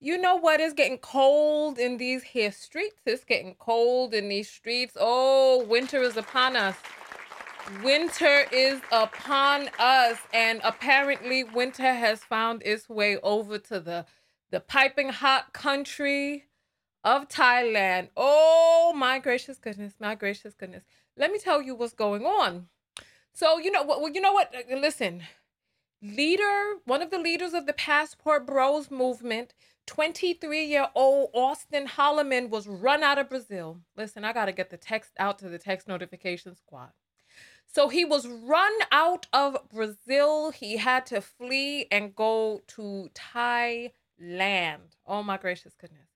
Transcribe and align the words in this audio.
You 0.00 0.16
know 0.16 0.36
what 0.36 0.60
is 0.60 0.72
getting 0.72 0.98
cold 0.98 1.78
in 1.78 1.96
these 1.96 2.22
here 2.22 2.52
streets? 2.52 3.00
It's 3.04 3.24
getting 3.24 3.54
cold 3.58 4.14
in 4.14 4.28
these 4.28 4.48
streets. 4.48 4.96
Oh, 4.98 5.64
winter 5.64 6.00
is 6.02 6.16
upon 6.16 6.56
us. 6.56 6.76
Winter 7.82 8.44
is 8.52 8.80
upon 8.92 9.68
us, 9.78 10.18
and 10.32 10.60
apparently, 10.64 11.44
winter 11.44 11.92
has 11.92 12.24
found 12.24 12.62
its 12.64 12.88
way 12.88 13.18
over 13.18 13.58
to 13.58 13.80
the 13.80 14.06
the 14.50 14.60
piping 14.60 15.10
hot 15.10 15.52
country 15.52 16.44
of 17.04 17.28
Thailand. 17.28 18.08
Oh 18.16 18.94
my 18.96 19.18
gracious 19.18 19.58
goodness, 19.58 19.94
my 20.00 20.14
gracious 20.14 20.54
goodness. 20.54 20.84
Let 21.16 21.32
me 21.32 21.38
tell 21.38 21.60
you 21.60 21.74
what's 21.74 21.92
going 21.92 22.24
on. 22.24 22.68
So, 23.38 23.56
you 23.58 23.70
know 23.70 23.84
what 23.84 24.00
well, 24.00 24.10
you 24.10 24.20
know 24.20 24.32
what? 24.32 24.52
Uh, 24.52 24.74
listen. 24.76 25.22
Leader, 26.02 26.74
one 26.86 27.02
of 27.02 27.10
the 27.10 27.20
leaders 27.20 27.54
of 27.54 27.66
the 27.66 27.72
Passport 27.72 28.46
Bros 28.46 28.90
movement, 28.90 29.54
23-year-old 29.88 31.30
Austin 31.32 31.86
Holloman 31.86 32.50
was 32.50 32.66
run 32.66 33.04
out 33.04 33.18
of 33.18 33.28
Brazil. 33.28 33.78
Listen, 33.96 34.24
I 34.24 34.32
got 34.32 34.46
to 34.46 34.52
get 34.52 34.70
the 34.70 34.76
text 34.76 35.12
out 35.20 35.38
to 35.38 35.48
the 35.48 35.58
text 35.58 35.86
notification 35.86 36.56
squad. 36.56 36.90
So 37.66 37.88
he 37.88 38.04
was 38.04 38.26
run 38.26 38.72
out 38.90 39.26
of 39.32 39.56
Brazil. 39.72 40.50
He 40.50 40.76
had 40.76 41.06
to 41.06 41.20
flee 41.20 41.86
and 41.92 42.14
go 42.16 42.62
to 42.68 43.08
Thailand. 43.14 44.96
Oh 45.06 45.22
my 45.22 45.36
gracious 45.36 45.74
goodness 45.80 46.07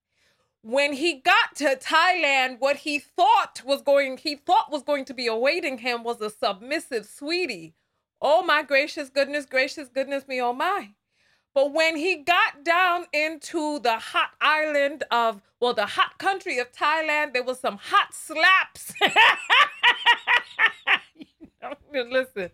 when 0.62 0.92
he 0.92 1.14
got 1.14 1.56
to 1.56 1.76
Thailand, 1.76 2.60
what 2.60 2.78
he 2.78 2.98
thought 2.98 3.62
was 3.64 3.82
going 3.82 4.16
he 4.16 4.36
thought 4.36 4.70
was 4.70 4.82
going 4.82 5.04
to 5.06 5.14
be 5.14 5.26
awaiting 5.26 5.78
him 5.78 6.04
was 6.04 6.20
a 6.20 6.30
submissive 6.30 7.04
sweetie. 7.06 7.74
Oh 8.20 8.42
my 8.44 8.62
gracious 8.62 9.10
goodness, 9.10 9.44
gracious 9.44 9.88
goodness 9.88 10.28
me, 10.28 10.40
oh 10.40 10.52
my. 10.52 10.90
But 11.54 11.72
when 11.72 11.96
he 11.96 12.16
got 12.16 12.64
down 12.64 13.06
into 13.12 13.78
the 13.80 13.98
hot 13.98 14.30
island 14.40 15.04
of, 15.10 15.42
well, 15.60 15.74
the 15.74 15.84
hot 15.86 16.18
country 16.18 16.58
of 16.58 16.72
Thailand, 16.72 17.34
there 17.34 17.42
was 17.42 17.60
some 17.60 17.78
hot 17.78 18.14
slaps. 18.14 18.94
listen, 21.92 22.50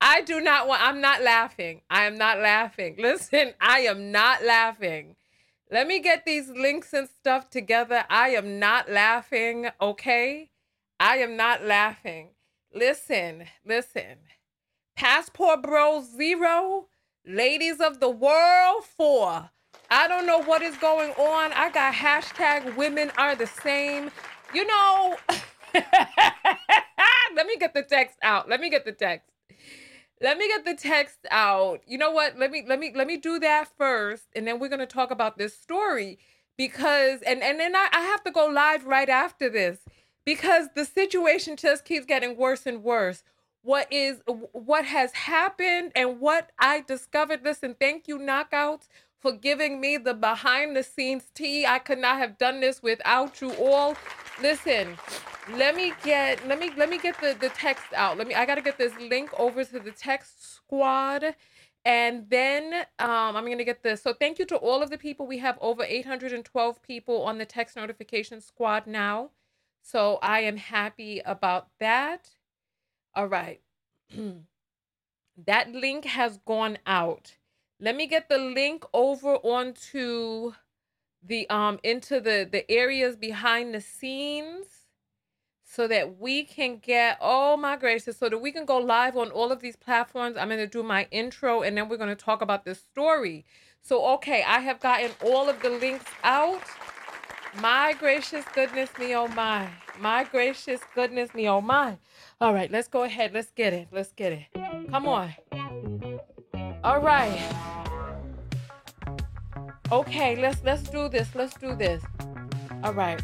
I 0.00 0.20
do 0.20 0.40
not 0.40 0.68
want, 0.68 0.82
I'm 0.82 1.00
not 1.00 1.22
laughing. 1.22 1.80
I 1.90 2.04
am 2.04 2.18
not 2.18 2.38
laughing. 2.38 2.96
Listen, 2.98 3.54
I 3.60 3.80
am 3.80 4.12
not 4.12 4.44
laughing. 4.44 5.16
Let 5.70 5.88
me 5.88 5.98
get 5.98 6.24
these 6.24 6.48
links 6.48 6.92
and 6.92 7.08
stuff 7.08 7.50
together. 7.50 8.04
I 8.08 8.30
am 8.30 8.60
not 8.60 8.88
laughing, 8.88 9.68
okay? 9.80 10.50
I 11.00 11.16
am 11.18 11.36
not 11.36 11.64
laughing. 11.64 12.30
Listen, 12.72 13.46
listen. 13.64 14.18
Passport 14.94 15.62
Bros 15.62 16.08
Zero, 16.16 16.86
Ladies 17.26 17.80
of 17.80 17.98
the 17.98 18.08
World 18.08 18.84
Four. 18.84 19.50
I 19.90 20.06
don't 20.06 20.26
know 20.26 20.40
what 20.42 20.62
is 20.62 20.76
going 20.76 21.10
on. 21.12 21.52
I 21.52 21.70
got 21.70 21.94
hashtag 21.94 22.76
women 22.76 23.10
are 23.18 23.34
the 23.34 23.46
same. 23.46 24.12
You 24.54 24.66
know, 24.68 25.16
let 27.34 27.46
me 27.46 27.56
get 27.58 27.74
the 27.74 27.82
text 27.82 28.18
out. 28.22 28.48
Let 28.48 28.60
me 28.60 28.70
get 28.70 28.84
the 28.84 28.92
text 28.92 29.30
let 30.20 30.38
me 30.38 30.48
get 30.48 30.64
the 30.64 30.74
text 30.74 31.18
out. 31.30 31.80
You 31.86 31.98
know 31.98 32.10
what? 32.10 32.38
Let 32.38 32.50
me 32.50 32.64
let 32.66 32.78
me 32.78 32.92
let 32.94 33.06
me 33.06 33.16
do 33.16 33.38
that 33.40 33.68
first, 33.76 34.24
and 34.34 34.46
then 34.46 34.58
we're 34.58 34.68
gonna 34.68 34.86
talk 34.86 35.10
about 35.10 35.36
this 35.38 35.56
story 35.56 36.18
because 36.56 37.20
and 37.22 37.42
and 37.42 37.60
then 37.60 37.76
I, 37.76 37.88
I 37.92 38.00
have 38.00 38.24
to 38.24 38.30
go 38.30 38.46
live 38.46 38.86
right 38.86 39.08
after 39.08 39.50
this 39.50 39.78
because 40.24 40.68
the 40.74 40.84
situation 40.84 41.56
just 41.56 41.84
keeps 41.84 42.06
getting 42.06 42.36
worse 42.36 42.66
and 42.66 42.82
worse. 42.82 43.22
What 43.62 43.92
is 43.92 44.20
what 44.52 44.86
has 44.86 45.12
happened 45.12 45.92
and 45.94 46.20
what 46.20 46.50
I 46.58 46.80
discovered. 46.80 47.40
Listen, 47.44 47.74
thank 47.78 48.08
you, 48.08 48.18
knockouts, 48.18 48.88
for 49.26 49.32
giving 49.32 49.80
me 49.80 49.96
the 49.96 50.14
behind 50.14 50.76
the 50.76 50.84
scenes 50.84 51.24
tea. 51.34 51.66
I 51.66 51.80
could 51.80 51.98
not 51.98 52.18
have 52.18 52.38
done 52.38 52.60
this 52.60 52.80
without 52.80 53.40
you 53.40 53.50
all. 53.54 53.96
Listen, 54.40 54.96
let 55.54 55.74
me 55.74 55.94
get 56.04 56.46
let 56.46 56.60
me 56.60 56.70
let 56.76 56.88
me 56.88 56.96
get 56.96 57.20
the 57.20 57.36
the 57.40 57.48
text 57.48 57.86
out. 57.96 58.18
Let 58.18 58.28
me 58.28 58.36
I 58.36 58.46
got 58.46 58.54
to 58.54 58.62
get 58.62 58.78
this 58.78 58.92
link 59.00 59.30
over 59.36 59.64
to 59.64 59.80
the 59.80 59.90
text 59.90 60.54
squad 60.54 61.34
and 61.84 62.30
then 62.30 62.72
um, 63.00 63.34
I'm 63.34 63.44
going 63.46 63.58
to 63.58 63.64
get 63.64 63.82
this. 63.82 64.00
So 64.00 64.12
thank 64.12 64.38
you 64.38 64.44
to 64.46 64.56
all 64.56 64.80
of 64.80 64.90
the 64.90 64.98
people. 64.98 65.26
We 65.26 65.38
have 65.38 65.58
over 65.60 65.82
812 65.82 66.80
people 66.82 67.22
on 67.22 67.38
the 67.38 67.46
text 67.46 67.74
notification 67.74 68.40
squad 68.40 68.86
now. 68.86 69.30
So 69.82 70.20
I 70.22 70.40
am 70.40 70.56
happy 70.56 71.20
about 71.24 71.66
that. 71.80 72.30
All 73.16 73.26
right. 73.26 73.60
that 75.46 75.72
link 75.72 76.04
has 76.04 76.38
gone 76.46 76.78
out. 76.86 77.32
Let 77.78 77.94
me 77.94 78.06
get 78.06 78.28
the 78.28 78.38
link 78.38 78.84
over 78.94 79.34
onto 79.36 80.52
the 81.22 81.48
um 81.50 81.78
into 81.82 82.20
the 82.20 82.48
the 82.50 82.70
areas 82.70 83.16
behind 83.16 83.74
the 83.74 83.80
scenes 83.80 84.66
so 85.64 85.88
that 85.88 86.18
we 86.18 86.44
can 86.44 86.78
get 86.78 87.18
oh 87.20 87.56
my 87.56 87.76
gracious 87.76 88.16
so 88.16 88.28
that 88.28 88.38
we 88.38 88.52
can 88.52 88.64
go 88.64 88.78
live 88.78 89.16
on 89.16 89.30
all 89.30 89.52
of 89.52 89.60
these 89.60 89.76
platforms. 89.76 90.36
I'm 90.36 90.48
going 90.48 90.60
to 90.60 90.66
do 90.66 90.82
my 90.82 91.06
intro 91.10 91.62
and 91.62 91.76
then 91.76 91.88
we're 91.88 91.96
going 91.96 92.08
to 92.08 92.24
talk 92.24 92.40
about 92.40 92.64
this 92.64 92.80
story. 92.80 93.44
So 93.82 94.06
okay 94.14 94.42
i 94.46 94.60
have 94.60 94.80
gotten 94.80 95.10
all 95.24 95.48
of 95.48 95.60
the 95.60 95.70
links 95.70 96.06
out. 96.24 96.62
My 97.60 97.94
gracious 97.98 98.44
goodness 98.54 98.90
me 98.98 99.14
oh 99.14 99.28
my. 99.28 99.68
My 100.00 100.24
gracious 100.24 100.80
goodness 100.94 101.34
me 101.34 101.48
oh 101.48 101.60
my. 101.60 101.98
All 102.40 102.54
right 102.54 102.70
let's 102.70 102.88
go 102.88 103.02
ahead. 103.02 103.34
Let's 103.34 103.50
get 103.50 103.74
it. 103.74 103.88
Let's 103.92 104.12
get 104.12 104.32
it. 104.32 104.46
Come 104.90 105.06
on 105.08 105.34
all 106.86 107.00
right 107.00 107.52
okay 109.90 110.36
let's 110.36 110.62
let's 110.62 110.84
do 110.84 111.08
this 111.08 111.34
let's 111.34 111.54
do 111.54 111.74
this 111.74 112.00
all 112.84 112.92
right 112.92 113.20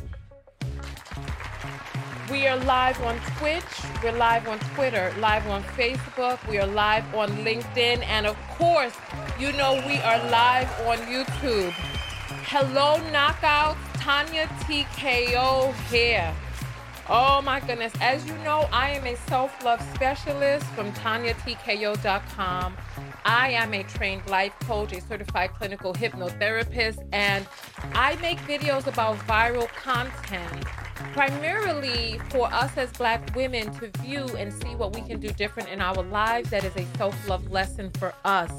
we 2.28 2.48
are 2.48 2.56
live 2.64 3.00
on 3.02 3.16
Twitch, 3.36 3.62
we're 4.02 4.10
live 4.12 4.48
on 4.48 4.58
Twitter, 4.74 5.12
live 5.18 5.46
on 5.48 5.62
Facebook, 5.76 6.38
we 6.48 6.58
are 6.58 6.66
live 6.66 7.04
on 7.14 7.28
LinkedIn, 7.44 8.02
and 8.06 8.26
of 8.26 8.36
course, 8.56 8.94
you 9.38 9.52
know 9.52 9.74
we 9.86 9.98
are 9.98 10.18
live 10.30 10.70
on 10.86 10.96
YouTube. 10.98 11.72
Hello, 12.46 12.96
Knockout. 13.10 13.76
Tanya 13.94 14.46
TKO 14.64 15.74
here. 15.90 16.32
Oh 17.08 17.42
my 17.42 17.60
goodness. 17.60 17.92
As 18.00 18.26
you 18.26 18.34
know, 18.38 18.68
I 18.72 18.90
am 18.90 19.06
a 19.06 19.16
self 19.16 19.64
love 19.64 19.82
specialist 19.94 20.64
from 20.66 20.92
TanyaTKO.com. 20.92 22.76
I 23.24 23.50
am 23.50 23.74
a 23.74 23.82
trained 23.84 24.28
life 24.28 24.52
coach, 24.60 24.92
a 24.92 25.00
certified 25.00 25.52
clinical 25.54 25.92
hypnotherapist, 25.92 27.04
and 27.12 27.46
I 27.94 28.16
make 28.16 28.38
videos 28.40 28.86
about 28.86 29.16
viral 29.18 29.68
content 29.68 30.64
primarily 31.12 32.20
for 32.30 32.52
us 32.52 32.76
as 32.76 32.90
black 32.92 33.34
women 33.34 33.72
to 33.74 33.90
view 34.00 34.24
and 34.38 34.52
see 34.52 34.74
what 34.76 34.94
we 34.94 35.02
can 35.02 35.18
do 35.20 35.28
different 35.30 35.68
in 35.68 35.80
our 35.80 36.02
lives 36.04 36.50
that 36.50 36.64
is 36.64 36.74
a 36.76 36.86
self-love 36.96 37.50
lesson 37.50 37.90
for 37.98 38.14
us 38.24 38.50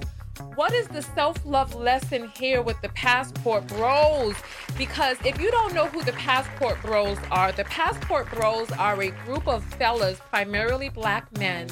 what 0.56 0.74
is 0.74 0.88
the 0.88 1.02
self-love 1.02 1.76
lesson 1.76 2.32
here 2.38 2.62
with 2.62 2.80
the 2.82 2.90
passport 2.90 3.66
bros 3.68 4.36
because 4.78 5.18
if 5.26 5.40
you 5.40 5.52
don't 5.52 5.74
know 5.74 5.88
who 5.88 6.04
the 6.04 6.14
passport 6.14 6.82
bros 6.82 7.18
are 7.32 7.52
the 7.52 7.64
passport 7.66 8.30
bros 8.32 8.72
are 8.72 9.00
a 9.02 9.12
group 9.26 9.48
of 9.48 9.64
fellas 9.76 10.20
primarily 10.30 10.90
black 10.90 11.32
men 11.38 11.68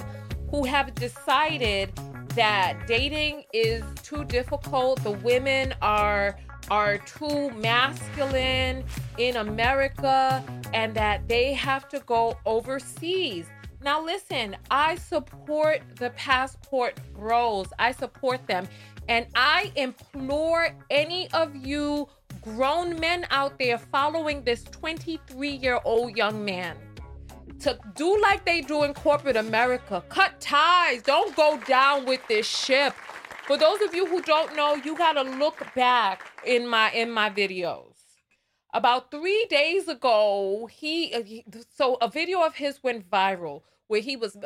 who 0.49 0.63
have 0.63 0.93
decided 0.95 1.91
that 2.35 2.77
dating 2.87 3.43
is 3.53 3.83
too 4.03 4.23
difficult 4.25 5.01
the 5.03 5.11
women 5.11 5.73
are 5.81 6.37
are 6.69 6.99
too 6.99 7.49
masculine 7.51 8.83
in 9.17 9.37
America 9.37 10.43
and 10.73 10.93
that 10.95 11.27
they 11.27 11.53
have 11.53 11.89
to 11.89 11.99
go 12.01 12.37
overseas. 12.45 13.45
Now, 13.83 14.03
listen, 14.03 14.55
I 14.69 14.95
support 14.95 15.81
the 15.95 16.11
passport 16.11 16.99
bros, 17.13 17.67
I 17.79 17.91
support 17.91 18.45
them. 18.45 18.67
And 19.07 19.25
I 19.35 19.71
implore 19.75 20.69
any 20.89 21.29
of 21.31 21.55
you 21.55 22.07
grown 22.41 22.99
men 22.99 23.25
out 23.31 23.57
there 23.57 23.77
following 23.77 24.43
this 24.43 24.63
23 24.65 25.49
year 25.49 25.79
old 25.83 26.15
young 26.15 26.45
man 26.45 26.77
to 27.59 27.77
do 27.95 28.19
like 28.21 28.45
they 28.45 28.61
do 28.61 28.83
in 28.83 28.93
corporate 28.93 29.35
America. 29.35 30.03
Cut 30.09 30.39
ties. 30.39 31.01
Don't 31.03 31.35
go 31.35 31.59
down 31.67 32.05
with 32.05 32.21
this 32.27 32.47
ship. 32.47 32.93
For 33.45 33.57
those 33.57 33.81
of 33.81 33.93
you 33.93 34.05
who 34.05 34.21
don't 34.21 34.55
know, 34.55 34.75
you 34.75 34.95
got 34.97 35.13
to 35.13 35.23
look 35.23 35.63
back 35.75 36.31
in 36.45 36.67
my 36.67 36.91
in 36.91 37.11
my 37.11 37.29
videos. 37.29 37.90
About 38.73 39.11
3 39.11 39.47
days 39.49 39.87
ago, 39.87 40.69
he, 40.71 41.13
uh, 41.13 41.23
he 41.23 41.45
so 41.75 41.95
a 42.01 42.09
video 42.09 42.41
of 42.41 42.55
his 42.55 42.81
went 42.81 43.09
viral 43.09 43.63
where 43.87 43.99
he 43.99 44.15
was 44.15 44.37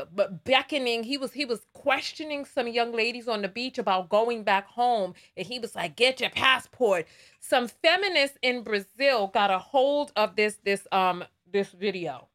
beckoning 0.44 1.04
he 1.04 1.19
was 1.19 1.33
he 1.33 1.45
was 1.45 1.68
questioning 1.74 2.45
some 2.45 2.68
young 2.68 2.92
ladies 2.92 3.27
on 3.27 3.44
the 3.44 3.48
beach 3.48 3.77
about 3.77 4.10
going 4.10 4.42
back 4.42 4.66
home 4.66 5.13
and 5.38 5.45
he 5.45 5.60
was 5.60 5.75
like 5.75 5.95
get 5.95 6.19
your 6.19 6.31
passport 6.31 7.06
some 7.39 7.68
feminists 7.68 8.39
in 8.42 8.63
brazil 8.63 9.27
got 9.27 9.51
a 9.51 9.60
hold 9.60 10.12
of 10.16 10.36
this 10.36 10.57
this 10.63 10.88
um 10.92 11.24
this 11.51 11.69
video 11.69 12.27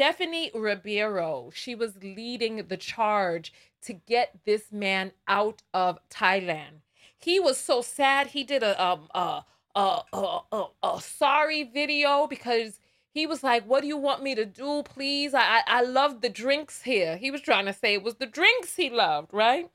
Stephanie 0.00 0.50
Ribeiro, 0.54 1.50
she 1.52 1.74
was 1.74 1.94
leading 2.02 2.68
the 2.68 2.78
charge 2.78 3.52
to 3.82 3.92
get 3.92 4.40
this 4.46 4.72
man 4.72 5.12
out 5.28 5.60
of 5.74 5.98
Thailand. 6.08 6.80
He 7.18 7.38
was 7.38 7.58
so 7.58 7.82
sad. 7.82 8.28
He 8.28 8.42
did 8.42 8.62
a 8.62 8.82
um 8.82 9.08
a 9.14 9.44
a 9.74 10.00
a, 10.12 10.38
a, 10.52 10.64
a 10.82 11.00
sorry 11.00 11.64
video 11.64 12.26
because 12.26 12.80
he 13.12 13.26
was 13.26 13.42
like, 13.42 13.64
"What 13.64 13.82
do 13.82 13.86
you 13.88 13.96
want 13.96 14.22
me 14.22 14.34
to 14.34 14.44
do, 14.46 14.82
please? 14.84 15.34
I, 15.34 15.40
I 15.40 15.62
I 15.66 15.82
love 15.82 16.20
the 16.20 16.28
drinks 16.28 16.82
here." 16.82 17.16
He 17.16 17.30
was 17.30 17.40
trying 17.40 17.66
to 17.66 17.72
say 17.72 17.94
it 17.94 18.02
was 18.02 18.16
the 18.16 18.26
drinks 18.26 18.76
he 18.76 18.90
loved, 18.90 19.32
right? 19.32 19.70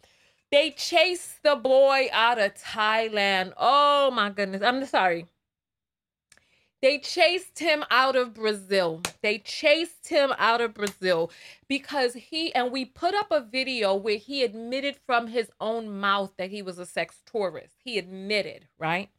They 0.51 0.71
chased 0.71 1.43
the 1.43 1.55
boy 1.55 2.07
out 2.11 2.39
of 2.39 2.55
Thailand. 2.55 3.53
Oh 3.57 4.11
my 4.11 4.29
goodness. 4.29 4.61
I'm 4.61 4.85
sorry. 4.85 5.27
They 6.81 6.99
chased 6.99 7.59
him 7.59 7.83
out 7.89 8.15
of 8.15 8.35
Brazil. 8.35 9.01
They 9.23 9.39
chased 9.39 10.07
him 10.07 10.33
out 10.37 10.61
of 10.61 10.75
Brazil 10.75 11.31
because 11.67 12.13
he, 12.13 12.53
and 12.53 12.71
we 12.71 12.85
put 12.85 13.15
up 13.15 13.31
a 13.31 13.41
video 13.41 13.95
where 13.95 14.17
he 14.17 14.43
admitted 14.43 14.97
from 15.05 15.27
his 15.27 15.49
own 15.59 15.89
mouth 15.99 16.33
that 16.37 16.51
he 16.51 16.61
was 16.61 16.77
a 16.77 16.85
sex 16.85 17.21
tourist. 17.25 17.77
He 17.83 17.97
admitted, 17.97 18.67
right? 18.77 19.09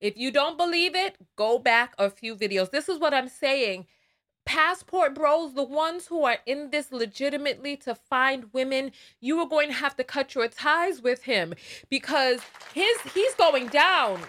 If 0.00 0.16
you 0.16 0.30
don't 0.30 0.58
believe 0.58 0.94
it, 0.94 1.16
go 1.36 1.58
back 1.58 1.94
a 1.98 2.10
few 2.10 2.36
videos. 2.36 2.70
This 2.70 2.88
is 2.88 2.98
what 2.98 3.14
I'm 3.14 3.28
saying. 3.28 3.86
Passport 4.44 5.14
bros, 5.14 5.54
the 5.54 5.62
ones 5.62 6.06
who 6.06 6.24
are 6.24 6.36
in 6.44 6.70
this 6.70 6.92
legitimately 6.92 7.76
to 7.78 7.94
find 7.94 8.52
women, 8.52 8.92
you 9.20 9.38
are 9.38 9.48
going 9.48 9.68
to 9.68 9.74
have 9.74 9.96
to 9.96 10.04
cut 10.04 10.34
your 10.34 10.48
ties 10.48 11.00
with 11.00 11.22
him 11.22 11.54
because 11.88 12.40
his 12.74 13.00
he's 13.14 13.34
going 13.36 13.68
down. 13.68 14.20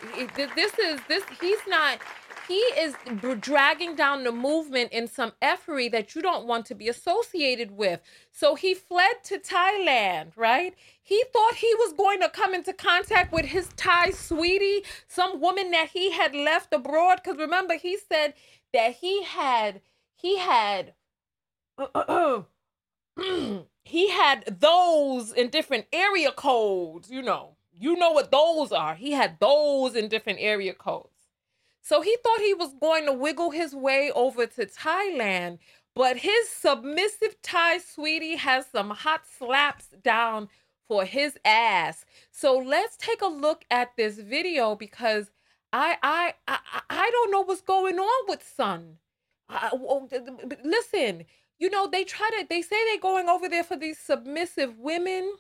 This 0.55 0.79
is 0.79 1.01
this 1.09 1.23
he's 1.41 1.59
not 1.67 1.99
he 2.47 2.55
is 2.55 2.95
dragging 3.39 3.95
down 3.95 4.23
the 4.23 4.31
movement 4.31 4.91
in 4.91 5.07
some 5.07 5.33
effery 5.41 5.89
that 5.89 6.15
you 6.15 6.21
don't 6.21 6.45
want 6.45 6.65
to 6.67 6.75
be 6.75 6.87
associated 6.87 7.71
with. 7.71 8.01
So 8.31 8.55
he 8.55 8.73
fled 8.73 9.23
to 9.25 9.39
Thailand, 9.39 10.31
right? 10.35 10.75
He 11.01 11.23
thought 11.31 11.55
he 11.55 11.73
was 11.75 11.93
going 11.93 12.21
to 12.21 12.29
come 12.29 12.53
into 12.53 12.73
contact 12.73 13.31
with 13.31 13.45
his 13.45 13.69
Thai 13.75 14.11
sweetie, 14.11 14.83
some 15.07 15.39
woman 15.39 15.71
that 15.71 15.89
he 15.89 16.11
had 16.11 16.35
left 16.35 16.73
abroad. 16.73 17.21
Because 17.23 17.39
remember, 17.39 17.75
he 17.75 17.97
said 17.97 18.33
that 18.73 18.95
he 18.95 19.23
had, 19.23 19.81
he 20.15 20.37
had, 20.37 20.93
he 23.83 24.09
had 24.09 24.59
those 24.59 25.33
in 25.33 25.49
different 25.49 25.85
area 25.91 26.31
codes, 26.31 27.09
you 27.09 27.21
know. 27.21 27.55
You 27.77 27.97
know 27.97 28.11
what 28.11 28.31
those 28.31 28.71
are. 28.71 28.95
He 28.95 29.11
had 29.11 29.37
those 29.39 29.95
in 29.95 30.07
different 30.07 30.39
area 30.41 30.73
codes. 30.73 31.14
So 31.85 32.01
he 32.01 32.17
thought 32.23 32.39
he 32.39 32.55
was 32.55 32.73
going 32.81 33.05
to 33.05 33.13
wiggle 33.13 33.51
his 33.51 33.75
way 33.75 34.11
over 34.15 34.47
to 34.47 34.65
Thailand, 34.65 35.59
but 35.93 36.17
his 36.17 36.49
submissive 36.49 37.39
Thai 37.43 37.77
sweetie 37.77 38.37
has 38.37 38.65
some 38.65 38.89
hot 38.89 39.21
slaps 39.37 39.89
down 40.03 40.49
for 40.87 41.05
his 41.05 41.37
ass. 41.45 42.03
So 42.31 42.57
let's 42.57 42.97
take 42.97 43.21
a 43.21 43.27
look 43.27 43.65
at 43.69 43.95
this 43.97 44.17
video 44.17 44.73
because 44.73 45.29
I 45.71 45.97
I 46.01 46.33
I, 46.47 46.57
I 46.89 47.09
don't 47.11 47.29
know 47.29 47.41
what's 47.41 47.61
going 47.61 47.99
on 47.99 48.29
with 48.29 48.43
Son. 48.43 48.97
I, 49.47 49.69
oh, 49.71 50.09
listen, 50.63 51.25
you 51.59 51.69
know 51.69 51.87
they 51.87 52.03
try 52.03 52.27
to 52.39 52.47
they 52.49 52.63
say 52.63 52.77
they're 52.85 52.99
going 52.99 53.29
over 53.29 53.47
there 53.47 53.63
for 53.63 53.77
these 53.77 53.99
submissive 53.99 54.79
women 54.79 55.35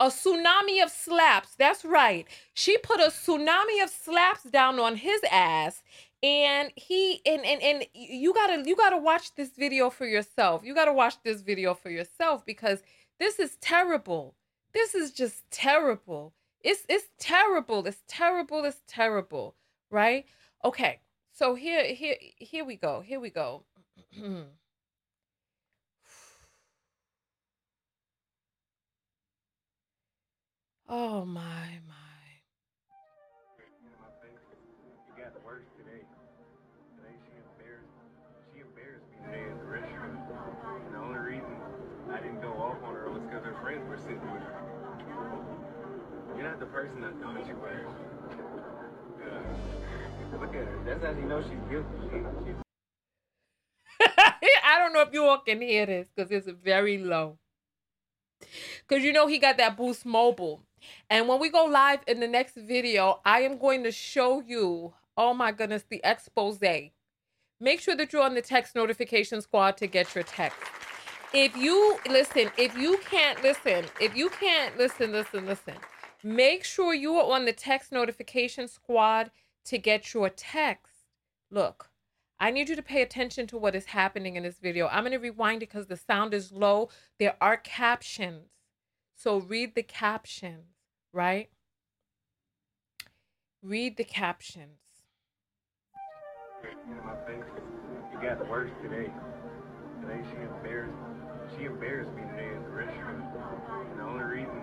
a 0.00 0.06
tsunami 0.06 0.82
of 0.82 0.90
slaps. 0.90 1.54
That's 1.56 1.84
right. 1.84 2.26
She 2.54 2.78
put 2.78 3.00
a 3.00 3.08
tsunami 3.08 3.82
of 3.82 3.90
slaps 3.90 4.44
down 4.44 4.78
on 4.80 4.96
his 4.96 5.20
ass 5.30 5.82
and 6.22 6.70
he 6.76 7.20
and 7.26 7.44
and 7.44 7.62
and 7.62 7.86
you 7.94 8.32
got 8.32 8.46
to 8.48 8.62
you 8.68 8.76
got 8.76 8.90
to 8.90 8.98
watch 8.98 9.34
this 9.34 9.50
video 9.56 9.90
for 9.90 10.06
yourself. 10.06 10.62
You 10.64 10.74
got 10.74 10.84
to 10.84 10.92
watch 10.92 11.16
this 11.24 11.42
video 11.42 11.74
for 11.74 11.90
yourself 11.90 12.46
because 12.46 12.82
this 13.18 13.38
is 13.38 13.56
terrible. 13.60 14.34
This 14.72 14.94
is 14.94 15.10
just 15.12 15.50
terrible. 15.50 16.32
It's 16.62 16.84
it's 16.88 17.08
terrible. 17.18 17.86
It's 17.86 18.02
terrible. 18.06 18.64
It's 18.64 18.82
terrible, 18.86 19.56
right? 19.90 20.26
Okay. 20.64 21.00
So 21.32 21.54
here 21.54 21.84
here 21.86 22.16
here 22.36 22.64
we 22.64 22.76
go. 22.76 23.00
Here 23.00 23.20
we 23.20 23.30
go. 23.30 23.64
Oh 30.94 31.24
my 31.24 31.80
my. 31.88 32.20
It 33.56 35.16
got 35.16 35.32
worse 35.42 35.64
today. 35.80 36.04
Today 37.00 37.16
she 37.24 37.32
embarrassed 37.40 37.96
she 38.52 38.60
embarrassed 38.60 39.08
me 39.08 39.16
today 39.24 39.40
at 39.48 39.56
the 39.56 39.64
restaurant. 39.72 40.20
And 40.84 40.92
the 40.92 40.98
only 41.00 41.16
reason 41.16 41.56
I 42.12 42.20
didn't 42.20 42.42
go 42.42 42.52
off 42.60 42.76
on 42.84 42.92
her 42.92 43.08
was 43.08 43.22
because 43.22 43.40
her 43.40 43.56
friends 43.64 43.88
were 43.88 43.96
sitting 43.96 44.20
with 44.20 44.44
her. 44.44 44.52
You're 46.36 46.44
not 46.44 46.60
the 46.60 46.68
person 46.68 47.00
I 47.00 47.12
thought 47.24 47.40
you 47.48 47.56
were. 47.56 47.88
Look 50.44 50.54
at 50.54 50.68
her. 50.68 50.82
That's 50.84 51.02
how 51.02 51.12
you 51.12 51.24
know 51.24 51.40
she's 51.40 51.64
guilty. 51.72 51.88
She, 52.12 52.20
she's 52.44 52.60
I 54.62 54.78
don't 54.78 54.92
know 54.92 55.00
if 55.00 55.14
you 55.14 55.24
all 55.24 55.38
can 55.38 55.62
hear 55.62 55.86
this 55.86 56.08
because 56.14 56.30
it's 56.30 56.50
very 56.50 56.98
low. 56.98 57.38
Because 58.86 59.02
you 59.02 59.14
know 59.14 59.26
he 59.26 59.38
got 59.38 59.56
that 59.56 59.78
Boost 59.78 60.04
Mobile. 60.04 60.66
And 61.10 61.28
when 61.28 61.40
we 61.40 61.50
go 61.50 61.64
live 61.64 62.00
in 62.06 62.20
the 62.20 62.28
next 62.28 62.56
video, 62.56 63.20
I 63.24 63.40
am 63.42 63.58
going 63.58 63.84
to 63.84 63.92
show 63.92 64.40
you, 64.40 64.94
oh 65.16 65.34
my 65.34 65.52
goodness, 65.52 65.84
the 65.88 66.00
expose. 66.04 66.58
Make 67.60 67.80
sure 67.80 67.94
that 67.96 68.12
you're 68.12 68.22
on 68.22 68.34
the 68.34 68.42
text 68.42 68.74
notification 68.74 69.40
squad 69.40 69.76
to 69.76 69.86
get 69.86 70.14
your 70.14 70.24
text. 70.24 70.58
If 71.34 71.56
you 71.56 71.98
listen, 72.08 72.50
if 72.58 72.76
you 72.76 72.98
can't 73.08 73.42
listen, 73.42 73.84
if 74.00 74.16
you 74.16 74.28
can't 74.28 74.76
listen, 74.76 75.12
listen, 75.12 75.46
listen, 75.46 75.74
make 76.22 76.64
sure 76.64 76.92
you 76.92 77.14
are 77.16 77.34
on 77.34 77.46
the 77.46 77.52
text 77.52 77.90
notification 77.90 78.68
squad 78.68 79.30
to 79.64 79.78
get 79.78 80.12
your 80.12 80.28
text. 80.28 80.92
Look, 81.50 81.88
I 82.38 82.50
need 82.50 82.68
you 82.68 82.76
to 82.76 82.82
pay 82.82 83.02
attention 83.02 83.46
to 83.46 83.56
what 83.56 83.74
is 83.74 83.86
happening 83.86 84.36
in 84.36 84.42
this 84.42 84.58
video. 84.58 84.88
I'm 84.88 85.04
going 85.04 85.12
to 85.12 85.18
rewind 85.18 85.62
it 85.62 85.70
because 85.70 85.86
the 85.86 85.96
sound 85.96 86.34
is 86.34 86.50
low. 86.50 86.90
There 87.18 87.36
are 87.40 87.56
captions. 87.56 88.48
So 89.22 89.38
read 89.38 89.76
the 89.76 89.84
captions 89.84 90.66
right? 91.12 91.48
Read 93.62 93.96
the 93.96 94.02
captions. 94.02 94.80
In. 97.28 97.38
It 97.38 98.20
got 98.20 98.50
worse 98.50 98.72
today. 98.82 99.12
Today 100.00 100.20
she 100.26 100.42
embarrassed 100.42 100.98
she 101.56 101.66
embarrassed 101.66 102.10
me 102.16 102.22
today 102.34 102.50
at 102.50 102.64
the 102.64 102.70
restaurant. 102.70 103.22
And 103.92 104.00
the 104.00 104.02
only 104.02 104.24
reason 104.24 104.58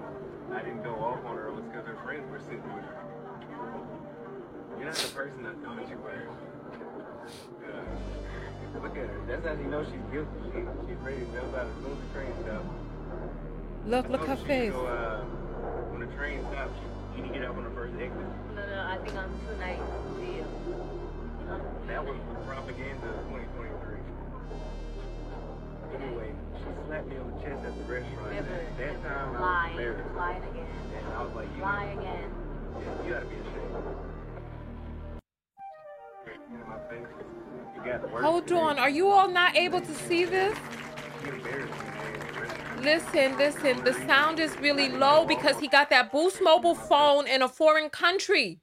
I 0.52 0.62
didn't 0.62 0.84
go 0.84 0.96
off 0.96 1.24
on 1.24 1.38
her 1.38 1.54
was 1.54 1.64
because 1.64 1.88
her 1.88 1.98
friends 2.04 2.30
were 2.30 2.42
sitting 2.42 2.60
with 2.76 2.84
her. 2.84 3.00
You're 4.76 4.92
not 4.92 4.96
the 4.96 5.08
person 5.16 5.46
I 5.48 5.56
thought 5.64 5.90
you 5.90 5.98
were. 6.04 6.28
Look 8.84 8.98
at 8.98 9.08
her. 9.08 9.22
That's 9.26 9.48
how 9.48 9.54
you 9.54 9.72
know 9.72 9.86
she's 9.86 10.04
guilty. 10.12 10.28
She, 10.52 10.60
she's 10.84 11.00
ready 11.00 11.24
to 11.24 11.32
jump 11.32 11.56
out 11.56 11.64
as 11.64 11.76
soon 11.80 11.96
as 11.96 12.12
train 12.12 12.34
stops. 12.44 12.68
Look, 13.88 14.10
look 14.10 14.26
her 14.26 14.36
face. 14.36 14.72
Go, 14.72 14.86
uh, 14.86 15.22
when 15.92 16.02
the 16.02 16.08
train 16.16 16.42
stops, 16.52 16.72
you 17.16 17.24
need 17.24 17.34
to 17.34 17.40
get 17.40 17.48
up 17.48 17.58
on 17.58 17.64
the 17.64 17.70
first 17.72 17.94
exit. 17.96 18.12
No, 18.56 18.66
no, 18.66 18.86
I 18.86 18.98
think 18.98 19.16
on 19.18 19.30
tonight. 19.48 19.80
Yeah. 20.22 20.44
That 21.88 22.06
was 22.06 22.18
propaganda 22.46 23.08
2023. 23.34 23.98
Anyway, 25.96 26.32
she 26.58 26.70
slapped 26.86 27.08
me 27.08 27.18
on 27.18 27.34
the 27.34 27.42
chest 27.42 27.66
at 27.66 27.74
the 27.76 27.84
restaurant. 27.92 28.32
Never. 28.32 28.48
That 28.78 29.04
time 29.04 29.36
I 29.36 29.40
lying. 29.40 29.76
was 29.76 29.86
embarrassed. 29.86 30.16
Lying 30.16 30.44
again. 30.44 30.68
And 30.96 31.14
I 31.14 31.24
was 31.24 31.34
like, 31.34 31.48
you, 31.56 31.62
Lying 31.64 32.00
again. 32.00 32.30
yeah, 32.78 33.06
you 33.06 33.14
gotta 33.14 33.26
be 33.26 33.36
ashamed. 33.36 33.76
In 36.54 36.70
my 36.70 36.78
face. 36.90 37.08
You 37.76 37.82
got 37.86 38.12
worse 38.12 38.24
Hold 38.24 38.52
on. 38.52 38.78
Are 38.78 38.90
you 38.90 39.10
all 39.10 39.28
not 39.30 39.56
able 39.56 39.82
to 39.82 39.94
see 39.96 40.26
this? 40.26 40.58
Listen, 42.82 43.38
listen. 43.38 43.84
The 43.84 43.94
sound 44.08 44.40
is 44.40 44.58
really 44.60 44.88
low 44.88 45.26
because 45.26 45.60
he 45.60 45.68
got 45.68 45.90
that 45.90 46.14
Boost 46.14 46.42
mobile 46.42 46.76
phone 46.76 47.28
in 47.28 47.42
a 47.42 47.50
foreign 47.50 47.90
country. 47.90 48.62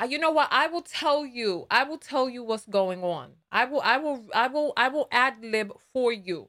Uh, 0.00 0.06
you 0.06 0.18
know 0.18 0.30
what? 0.30 0.48
I 0.50 0.68
will 0.68 0.80
tell 0.80 1.26
you. 1.26 1.66
I 1.70 1.84
will 1.84 1.98
tell 1.98 2.30
you 2.30 2.42
what's 2.42 2.66
going 2.66 3.02
on. 3.02 3.32
I 3.52 3.66
will. 3.66 3.82
I 3.82 3.98
will. 3.98 4.24
I 4.34 4.48
will. 4.48 4.72
I 4.78 4.88
will 4.88 5.06
ad 5.12 5.34
lib 5.42 5.72
for 5.92 6.12
you. 6.12 6.48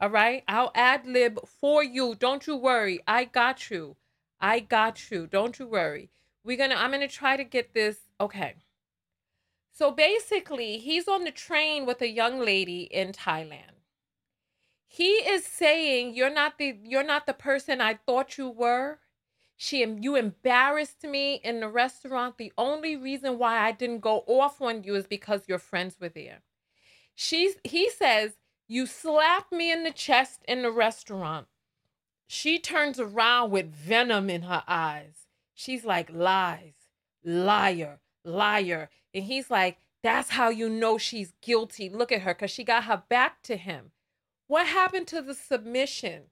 All 0.00 0.10
right. 0.10 0.44
I'll 0.46 0.70
ad 0.76 1.06
lib 1.06 1.40
for 1.44 1.82
you. 1.82 2.14
Don't 2.14 2.46
you 2.46 2.56
worry. 2.56 3.00
I 3.08 3.24
got 3.24 3.68
you. 3.68 3.96
I 4.40 4.60
got 4.60 5.10
you. 5.10 5.26
Don't 5.26 5.58
you 5.58 5.66
worry. 5.66 6.10
We're 6.44 6.56
gonna. 6.56 6.76
I'm 6.76 6.92
gonna 6.92 7.08
try 7.08 7.36
to 7.36 7.44
get 7.44 7.74
this. 7.74 7.96
Okay. 8.20 8.54
So 9.72 9.90
basically, 9.90 10.78
he's 10.78 11.08
on 11.08 11.24
the 11.24 11.32
train 11.32 11.84
with 11.84 12.00
a 12.00 12.08
young 12.08 12.38
lady 12.38 12.82
in 12.82 13.10
Thailand 13.10 13.81
he 14.94 15.04
is 15.04 15.46
saying 15.46 16.14
you're 16.14 16.28
not 16.28 16.58
the 16.58 16.76
you're 16.84 17.02
not 17.02 17.24
the 17.24 17.32
person 17.32 17.80
I 17.80 17.94
thought 17.94 18.36
you 18.36 18.50
were. 18.50 18.98
She 19.56 19.82
you 19.82 20.16
embarrassed 20.16 21.02
me 21.04 21.40
in 21.42 21.60
the 21.60 21.68
restaurant. 21.68 22.36
The 22.36 22.52
only 22.58 22.94
reason 22.94 23.38
why 23.38 23.56
I 23.60 23.72
didn't 23.72 24.00
go 24.00 24.22
off 24.26 24.60
on 24.60 24.82
you 24.84 24.94
is 24.94 25.06
because 25.06 25.48
your 25.48 25.58
friends 25.58 25.96
were 25.98 26.10
there. 26.10 26.42
She's 27.14 27.54
he 27.64 27.88
says, 27.88 28.32
You 28.68 28.84
slapped 28.84 29.50
me 29.50 29.72
in 29.72 29.82
the 29.82 29.92
chest 29.92 30.42
in 30.46 30.60
the 30.60 30.70
restaurant. 30.70 31.46
She 32.26 32.58
turns 32.58 33.00
around 33.00 33.50
with 33.50 33.72
venom 33.72 34.28
in 34.28 34.42
her 34.42 34.62
eyes. 34.68 35.26
She's 35.54 35.86
like, 35.86 36.10
Lies, 36.12 36.74
liar, 37.24 38.00
liar. 38.26 38.90
And 39.14 39.24
he's 39.24 39.50
like, 39.50 39.78
That's 40.02 40.28
how 40.28 40.50
you 40.50 40.68
know 40.68 40.98
she's 40.98 41.32
guilty. 41.40 41.88
Look 41.88 42.12
at 42.12 42.20
her, 42.20 42.34
because 42.34 42.50
she 42.50 42.62
got 42.62 42.84
her 42.84 43.04
back 43.08 43.40
to 43.44 43.56
him. 43.56 43.92
What 44.52 44.66
happened 44.66 45.06
to 45.06 45.22
the 45.22 45.32
submission? 45.32 46.24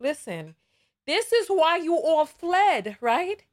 Listen, 0.00 0.54
this 1.06 1.30
is 1.30 1.48
why 1.48 1.76
you 1.76 1.94
all 1.94 2.24
fled, 2.24 2.96
right? 3.02 3.44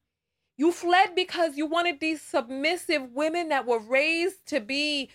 You 0.55 0.71
fled 0.71 1.13
because 1.13 1.57
you 1.57 1.65
wanted 1.65 1.99
these 1.99 2.21
submissive 2.21 3.11
women 3.11 3.49
that 3.49 3.67
were 3.67 3.81
raised 3.81 4.45
to 4.45 4.61
be 4.61 5.09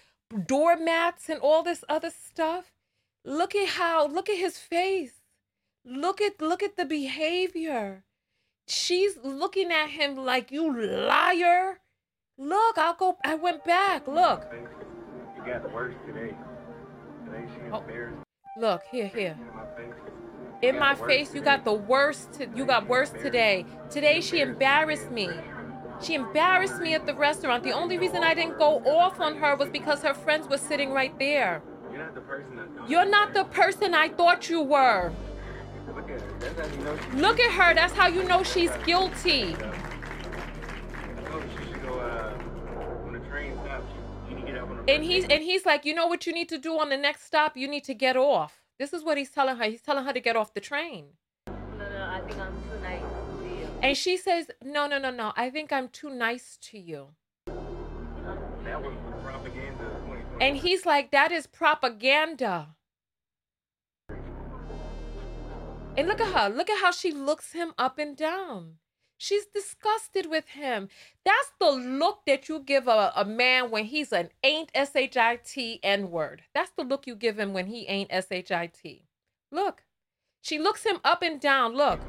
doormats 0.45 1.31
and 1.31 1.41
all 1.41 1.63
this 1.63 1.85
other 1.89 2.11
stuff. 2.11 2.71
Look 3.25 3.55
at 3.55 3.71
how, 3.71 4.09
look 4.09 4.29
at 4.29 4.37
his 4.37 4.59
face. 4.59 5.23
Look 5.87 6.21
at 6.21 6.43
look 6.43 6.63
at 6.63 6.77
the 6.77 6.85
behavior. 6.85 8.05
She's 8.69 9.17
looking 9.25 9.73
at 9.73 9.89
him 9.89 10.17
like 10.17 10.53
you 10.53 10.71
liar. 10.71 11.79
Look, 12.37 12.77
I'll 12.77 12.93
go 12.93 13.17
I 13.25 13.37
went 13.37 13.65
back. 13.65 14.07
Look. 14.07 14.53
You 14.53 15.47
got 15.47 15.73
worse 15.73 15.95
today. 16.07 16.37
Today 17.25 17.47
she 17.55 17.71
Oh. 17.73 17.81
embarrassed 17.81 18.22
Look, 18.55 18.83
here, 18.91 19.07
here. 19.07 19.37
in 20.61 20.79
my 20.79 20.95
face. 20.95 21.35
You 21.35 21.41
got 21.41 21.65
the 21.65 21.73
worst. 21.73 22.35
To, 22.35 22.49
you 22.55 22.67
got 22.67 22.87
worse 22.87 23.09
today. 23.09 23.65
Today, 23.91 24.21
she 24.21 24.41
embarrassed 24.41 25.11
me. 25.11 25.31
She 26.03 26.15
embarrassed 26.15 26.79
me 26.79 26.95
at 26.95 27.07
the 27.07 27.15
restaurant. 27.15 27.63
The 27.63 27.73
only 27.73 27.97
reason 27.97 28.23
I 28.23 28.35
didn't 28.35 28.59
go 28.59 28.81
off 28.85 29.21
on 29.21 29.37
her 29.37 29.57
was 29.57 29.71
because 29.71 30.03
her 30.03 30.13
friends 30.13 30.49
were 30.49 30.59
sitting 30.59 30.91
right 30.91 31.19
there. 31.19 31.63
You're 31.91 31.99
not 31.99 32.15
the 32.15 32.21
person 32.21 32.69
You're 32.89 33.09
not 33.09 33.33
the 33.33 33.45
person 33.45 33.95
I 33.95 34.09
thought 34.09 34.51
you 34.51 34.61
were. 34.61 35.13
Look 35.95 36.11
at 36.11 36.21
her. 36.21 36.39
That's 36.39 36.59
how 36.61 36.67
you 36.77 36.85
know 36.85 36.97
she's 36.99 37.15
Look 37.15 37.41
at 37.41 37.53
her. 37.53 37.75
That's 37.75 37.93
how 37.95 38.07
you 38.09 38.25
know 38.25 38.43
she's 38.43 38.71
guilty. 38.85 39.43
I 39.45 41.23
told 41.25 41.43
her 41.43 41.49
she 41.59 41.73
should 41.73 41.83
go 41.83 41.99
uh 41.99 42.33
when 43.05 43.15
the 43.15 43.21
train 43.31 43.55
stops, 43.65 43.85
she, 43.93 44.29
she 44.29 44.35
need 44.35 44.47
to 44.47 44.53
get 44.53 44.61
up 44.61 44.69
on 44.69 44.72
the 44.72 44.72
And 44.89 45.05
he's 45.05 45.25
and 45.25 45.45
he's 45.45 45.65
like, 45.65 45.85
you 45.85 45.95
know 45.95 46.09
what 46.09 46.27
you 46.27 46.33
need 46.33 46.49
to 46.49 46.59
do 46.59 46.79
on 46.79 46.89
the 46.89 46.97
next 46.97 47.25
stop? 47.25 47.57
You 47.57 47.69
need 47.69 47.85
to 47.85 47.95
get 47.95 48.17
off. 48.17 48.63
This 48.81 48.93
is 48.93 49.05
what 49.05 49.17
he's 49.17 49.31
telling 49.31 49.57
her. 49.57 49.65
He's 49.65 49.81
telling 49.81 50.05
her 50.05 50.13
to 50.13 50.21
get 50.21 50.35
off 50.35 50.55
the 50.55 50.61
train. 50.61 51.07
No, 51.47 51.53
no, 51.79 52.09
I 52.11 52.21
think 52.27 52.41
I'm 52.41 52.53
too 52.63 52.81
nice 52.83 53.01
to 53.01 53.61
you. 53.61 53.69
And 53.81 53.97
she 53.97 54.17
says, 54.17 54.51
no, 54.65 54.89
no, 54.89 54.99
no, 54.99 55.11
no. 55.11 55.33
I 55.37 55.51
think 55.51 55.73
I'm 55.73 55.89
too 55.89 56.11
nice 56.11 56.59
to 56.63 56.79
you. 56.79 57.09
That 57.47 58.81
was 58.81 58.95
propaganda 59.23 59.85
And 60.41 60.57
he's 60.57 60.85
like, 60.85 61.11
that 61.13 61.31
is 61.31 61.47
propaganda. 61.47 62.75
And 65.97 66.09
look 66.09 66.21
at 66.21 66.33
her. 66.35 66.49
Look 66.49 66.71
at 66.71 66.81
how 66.81 66.91
she 66.91 67.13
looks 67.13 67.53
him 67.53 67.73
up 67.79 67.99
and 67.99 68.17
down. 68.17 68.79
She's 69.23 69.47
disgusted 69.47 70.29
with 70.29 70.49
him. 70.49 70.89
That's 71.25 71.53
the 71.61 71.71
look 71.71 72.23
that 72.27 72.49
you 72.49 72.59
give 72.59 72.89
a, 72.89 73.13
a 73.15 73.25
man 73.25 73.71
when 73.71 73.85
he's 73.85 74.13
an 74.13 74.31
ain't 74.43 74.73
S-H-I-T 74.75 75.79
N-word. 75.81 76.43
That's 76.53 76.73
the 76.77 76.83
look 76.83 77.07
you 77.07 77.15
give 77.15 77.39
him 77.39 77.53
when 77.53 77.67
he 77.67 77.87
ain't 77.87 78.13
S-H-I-T. 78.13 79.05
Look. 79.53 79.85
She 80.41 80.59
looks 80.59 80.83
him 80.83 80.99
up 81.05 81.23
and 81.23 81.41
down. 81.41 81.77
Look. 81.77 82.01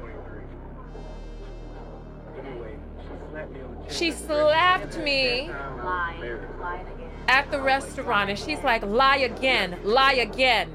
She 3.88 4.10
slapped 4.10 4.98
me 4.98 5.50
I 5.50 6.84
at 7.28 7.48
the 7.52 7.62
restaurant 7.62 8.30
and 8.30 8.36
she's 8.36 8.64
like, 8.64 8.82
lie 8.82 9.18
again, 9.18 9.78
lie 9.84 10.14
again. 10.14 10.68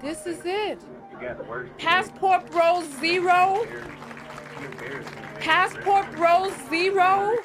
This 0.00 0.26
is 0.26 0.42
it. 0.44 0.78
Passport 1.78 2.48
Bros 2.52 2.84
Zero. 3.00 3.66
Passport 5.40 6.10
Bros 6.16 6.52
Zero. 6.68 7.36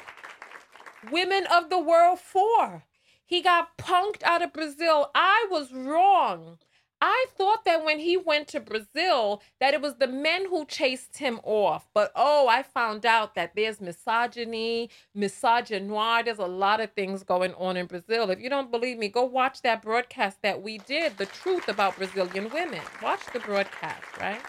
Women 1.10 1.46
of 1.52 1.70
the 1.70 1.78
World 1.78 2.18
Four. 2.18 2.84
He 3.24 3.42
got 3.42 3.76
punked 3.76 4.22
out 4.22 4.42
of 4.42 4.52
Brazil. 4.52 5.10
I 5.14 5.46
was 5.50 5.72
wrong. 5.72 6.58
I 7.00 7.26
thought 7.36 7.64
that 7.64 7.84
when 7.84 8.00
he 8.00 8.16
went 8.16 8.48
to 8.48 8.60
Brazil 8.60 9.40
that 9.60 9.72
it 9.72 9.80
was 9.80 9.96
the 9.96 10.08
men 10.08 10.46
who 10.48 10.64
chased 10.64 11.18
him 11.18 11.38
off. 11.44 11.88
But 11.94 12.10
oh, 12.16 12.48
I 12.48 12.62
found 12.62 13.06
out 13.06 13.34
that 13.36 13.54
there's 13.54 13.80
misogyny, 13.80 14.90
misogynoir. 15.16 16.24
There's 16.24 16.38
a 16.38 16.46
lot 16.46 16.80
of 16.80 16.92
things 16.92 17.22
going 17.22 17.54
on 17.54 17.76
in 17.76 17.86
Brazil. 17.86 18.30
If 18.30 18.40
you 18.40 18.50
don't 18.50 18.70
believe 18.70 18.98
me, 18.98 19.08
go 19.08 19.24
watch 19.24 19.62
that 19.62 19.82
broadcast 19.82 20.42
that 20.42 20.62
we 20.62 20.78
did, 20.78 21.18
The 21.18 21.26
Truth 21.26 21.68
About 21.68 21.96
Brazilian 21.96 22.50
Women. 22.50 22.80
Watch 23.02 23.20
the 23.32 23.40
broadcast, 23.40 24.02
right? 24.20 24.40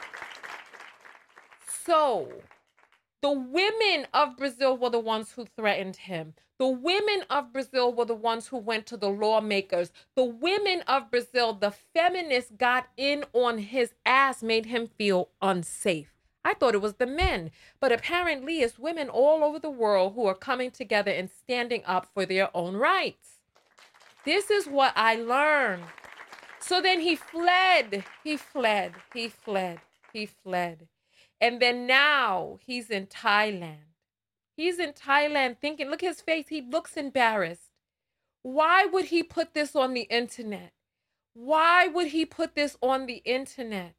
So, 1.85 2.29
the 3.21 3.31
women 3.31 4.07
of 4.13 4.37
Brazil 4.37 4.77
were 4.77 4.89
the 4.89 4.99
ones 4.99 5.33
who 5.33 5.45
threatened 5.45 5.95
him. 5.95 6.33
The 6.57 6.67
women 6.67 7.23
of 7.29 7.53
Brazil 7.53 7.93
were 7.93 8.05
the 8.05 8.15
ones 8.15 8.47
who 8.47 8.57
went 8.57 8.85
to 8.87 8.97
the 8.97 9.09
lawmakers. 9.09 9.91
The 10.15 10.25
women 10.25 10.81
of 10.87 11.09
Brazil, 11.09 11.53
the 11.53 11.71
feminists 11.71 12.51
got 12.57 12.87
in 12.97 13.23
on 13.33 13.59
his 13.59 13.93
ass, 14.05 14.43
made 14.43 14.65
him 14.65 14.89
feel 14.97 15.29
unsafe. 15.41 16.13
I 16.43 16.53
thought 16.53 16.75
it 16.75 16.81
was 16.81 16.95
the 16.95 17.05
men, 17.05 17.51
but 17.79 17.91
apparently 17.91 18.61
it's 18.61 18.79
women 18.79 19.09
all 19.09 19.43
over 19.43 19.59
the 19.59 19.69
world 19.69 20.13
who 20.15 20.25
are 20.25 20.35
coming 20.35 20.71
together 20.71 21.11
and 21.11 21.29
standing 21.29 21.83
up 21.85 22.07
for 22.13 22.25
their 22.25 22.49
own 22.55 22.75
rights. 22.75 23.39
This 24.25 24.49
is 24.49 24.67
what 24.67 24.93
I 24.95 25.15
learned. 25.15 25.83
So 26.59 26.81
then 26.81 27.01
he 27.01 27.15
fled. 27.15 28.03
He 28.23 28.37
fled. 28.37 28.93
He 29.13 29.27
fled. 29.29 29.79
He 30.13 30.25
fled. 30.25 30.87
And 31.41 31.61
then 31.61 31.87
now 31.87 32.59
he's 32.61 32.89
in 32.89 33.07
Thailand. 33.07 33.95
He's 34.55 34.77
in 34.77 34.91
Thailand 34.91 35.59
thinking, 35.59 35.89
look 35.89 36.01
his 36.01 36.21
face. 36.21 36.47
He 36.49 36.61
looks 36.61 36.97
embarrassed. 36.97 37.71
Why 38.41 38.85
would 38.85 39.05
he 39.05 39.23
put 39.23 39.53
this 39.53 39.75
on 39.75 39.93
the 39.93 40.01
internet? 40.01 40.73
Why 41.33 41.87
would 41.87 42.07
he 42.07 42.25
put 42.25 42.55
this 42.55 42.77
on 42.81 43.05
the 43.05 43.21
internet? 43.25 43.95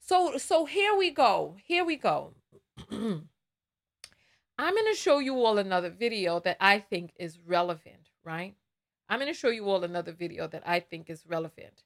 So 0.00 0.38
so 0.38 0.64
here 0.64 0.96
we 0.96 1.10
go. 1.10 1.56
Here 1.64 1.84
we 1.84 1.96
go. 1.96 2.34
I'm 2.90 4.74
going 4.74 4.92
to 4.92 4.98
show 4.98 5.18
you 5.18 5.34
all 5.36 5.58
another 5.58 5.90
video 5.90 6.40
that 6.40 6.56
I 6.60 6.78
think 6.78 7.12
is 7.16 7.38
relevant, 7.38 8.08
right? 8.24 8.54
I'm 9.08 9.20
going 9.20 9.32
to 9.32 9.38
show 9.38 9.50
you 9.50 9.68
all 9.68 9.84
another 9.84 10.12
video 10.12 10.48
that 10.48 10.62
I 10.66 10.80
think 10.80 11.10
is 11.10 11.26
relevant. 11.26 11.82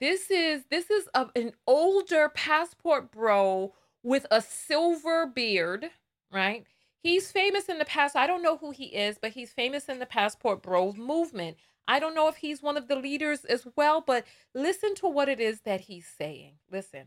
This 0.00 0.30
is 0.30 0.64
this 0.70 0.90
is 0.90 1.08
of 1.08 1.30
an 1.34 1.52
older 1.66 2.28
passport 2.28 3.10
bro 3.10 3.74
with 4.02 4.26
a 4.30 4.40
silver 4.40 5.26
beard, 5.26 5.90
right? 6.32 6.64
He's 7.02 7.30
famous 7.30 7.68
in 7.68 7.78
the 7.78 7.84
past. 7.84 8.16
I 8.16 8.26
don't 8.26 8.42
know 8.42 8.56
who 8.56 8.70
he 8.70 8.86
is, 8.86 9.18
but 9.20 9.32
he's 9.32 9.52
famous 9.52 9.88
in 9.88 9.98
the 9.98 10.06
passport 10.06 10.62
bro 10.62 10.92
movement. 10.92 11.56
I 11.88 11.98
don't 11.98 12.14
know 12.14 12.28
if 12.28 12.36
he's 12.36 12.62
one 12.62 12.76
of 12.76 12.86
the 12.86 12.96
leaders 12.96 13.44
as 13.44 13.66
well, 13.74 14.00
but 14.00 14.24
listen 14.54 14.94
to 14.96 15.08
what 15.08 15.28
it 15.28 15.40
is 15.40 15.60
that 15.62 15.82
he's 15.82 16.06
saying. 16.06 16.54
Listen. 16.70 17.06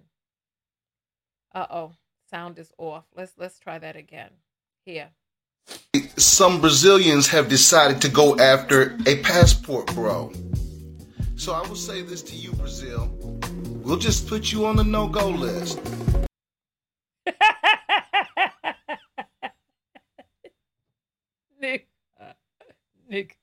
Uh-oh. 1.54 1.94
Sound 2.30 2.58
is 2.60 2.72
off. 2.78 3.06
Let's 3.16 3.34
let's 3.38 3.60
try 3.60 3.78
that 3.80 3.96
again. 3.96 4.32
Here. 4.86 5.10
some 6.18 6.60
Brazilians 6.60 7.28
have 7.28 7.48
decided 7.48 8.02
to 8.02 8.10
go 8.10 8.38
after 8.38 8.98
a 9.06 9.22
passport 9.22 9.88
bro. 9.94 10.32
So 11.42 11.54
I 11.54 11.68
will 11.68 11.76
say 11.76 12.04
this 12.04 12.22
to 12.22 12.36
you, 12.36 12.52
Brazil. 12.54 13.10
We'll 13.84 13.98
just 13.98 14.28
put 14.28 14.52
you 14.52 14.68
on 14.68 14.76
the 14.76 14.84
no 14.84 15.08
go 15.08 15.28
list. 15.28 15.82
Nick, 21.60 21.88
uh, 22.22 22.34
Nick, 23.10 23.40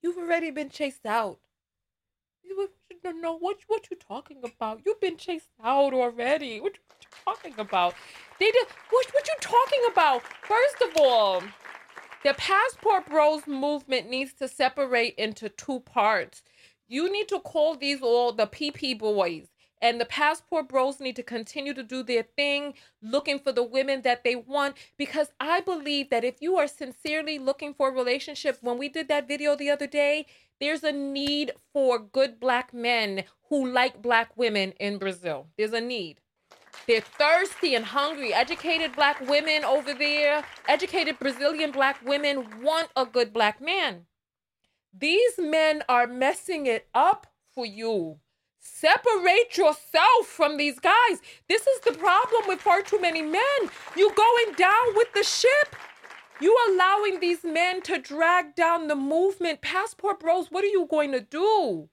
you've 0.00 0.16
already 0.16 0.50
been 0.50 0.70
chased 0.70 1.04
out. 1.04 1.38
Don't 3.04 3.20
know 3.20 3.36
what 3.36 3.58
what 3.66 3.86
you 3.90 3.98
talking 3.98 4.38
about. 4.42 4.80
You've 4.86 5.00
been 5.02 5.18
chased 5.18 5.50
out 5.62 5.92
already. 5.92 6.58
What 6.58 6.76
you 6.76 6.80
talking 7.26 7.54
about? 7.58 7.92
They 8.40 8.50
did 8.50 8.66
what 8.88 9.06
what 9.12 9.28
you 9.28 9.34
talking 9.42 9.82
about? 9.92 10.22
First 10.42 10.80
of 10.80 10.96
all, 10.96 11.42
the 12.24 12.34
passport 12.34 13.06
bros 13.08 13.46
movement 13.46 14.10
needs 14.10 14.32
to 14.34 14.48
separate 14.48 15.14
into 15.16 15.48
two 15.48 15.80
parts. 15.80 16.42
You 16.88 17.12
need 17.12 17.28
to 17.28 17.38
call 17.38 17.76
these 17.76 18.02
all 18.02 18.32
the 18.32 18.46
PP 18.46 18.98
boys. 18.98 19.48
And 19.80 20.00
the 20.00 20.04
passport 20.04 20.68
bros 20.68 20.98
need 20.98 21.14
to 21.16 21.22
continue 21.22 21.72
to 21.74 21.84
do 21.84 22.02
their 22.02 22.24
thing, 22.24 22.74
looking 23.00 23.38
for 23.38 23.52
the 23.52 23.62
women 23.62 24.02
that 24.02 24.24
they 24.24 24.34
want. 24.34 24.76
Because 24.96 25.28
I 25.38 25.60
believe 25.60 26.10
that 26.10 26.24
if 26.24 26.42
you 26.42 26.56
are 26.56 26.66
sincerely 26.66 27.38
looking 27.38 27.74
for 27.74 27.88
a 27.88 27.94
relationship, 27.94 28.58
when 28.60 28.78
we 28.78 28.88
did 28.88 29.06
that 29.08 29.28
video 29.28 29.54
the 29.54 29.70
other 29.70 29.86
day, 29.86 30.26
there's 30.60 30.82
a 30.82 30.90
need 30.90 31.52
for 31.72 32.00
good 32.00 32.40
black 32.40 32.74
men 32.74 33.22
who 33.48 33.64
like 33.64 34.02
black 34.02 34.36
women 34.36 34.72
in 34.80 34.98
Brazil. 34.98 35.46
There's 35.56 35.72
a 35.72 35.80
need. 35.80 36.20
They're 36.86 37.00
thirsty 37.00 37.74
and 37.74 37.84
hungry. 37.84 38.32
Educated 38.32 38.94
black 38.94 39.20
women 39.28 39.64
over 39.64 39.92
there, 39.92 40.44
educated 40.68 41.18
Brazilian 41.18 41.70
black 41.70 42.04
women 42.04 42.62
want 42.62 42.88
a 42.96 43.04
good 43.04 43.32
black 43.32 43.60
man. 43.60 44.06
These 44.92 45.38
men 45.38 45.82
are 45.88 46.06
messing 46.06 46.66
it 46.66 46.88
up 46.94 47.26
for 47.54 47.66
you. 47.66 48.20
Separate 48.60 49.56
yourself 49.56 50.26
from 50.26 50.56
these 50.56 50.78
guys. 50.78 51.20
This 51.48 51.66
is 51.66 51.80
the 51.80 51.92
problem 51.92 52.42
with 52.46 52.60
far 52.60 52.82
too 52.82 53.00
many 53.00 53.22
men. 53.22 53.70
You 53.96 54.12
going 54.14 54.54
down 54.56 54.94
with 54.94 55.12
the 55.14 55.22
ship. 55.22 55.76
You 56.40 56.56
allowing 56.70 57.20
these 57.20 57.42
men 57.42 57.82
to 57.82 57.98
drag 57.98 58.54
down 58.54 58.88
the 58.88 58.94
movement. 58.94 59.60
Passport 59.60 60.20
bros, 60.20 60.50
what 60.50 60.64
are 60.64 60.68
you 60.68 60.86
going 60.88 61.12
to 61.12 61.20
do? 61.20 61.88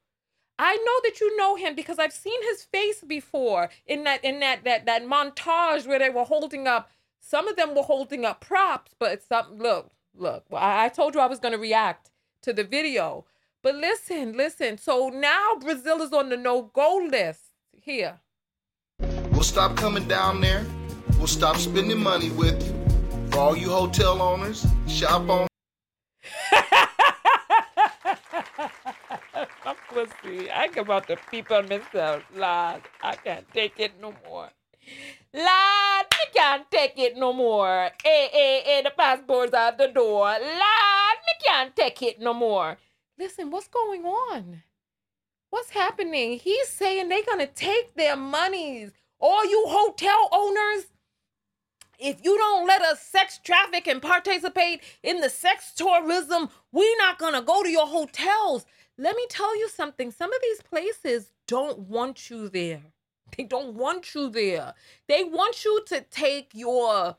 I 0.58 0.76
know 0.76 1.00
that 1.04 1.20
you 1.20 1.36
know 1.38 1.56
him 1.56 1.76
because 1.76 2.00
I've 2.00 2.14
seen 2.14 2.42
his 2.44 2.64
face 2.64 3.02
before 3.02 3.70
in 3.86 4.04
that 4.06 4.24
in 4.24 4.40
that 4.40 4.64
that 4.64 4.86
that 4.86 5.04
montage 5.04 5.86
where 5.86 6.00
they 6.00 6.10
were 6.10 6.24
holding 6.24 6.68
up. 6.68 6.90
Some 7.20 7.48
of 7.48 7.56
them 7.56 7.76
were 7.76 7.84
holding 7.84 8.24
up 8.24 8.40
props, 8.42 8.94
but 8.98 9.12
it's 9.12 9.28
some 9.28 9.58
look 9.58 9.92
look. 10.18 10.46
I, 10.54 10.86
I 10.86 10.90
told 10.90 11.16
you 11.16 11.22
I 11.22 11.28
was 11.28 11.40
going 11.40 11.54
to 11.54 11.58
react 11.60 12.12
to 12.44 12.54
the 12.54 12.64
video, 12.64 13.26
but 13.62 13.76
listen, 13.76 14.34
listen. 14.34 14.78
So 14.78 15.10
now 15.10 15.56
Brazil 15.60 16.02
is 16.02 16.14
on 16.14 16.30
the 16.30 16.38
no 16.38 16.64
go 16.74 17.06
list 17.10 17.42
here. 17.74 18.20
We'll 19.32 19.44
stop 19.44 19.76
coming 19.76 20.08
down 20.08 20.40
there. 20.40 20.66
We'll 21.18 21.28
stop 21.28 21.58
spending 21.58 22.02
money 22.02 22.30
with 22.30 22.66
you. 22.66 22.74
For 23.32 23.40
all 23.40 23.58
you 23.58 23.70
hotel 23.70 24.22
owners, 24.22 24.66
shop 24.88 25.30
on. 25.30 25.48
I'm 29.66 29.76
pussy. 29.96 30.52
I 30.52 30.68
come 30.68 30.92
out 30.92 31.08
to 31.08 31.18
peep 31.32 31.52
on 31.52 31.70
myself. 31.70 32.24
Lord, 32.36 32.82
I 33.02 33.16
can't 33.24 33.48
take 33.54 33.80
it 33.80 33.94
no 34.02 34.14
more. 34.28 34.50
Lord, 35.34 36.08
I 36.22 36.26
can't 36.36 36.70
take 36.70 36.98
it 36.98 37.18
no 37.18 37.32
more. 37.32 37.90
Hey, 38.04 38.28
hey, 38.32 38.62
hey, 38.66 38.82
the 38.84 38.92
passport's 38.92 39.54
out 39.54 39.78
the 39.78 39.88
door. 39.88 40.26
Lord, 40.26 40.42
I 40.44 41.16
can't 41.46 41.76
take 41.76 42.02
it 42.02 42.20
no 42.20 42.34
more. 42.34 42.78
Listen, 43.18 43.50
what's 43.50 43.70
going 43.70 44.04
on? 44.04 44.64
What's 45.50 45.70
happening? 45.70 46.40
He's 46.40 46.68
saying 46.68 47.08
they're 47.08 47.24
gonna 47.26 47.48
take 47.48 47.96
their 47.96 48.18
monies. 48.18 48.92
All 49.20 49.46
you 49.50 49.64
hotel 49.68 50.28
owners, 50.34 50.88
if 51.98 52.24
you 52.26 52.38
don't 52.38 52.68
let 52.68 52.82
us 52.82 53.02
sex 53.02 53.40
traffic 53.42 53.88
and 53.88 54.02
participate 54.02 54.82
in 55.02 55.22
the 55.22 55.30
sex 55.30 55.74
tourism, 55.74 56.50
we're 56.74 56.98
not 56.98 57.18
gonna 57.18 57.42
go 57.42 57.64
to 57.64 57.70
your 57.70 57.88
hotels. 57.88 58.66
Let 58.98 59.16
me 59.16 59.26
tell 59.30 59.58
you 59.58 59.70
something. 59.70 60.12
Some 60.12 60.34
of 60.34 60.42
these 60.42 60.62
places 60.62 61.32
don't 61.48 61.80
want 61.80 62.30
you 62.30 62.50
there. 62.50 62.84
They 63.38 63.44
don't 63.44 63.74
want 63.74 64.14
you 64.14 64.30
there. 64.30 64.74
They 65.08 65.24
want 65.24 65.66
you 65.66 65.84
to 65.88 66.02
take 66.02 66.52
your 66.54 67.18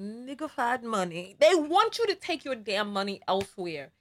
niggified 0.00 0.82
money. 0.82 1.36
They 1.38 1.54
want 1.54 1.98
you 1.98 2.06
to 2.06 2.14
take 2.14 2.44
your 2.44 2.54
damn 2.54 2.92
money 2.92 3.20
elsewhere. 3.28 3.92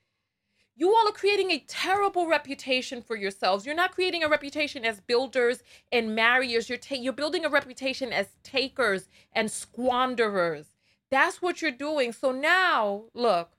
You 0.75 0.95
all 0.95 1.07
are 1.07 1.11
creating 1.11 1.51
a 1.51 1.63
terrible 1.67 2.27
reputation 2.27 3.03
for 3.03 3.15
yourselves. 3.15 3.65
You're 3.65 3.75
not 3.75 3.93
creating 3.93 4.23
a 4.23 4.29
reputation 4.29 4.85
as 4.85 5.01
builders 5.01 5.61
and 5.91 6.15
marriers. 6.15 6.67
You're 6.67 6.79
ta- 6.79 6.95
you're 6.95 7.13
building 7.13 7.45
a 7.45 7.49
reputation 7.49 8.11
as 8.11 8.29
takers 8.41 9.07
and 9.33 9.51
squanderers. 9.51 10.65
That's 11.11 11.43
what 11.43 11.61
you're 11.61 11.69
doing. 11.71 12.11
So 12.11 12.31
now, 12.31 13.03
look, 13.13 13.51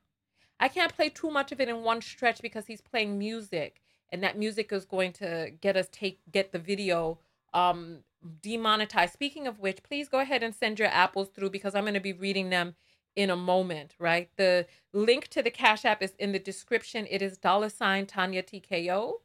I 0.59 0.67
can't 0.67 0.95
play 0.95 1.09
too 1.09 1.31
much 1.31 1.51
of 1.51 1.59
it 1.59 1.69
in 1.69 1.83
one 1.83 2.01
stretch 2.01 2.41
because 2.41 2.67
he's 2.67 2.81
playing 2.81 3.17
music, 3.17 3.81
and 4.09 4.23
that 4.23 4.37
music 4.37 4.71
is 4.71 4.85
going 4.85 5.13
to 5.13 5.51
get 5.61 5.75
us 5.77 5.87
take 5.91 6.19
get 6.31 6.51
the 6.51 6.59
video 6.59 7.19
um 7.53 7.99
demonetized. 8.41 9.13
Speaking 9.13 9.47
of 9.47 9.59
which, 9.59 9.83
please 9.83 10.09
go 10.09 10.19
ahead 10.19 10.43
and 10.43 10.55
send 10.55 10.79
your 10.79 10.87
apples 10.89 11.29
through 11.29 11.49
because 11.51 11.75
I'm 11.75 11.83
going 11.83 11.93
to 11.95 11.99
be 11.99 12.13
reading 12.13 12.49
them 12.49 12.75
in 13.15 13.29
a 13.29 13.35
moment, 13.35 13.95
right? 13.99 14.29
The 14.37 14.67
link 14.93 15.27
to 15.29 15.41
the 15.41 15.51
Cash 15.51 15.85
App 15.85 16.01
is 16.01 16.13
in 16.19 16.31
the 16.31 16.39
description. 16.39 17.07
It 17.09 17.21
is 17.21 17.37
dollar 17.37 17.69
sign 17.69 18.05
Tanya 18.05 18.43
TKO, 18.43 19.15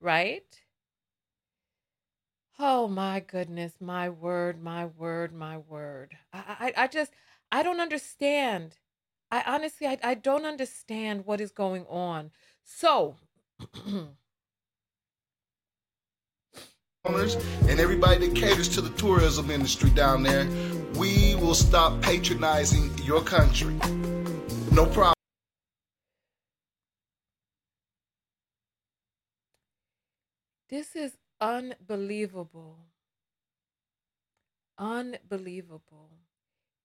right? 0.00 0.60
Oh 2.58 2.88
my 2.88 3.20
goodness, 3.20 3.74
my 3.80 4.08
word, 4.08 4.60
my 4.60 4.86
word, 4.86 5.32
my 5.32 5.58
word. 5.58 6.16
I, 6.32 6.72
I, 6.76 6.84
I 6.84 6.86
just, 6.88 7.12
I 7.52 7.62
don't 7.62 7.80
understand. 7.80 8.76
I 9.30 9.42
honestly, 9.46 9.86
I, 9.86 9.98
I 10.02 10.14
don't 10.14 10.44
understand 10.44 11.26
what 11.26 11.40
is 11.40 11.50
going 11.50 11.84
on. 11.86 12.30
So, 12.64 13.16
and 17.04 17.80
everybody 17.80 18.26
that 18.26 18.34
caters 18.34 18.68
to 18.70 18.80
the 18.80 18.90
tourism 18.90 19.50
industry 19.50 19.90
down 19.90 20.22
there, 20.22 20.46
we 20.96 21.34
will 21.36 21.54
stop 21.54 22.00
patronizing 22.02 22.90
your 23.04 23.22
country. 23.22 23.74
No 24.72 24.86
problem. 24.86 25.14
this 30.68 30.94
is 30.94 31.18
unbelievable. 31.40 32.78
Unbelievable. 34.78 36.10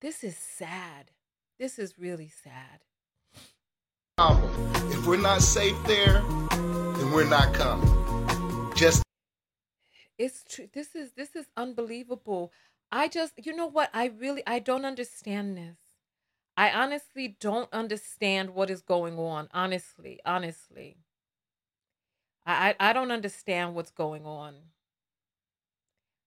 This 0.01 0.23
is 0.23 0.35
sad. 0.35 1.11
This 1.63 1.79
is 1.79 1.97
really 1.97 2.27
sad. 2.27 2.81
If 4.19 5.07
we're 5.07 5.15
not 5.15 5.41
safe 5.41 5.81
there, 5.85 6.21
then 6.51 7.11
we're 7.13 7.23
not 7.23 7.53
coming. 7.53 7.89
Just 8.75 9.01
It's 10.17 10.43
true. 10.43 10.67
This 10.73 10.93
is 10.93 11.13
this 11.13 11.37
is 11.37 11.45
unbelievable. 11.55 12.51
I 12.91 13.07
just, 13.07 13.35
you 13.45 13.55
know 13.55 13.67
what? 13.67 13.89
I 13.93 14.07
really, 14.07 14.43
I 14.45 14.59
don't 14.59 14.83
understand 14.83 15.55
this. 15.55 15.77
I 16.57 16.69
honestly 16.69 17.37
don't 17.39 17.71
understand 17.71 18.49
what 18.49 18.69
is 18.69 18.81
going 18.81 19.17
on. 19.17 19.47
Honestly, 19.53 20.19
honestly, 20.25 20.97
I, 22.45 22.75
I, 22.77 22.89
I 22.89 22.91
don't 22.91 23.13
understand 23.13 23.73
what's 23.73 23.91
going 23.91 24.25
on. 24.25 24.55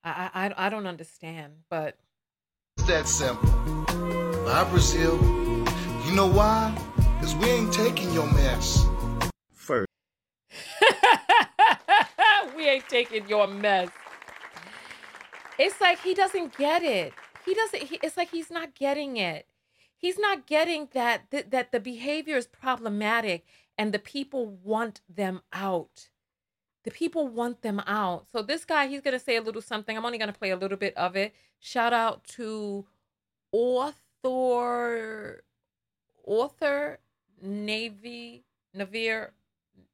I, 0.03 0.31
I, 0.35 0.47
I- 0.47 0.67
I 0.67 0.69
don't 0.71 0.87
understand. 0.87 1.57
But 1.69 1.99
that 2.87 3.09
simple. 3.09 3.51
Bye, 4.45 4.65
Brazil. 4.71 5.19
You 6.07 6.15
know 6.15 6.27
why? 6.27 6.77
Because 6.97 7.35
we 7.35 7.47
ain't 7.47 7.73
taking 7.73 8.13
your 8.13 8.31
mess. 8.33 8.87
First, 9.53 9.89
we 12.57 12.69
ain't 12.69 12.89
taking 12.89 13.29
your 13.29 13.49
mess. 13.49 13.89
It's 15.59 15.81
like 15.81 16.01
he 16.01 16.15
doesn't 16.15 16.57
get 16.57 16.83
it. 16.83 17.13
He 17.45 17.55
doesn't. 17.55 17.83
He, 17.83 17.99
it's 18.03 18.17
like 18.17 18.31
he's 18.31 18.51
not 18.51 18.75
getting 18.75 19.17
it. 19.17 19.47
He's 19.97 20.19
not 20.19 20.47
getting 20.47 20.89
that 20.93 21.31
th- 21.31 21.51
that 21.51 21.73
the 21.73 21.81
behavior 21.81 22.37
is 22.37 22.47
problematic 22.47 23.45
and 23.77 23.93
the 23.93 23.99
people 23.99 24.47
want 24.47 25.01
them 25.09 25.43
out. 25.53 26.09
The 26.87 26.93
people 26.93 27.27
want 27.27 27.63
them 27.63 27.81
out. 27.89 28.27
So 28.31 28.43
this 28.43 28.65
guy, 28.65 28.87
he's 28.87 29.01
gonna 29.01 29.19
say 29.19 29.35
a 29.35 29.43
little 29.43 29.61
something. 29.61 29.97
I'm 29.97 30.05
only 30.05 30.19
gonna 30.19 30.33
play 30.33 30.51
a 30.51 30.57
little 30.57 30.79
bit 30.79 30.97
of 30.97 31.17
it. 31.17 31.35
Shout 31.59 31.93
out 31.93 32.23
to 32.37 32.87
author 33.51 35.43
author 36.25 37.01
Navy 37.43 38.45
Navir 38.73 39.31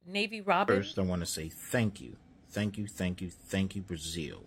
Navy 0.07 0.43
Roberts. 0.43 0.89
first, 0.89 0.99
I 0.99 1.03
want 1.03 1.21
to 1.21 1.27
say 1.27 1.49
thank 1.49 1.99
you, 1.99 2.17
thank 2.51 2.77
you, 2.77 2.87
thank 2.87 3.23
you, 3.23 3.31
thank 3.31 3.75
you, 3.75 3.81
Brazil, 3.81 4.45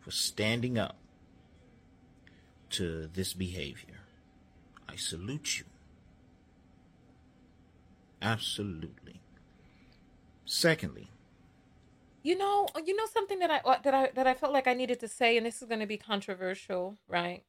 for 0.00 0.10
standing 0.10 0.76
up 0.76 0.96
to 2.70 3.08
this 3.14 3.32
behavior. 3.32 4.00
I 4.86 4.96
salute 4.96 5.60
you. 5.60 5.64
Absolutely. 8.20 9.22
Secondly, 10.44 11.08
You 12.22 12.36
know, 12.36 12.68
you 12.84 12.94
know 12.94 13.06
something 13.06 13.38
that 13.38 13.50
I 13.50 13.58
uh, 13.58 13.78
that 13.82 13.94
I 13.94 14.10
that 14.14 14.26
I 14.26 14.34
felt 14.34 14.52
like 14.52 14.66
I 14.66 14.74
needed 14.74 15.00
to 15.00 15.08
say, 15.08 15.36
and 15.36 15.46
this 15.46 15.62
is 15.62 15.68
going 15.68 15.80
to 15.80 15.86
be 15.86 15.96
controversial, 15.96 16.98
right? 17.08 17.44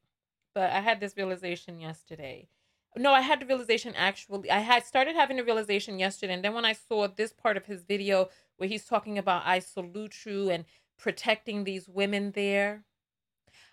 But 0.54 0.72
I 0.72 0.80
had 0.80 1.00
this 1.00 1.18
realization 1.18 1.80
yesterday. 1.80 2.48
No, 2.96 3.14
I 3.14 3.22
had 3.22 3.42
the 3.42 3.46
realization 3.46 3.94
actually. 3.96 4.52
I 4.52 4.60
had 4.60 4.86
started 4.86 5.16
having 5.16 5.38
the 5.38 5.44
realization 5.44 6.00
yesterday, 6.00 6.34
and 6.34 6.44
then 6.44 6.54
when 6.54 6.66
I 6.66 6.74
saw 6.74 7.08
this 7.08 7.34
part 7.34 7.58
of 7.58 7.66
his 7.66 7.84
video 7.84 8.30
where 8.58 8.70
he's 8.70 8.86
talking 8.86 9.18
about 9.18 9.44
I 9.46 9.60
salute 9.60 10.26
you 10.26 10.50
and 10.50 10.66
protecting 10.98 11.64
these 11.64 11.90
women 11.90 12.32
there, 12.32 12.84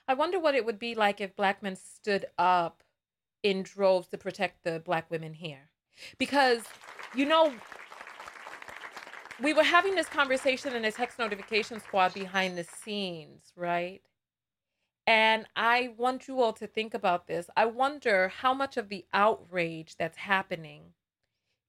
I 0.08 0.14
wonder 0.14 0.40
what 0.40 0.54
it 0.54 0.64
would 0.64 0.78
be 0.78 0.94
like 0.94 1.20
if 1.20 1.36
black 1.36 1.62
men 1.62 1.76
stood 1.76 2.26
up 2.38 2.82
in 3.42 3.62
droves 3.62 4.08
to 4.08 4.18
protect 4.18 4.64
the 4.64 4.80
black 4.80 5.10
women 5.10 5.34
here, 5.34 5.70
because 6.16 6.62
you 7.14 7.24
know 7.24 7.52
we 9.42 9.52
were 9.54 9.64
having 9.64 9.94
this 9.94 10.08
conversation 10.08 10.74
in 10.74 10.84
a 10.84 10.92
text 10.92 11.18
notification 11.18 11.80
squad 11.80 12.14
behind 12.14 12.58
the 12.58 12.64
scenes, 12.64 13.52
right? 13.56 14.02
And 15.06 15.46
I 15.56 15.90
want 15.96 16.28
you 16.28 16.40
all 16.42 16.52
to 16.54 16.66
think 16.66 16.94
about 16.94 17.26
this. 17.26 17.48
I 17.56 17.66
wonder 17.66 18.28
how 18.28 18.54
much 18.54 18.76
of 18.76 18.88
the 18.88 19.06
outrage 19.14 19.96
that's 19.98 20.18
happening 20.18 20.94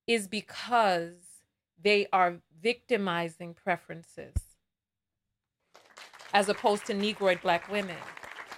is 0.08 0.28
because 0.28 1.14
they 1.82 2.08
are 2.14 2.38
victimizing 2.62 3.54
preferences. 3.54 4.36
as 6.34 6.50
opposed 6.50 6.86
to 6.88 6.94
Negroid 6.94 7.42
black 7.42 7.70
women. 7.72 7.98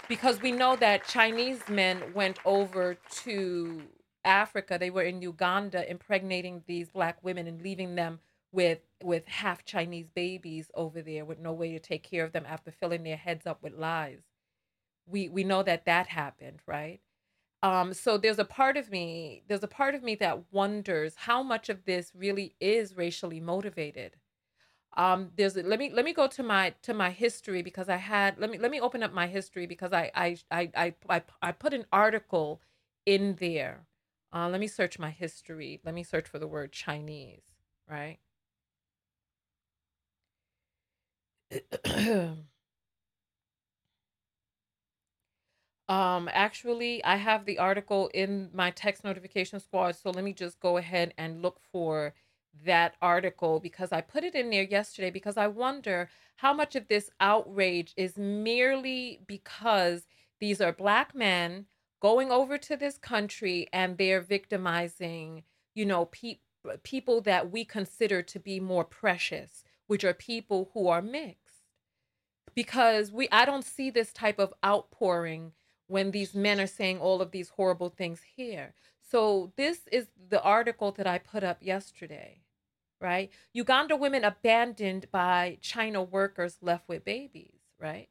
Because 0.08 0.42
we 0.42 0.52
know 0.52 0.76
that 0.78 1.08
Chinese 1.08 1.62
men 1.70 2.02
went 2.14 2.40
over 2.46 2.98
to 3.24 3.84
Africa, 4.26 4.78
they 4.80 4.90
were 4.90 5.04
in 5.04 5.22
Uganda 5.22 5.90
impregnating 5.90 6.64
these 6.68 6.90
black 6.90 7.24
women 7.24 7.48
and 7.48 7.62
leaving 7.62 7.96
them 7.96 8.20
with 8.52 8.80
with 9.04 9.28
half 9.28 9.66
Chinese 9.66 10.10
babies 10.14 10.72
over 10.76 11.02
there 11.02 11.26
with 11.26 11.40
no 11.40 11.54
way 11.54 11.72
to 11.72 11.80
take 11.80 12.04
care 12.04 12.24
of 12.26 12.34
them 12.34 12.46
after 12.48 12.72
filling 12.72 13.04
their 13.04 13.18
heads 13.18 13.48
up 13.48 13.64
with 13.64 13.74
lies. 13.74 14.22
We 15.08 15.30
we 15.30 15.44
know 15.44 15.64
that 15.64 15.86
that 15.86 16.08
happened, 16.08 16.62
right? 16.68 17.02
Um, 17.64 17.94
so 17.94 18.18
there's 18.18 18.40
a 18.40 18.46
part 18.46 18.78
of 18.78 18.92
me, 18.92 19.44
there's 19.48 19.64
a 19.64 19.68
part 19.68 19.96
of 19.96 20.04
me 20.04 20.16
that 20.16 20.52
wonders 20.52 21.16
how 21.16 21.44
much 21.44 21.70
of 21.70 21.86
this 21.86 22.12
really 22.16 22.56
is 22.60 22.98
racially 22.98 23.40
motivated. 23.40 24.18
Um, 24.98 25.32
there's 25.38 25.56
let 25.56 25.80
me 25.80 25.90
let 25.94 26.04
me 26.06 26.14
go 26.14 26.28
to 26.28 26.44
my 26.44 26.72
to 26.84 26.94
my 26.94 27.12
history 27.12 27.62
because 27.62 27.88
I 27.90 27.98
had 27.98 28.38
let 28.40 28.50
me 28.52 28.58
let 28.58 28.72
me 28.72 28.82
open 28.82 29.04
up 29.04 29.14
my 29.14 29.28
history 29.28 29.66
because 29.66 29.94
I 29.94 30.12
I 30.16 30.38
I 30.52 30.72
I 30.76 30.96
I, 31.10 31.24
I 31.42 31.52
put 31.54 31.74
an 31.74 31.86
article 31.94 32.62
in 33.06 33.36
there. 33.40 33.88
Uh, 34.34 34.50
let 34.50 34.60
me 34.60 34.68
search 34.68 35.00
my 35.00 35.12
history. 35.12 35.82
Let 35.86 35.94
me 35.96 36.04
search 36.04 36.28
for 36.28 36.40
the 36.40 36.48
word 36.48 36.72
Chinese, 36.74 37.44
right? 37.90 38.20
Um, 45.88 46.30
actually, 46.34 47.04
I 47.04 47.18
have 47.18 47.46
the 47.46 47.60
article 47.60 48.10
in 48.14 48.50
my 48.54 48.72
text 48.72 49.04
notification 49.04 49.60
squad. 49.60 49.96
So 49.96 50.10
let 50.10 50.24
me 50.24 50.34
just 50.34 50.60
go 50.60 50.78
ahead 50.78 51.14
and 51.18 51.42
look 51.42 51.60
for 51.72 52.14
that 52.66 52.96
article 53.02 53.60
because 53.60 53.92
I 53.92 54.02
put 54.02 54.24
it 54.24 54.34
in 54.34 54.50
there 54.50 54.64
yesterday 54.64 55.12
because 55.12 55.38
I 55.38 55.48
wonder 55.48 56.10
how 56.38 56.54
much 56.54 56.76
of 56.76 56.88
this 56.88 57.10
outrage 57.20 57.94
is 57.98 58.18
merely 58.18 59.20
because 59.28 60.08
these 60.40 60.62
are 60.62 60.72
black 60.72 61.14
men 61.14 61.66
going 62.02 62.32
over 62.32 62.58
to 62.58 62.76
this 62.78 62.98
country 62.98 63.68
and 63.74 63.98
they're 63.98 64.22
victimizing, 64.22 65.44
you 65.76 65.86
know, 65.86 66.06
pe- 66.06 66.40
people 66.84 67.22
that 67.22 67.52
we 67.52 67.64
consider 67.66 68.22
to 68.24 68.40
be 68.40 68.60
more 68.60 68.84
precious, 68.84 69.64
which 69.88 70.04
are 70.04 70.14
people 70.14 70.72
who 70.74 70.88
are 70.88 71.02
mixed. 71.02 71.41
Because 72.54 73.12
we 73.12 73.28
I 73.32 73.46
don't 73.46 73.66
see 73.66 73.90
this 73.90 74.12
type 74.12 74.40
of 74.40 74.54
outpouring 74.66 75.54
when 75.88 76.12
these 76.12 76.34
men 76.34 76.60
are 76.60 76.68
saying 76.68 77.00
all 77.00 77.22
of 77.22 77.32
these 77.32 77.50
horrible 77.50 77.90
things 77.90 78.22
here. 78.36 78.74
So 79.10 79.52
this 79.58 79.80
is 79.92 80.08
the 80.30 80.42
article 80.42 80.92
that 80.94 81.06
I 81.06 81.18
put 81.18 81.44
up 81.44 81.58
yesterday, 81.62 82.44
right? 83.02 83.30
Uganda 83.52 83.98
women 83.98 84.24
abandoned 84.24 85.12
by 85.12 85.58
China 85.62 86.02
workers 86.02 86.58
left 86.62 86.88
with 86.88 87.04
babies, 87.04 87.60
right? 87.78 88.08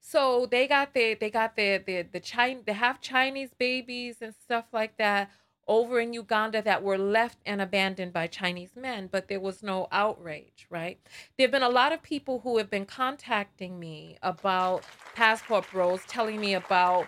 So 0.00 0.46
they 0.46 0.68
got 0.68 0.94
their 0.94 1.16
they 1.16 1.30
got 1.30 1.56
their 1.56 1.78
their 1.80 2.04
the 2.04 2.20
China 2.20 2.60
they 2.64 2.72
have 2.72 3.00
Chinese 3.00 3.50
babies 3.58 4.18
and 4.22 4.34
stuff 4.34 4.66
like 4.72 4.96
that 4.98 5.30
over 5.68 5.98
in 6.00 6.12
Uganda 6.12 6.62
that 6.62 6.82
were 6.82 6.98
left 6.98 7.38
and 7.44 7.60
abandoned 7.60 8.12
by 8.12 8.26
Chinese 8.26 8.76
men, 8.76 9.08
but 9.10 9.28
there 9.28 9.40
was 9.40 9.62
no 9.62 9.88
outrage, 9.90 10.66
right? 10.70 10.98
There 11.36 11.44
have 11.46 11.52
been 11.52 11.62
a 11.62 11.68
lot 11.68 11.92
of 11.92 12.02
people 12.02 12.40
who 12.40 12.58
have 12.58 12.70
been 12.70 12.86
contacting 12.86 13.78
me 13.78 14.18
about 14.22 14.84
passport 15.14 15.70
bros, 15.70 16.00
telling 16.06 16.40
me 16.40 16.54
about 16.54 17.06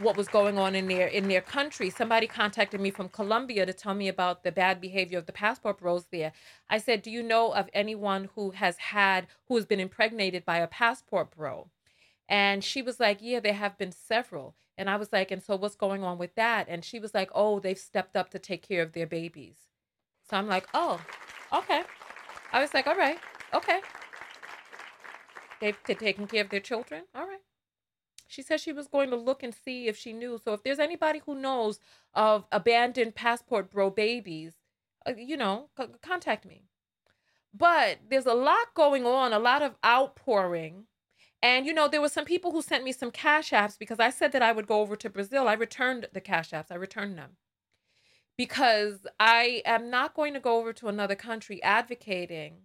what 0.00 0.16
was 0.16 0.28
going 0.28 0.58
on 0.58 0.74
in 0.74 0.86
their 0.88 1.08
in 1.08 1.28
their 1.28 1.40
country. 1.40 1.90
Somebody 1.90 2.26
contacted 2.26 2.80
me 2.80 2.90
from 2.90 3.08
Colombia 3.08 3.66
to 3.66 3.72
tell 3.72 3.94
me 3.94 4.08
about 4.08 4.44
the 4.44 4.52
bad 4.52 4.80
behavior 4.80 5.18
of 5.18 5.26
the 5.26 5.32
passport 5.32 5.78
bros 5.78 6.06
there. 6.12 6.32
I 6.70 6.78
said, 6.78 7.02
"Do 7.02 7.10
you 7.10 7.22
know 7.22 7.52
of 7.52 7.68
anyone 7.72 8.30
who 8.34 8.52
has 8.52 8.78
had 8.78 9.26
who 9.48 9.56
has 9.56 9.66
been 9.66 9.80
impregnated 9.80 10.44
by 10.44 10.58
a 10.58 10.68
passport 10.68 11.34
bro?" 11.36 11.68
And 12.28 12.64
she 12.64 12.82
was 12.82 12.98
like, 13.00 13.18
"Yeah, 13.20 13.40
there 13.40 13.52
have 13.54 13.78
been 13.78 13.92
several." 13.92 14.54
And 14.78 14.88
I 14.88 14.96
was 14.96 15.12
like, 15.12 15.30
and 15.30 15.42
so 15.42 15.56
what's 15.56 15.74
going 15.74 16.02
on 16.02 16.18
with 16.18 16.34
that? 16.34 16.66
And 16.68 16.84
she 16.84 16.98
was 16.98 17.14
like, 17.14 17.30
oh, 17.34 17.60
they've 17.60 17.78
stepped 17.78 18.16
up 18.16 18.30
to 18.30 18.38
take 18.38 18.66
care 18.66 18.82
of 18.82 18.92
their 18.92 19.06
babies. 19.06 19.56
So 20.28 20.36
I'm 20.36 20.48
like, 20.48 20.66
oh, 20.72 21.00
okay. 21.52 21.82
I 22.52 22.60
was 22.60 22.72
like, 22.72 22.86
all 22.86 22.96
right, 22.96 23.18
okay. 23.54 23.80
They've 25.60 25.76
taken 25.84 26.26
care 26.26 26.42
of 26.42 26.50
their 26.50 26.60
children. 26.60 27.04
All 27.14 27.26
right. 27.26 27.40
She 28.26 28.42
said 28.42 28.60
she 28.60 28.72
was 28.72 28.88
going 28.88 29.10
to 29.10 29.16
look 29.16 29.42
and 29.42 29.54
see 29.54 29.88
if 29.88 29.96
she 29.96 30.12
knew. 30.12 30.40
So 30.42 30.54
if 30.54 30.62
there's 30.62 30.78
anybody 30.78 31.20
who 31.24 31.34
knows 31.34 31.78
of 32.14 32.46
abandoned 32.50 33.14
passport 33.14 33.70
bro 33.70 33.90
babies, 33.90 34.54
uh, 35.06 35.12
you 35.16 35.36
know, 35.36 35.68
c- 35.78 35.86
contact 36.02 36.46
me. 36.46 36.64
But 37.54 37.98
there's 38.08 38.26
a 38.26 38.34
lot 38.34 38.74
going 38.74 39.04
on, 39.06 39.34
a 39.34 39.38
lot 39.38 39.60
of 39.60 39.76
outpouring 39.84 40.86
and 41.42 41.66
you 41.66 41.74
know, 41.74 41.88
there 41.88 42.00
were 42.00 42.08
some 42.08 42.24
people 42.24 42.52
who 42.52 42.62
sent 42.62 42.84
me 42.84 42.92
some 42.92 43.10
cash 43.10 43.50
apps 43.50 43.76
because 43.78 43.98
I 43.98 44.10
said 44.10 44.30
that 44.32 44.42
I 44.42 44.52
would 44.52 44.68
go 44.68 44.80
over 44.80 44.94
to 44.96 45.10
Brazil. 45.10 45.48
I 45.48 45.54
returned 45.54 46.06
the 46.12 46.20
cash 46.20 46.50
apps. 46.50 46.70
I 46.70 46.76
returned 46.76 47.18
them. 47.18 47.32
Because 48.38 49.06
I 49.18 49.62
am 49.66 49.90
not 49.90 50.14
going 50.14 50.34
to 50.34 50.40
go 50.40 50.58
over 50.58 50.72
to 50.72 50.88
another 50.88 51.16
country 51.16 51.62
advocating 51.62 52.62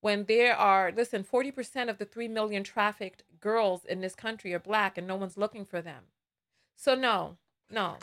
when 0.00 0.26
there 0.26 0.54
are, 0.54 0.92
listen, 0.94 1.24
40% 1.24 1.88
of 1.88 1.98
the 1.98 2.04
3 2.04 2.28
million 2.28 2.62
trafficked 2.62 3.24
girls 3.40 3.84
in 3.84 4.00
this 4.00 4.14
country 4.14 4.52
are 4.52 4.58
black 4.58 4.98
and 4.98 5.06
no 5.06 5.16
one's 5.16 5.38
looking 5.38 5.64
for 5.64 5.80
them. 5.80 6.04
So, 6.76 6.94
no, 6.94 7.38
no. 7.70 7.96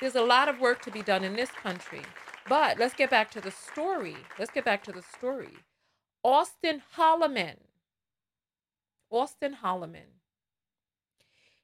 There's 0.00 0.14
a 0.14 0.22
lot 0.22 0.48
of 0.48 0.60
work 0.60 0.82
to 0.82 0.90
be 0.90 1.02
done 1.02 1.24
in 1.24 1.34
this 1.34 1.50
country. 1.50 2.02
But 2.48 2.78
let's 2.78 2.94
get 2.94 3.10
back 3.10 3.30
to 3.32 3.40
the 3.40 3.50
story. 3.50 4.16
Let's 4.38 4.52
get 4.52 4.64
back 4.64 4.84
to 4.84 4.92
the 4.92 5.02
story. 5.02 5.54
Austin 6.22 6.82
Holloman 6.96 7.56
Austin 9.10 9.56
Holloman. 9.62 10.20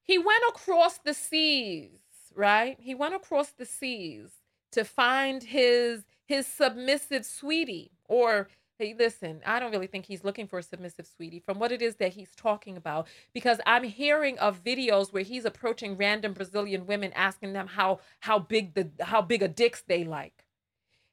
He 0.03 0.19
went 0.19 0.43
across 0.49 0.99
the 0.99 1.15
seas, 1.15 2.01
right? 2.35 2.77
He 2.81 2.95
went 2.95 3.15
across 3.15 3.51
the 3.51 3.65
seas 3.67 4.31
to 4.73 4.85
find 4.85 5.43
his 5.43 6.05
his 6.27 6.47
submissive 6.47 7.25
sweetie 7.25 7.93
or 8.09 8.49
hey 8.79 8.95
listen 8.99 9.41
i 9.45 9.61
don't 9.61 9.71
really 9.71 9.87
think 9.87 10.07
he's 10.07 10.25
looking 10.25 10.47
for 10.47 10.59
a 10.59 10.63
submissive 10.63 11.07
sweetie 11.07 11.41
from 11.41 11.59
what 11.59 11.71
it 11.73 11.83
is 11.83 11.97
that 11.97 12.15
he's 12.15 12.35
talking 12.35 12.77
about 12.77 13.07
because 13.35 13.61
i'm 13.67 13.85
hearing 13.85 14.39
of 14.39 14.65
videos 14.65 15.13
where 15.13 15.23
he's 15.23 15.45
approaching 15.45 15.97
random 15.97 16.33
brazilian 16.33 16.87
women 16.87 17.13
asking 17.15 17.53
them 17.53 17.67
how 17.67 18.01
how 18.21 18.39
big 18.39 18.75
the 18.75 18.91
how 19.05 19.21
big 19.21 19.43
a 19.43 19.49
dicks 19.49 19.83
they 19.87 20.05
like 20.05 20.45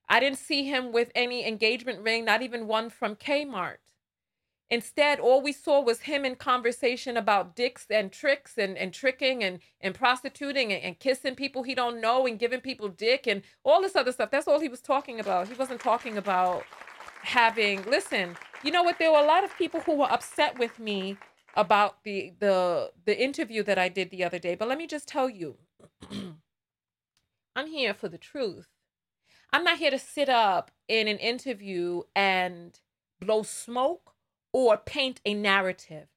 i 0.07 0.19
didn't 0.19 0.39
see 0.39 0.63
him 0.63 0.91
with 0.91 1.11
any 1.13 1.45
engagement 1.45 1.99
ring 2.01 2.23
not 2.23 2.41
even 2.41 2.65
one 2.65 2.89
from 2.89 3.15
kmart 3.15 3.77
Instead, 4.71 5.19
all 5.19 5.41
we 5.41 5.51
saw 5.51 5.81
was 5.81 6.01
him 6.01 6.23
in 6.23 6.35
conversation 6.35 7.17
about 7.17 7.55
dicks 7.55 7.87
and 7.89 8.11
tricks 8.11 8.55
and, 8.57 8.77
and 8.77 8.93
tricking 8.93 9.43
and, 9.43 9.59
and 9.81 9.95
prostituting 9.95 10.71
and, 10.71 10.83
and 10.83 10.99
kissing 10.99 11.33
people 11.33 11.63
he 11.63 11.73
don't 11.73 11.99
know 11.99 12.27
and 12.27 12.37
giving 12.37 12.61
people 12.61 12.87
dick 12.87 13.25
and 13.25 13.41
all 13.63 13.81
this 13.81 13.95
other 13.95 14.11
stuff. 14.11 14.29
That's 14.29 14.47
all 14.47 14.59
he 14.59 14.69
was 14.69 14.81
talking 14.81 15.19
about. 15.19 15.47
He 15.47 15.55
wasn't 15.55 15.81
talking 15.81 16.17
about 16.17 16.65
having 17.23 17.83
listen, 17.83 18.37
you 18.63 18.71
know 18.71 18.83
what? 18.83 18.99
There 18.99 19.11
were 19.11 19.19
a 19.19 19.25
lot 19.25 19.43
of 19.43 19.57
people 19.57 19.79
who 19.79 19.95
were 19.95 20.11
upset 20.11 20.59
with 20.59 20.77
me 20.77 21.17
about 21.55 22.03
the 22.03 22.33
the 22.39 22.91
the 23.05 23.19
interview 23.19 23.63
that 23.63 23.79
I 23.79 23.89
did 23.89 24.11
the 24.11 24.23
other 24.23 24.39
day. 24.39 24.53
But 24.53 24.67
let 24.67 24.77
me 24.77 24.85
just 24.85 25.07
tell 25.07 25.29
you, 25.29 25.57
I'm 27.55 27.67
here 27.67 27.95
for 27.95 28.07
the 28.07 28.19
truth. 28.19 28.67
I'm 29.51 29.63
not 29.63 29.79
here 29.79 29.89
to 29.89 29.99
sit 29.99 30.29
up 30.29 30.69
in 30.87 31.07
an 31.07 31.17
interview 31.17 32.03
and 32.15 32.79
blow 33.19 33.41
smoke 33.41 34.13
or 34.53 34.77
paint 34.77 35.21
a 35.25 35.33
narrative. 35.33 36.07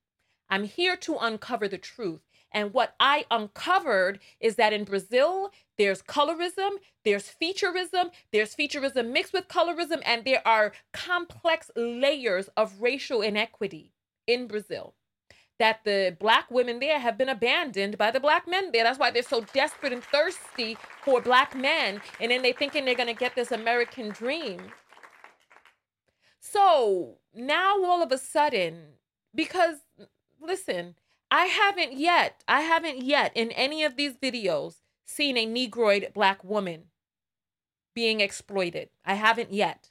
I'm 0.49 0.65
here 0.65 0.97
to 0.97 1.17
uncover 1.17 1.69
the 1.69 1.79
truth. 1.79 2.21
And 2.53 2.75
what 2.75 2.95
I 3.01 3.25
uncovered 3.31 4.21
is 4.39 4.57
that 4.57 4.73
in 4.73 4.85
Brazil, 4.85 5.51
there's 5.79 6.03
colorism, 6.03 6.73
there's 7.05 7.35
featureism, 7.41 8.11
there's 8.31 8.55
featureism 8.55 9.11
mixed 9.11 9.33
with 9.33 9.49
colorism, 9.49 10.03
and 10.05 10.25
there 10.25 10.47
are 10.47 10.73
complex 10.93 11.71
layers 11.75 12.49
of 12.57 12.83
racial 12.83 13.23
inequity 13.23 13.93
in 14.27 14.47
Brazil. 14.47 14.95
That 15.59 15.81
the 15.85 16.17
black 16.19 16.51
women 16.51 16.81
there 16.81 16.99
have 16.99 17.17
been 17.17 17.29
abandoned 17.29 17.97
by 17.97 18.11
the 18.11 18.21
black 18.21 18.47
men 18.47 18.71
there. 18.73 18.85
That's 18.85 18.99
why 18.99 19.11
they're 19.11 19.23
so 19.23 19.45
desperate 19.55 19.93
and 19.93 20.05
thirsty 20.05 20.77
for 21.03 21.21
black 21.23 21.57
men. 21.57 22.01
And 22.21 22.31
then 22.31 22.43
they're 22.43 22.53
thinking 22.53 22.85
they're 22.85 22.95
gonna 22.95 23.15
get 23.15 23.35
this 23.35 23.53
American 23.53 24.11
dream. 24.11 24.61
So 26.41 27.19
now 27.35 27.83
all 27.85 28.03
of 28.03 28.13
a 28.13 28.19
sudden, 28.19 28.95
because 29.35 29.79
listen, 30.41 30.95
I 31.31 31.47
haven't 31.47 31.95
yet, 31.95 32.43
I 32.47 32.61
haven't 32.61 33.03
yet 33.03 33.33
in 33.35 33.51
any 33.53 33.85
of 33.85 33.97
these 33.97 34.17
videos 34.17 34.77
seen 35.05 35.37
a 35.37 35.47
Negroid 35.47 36.13
black 36.13 36.45
woman 36.45 36.85
being 37.95 38.21
exploited. 38.21 38.91
I 39.05 39.15
haven't 39.15 39.53
yet. 39.53 39.91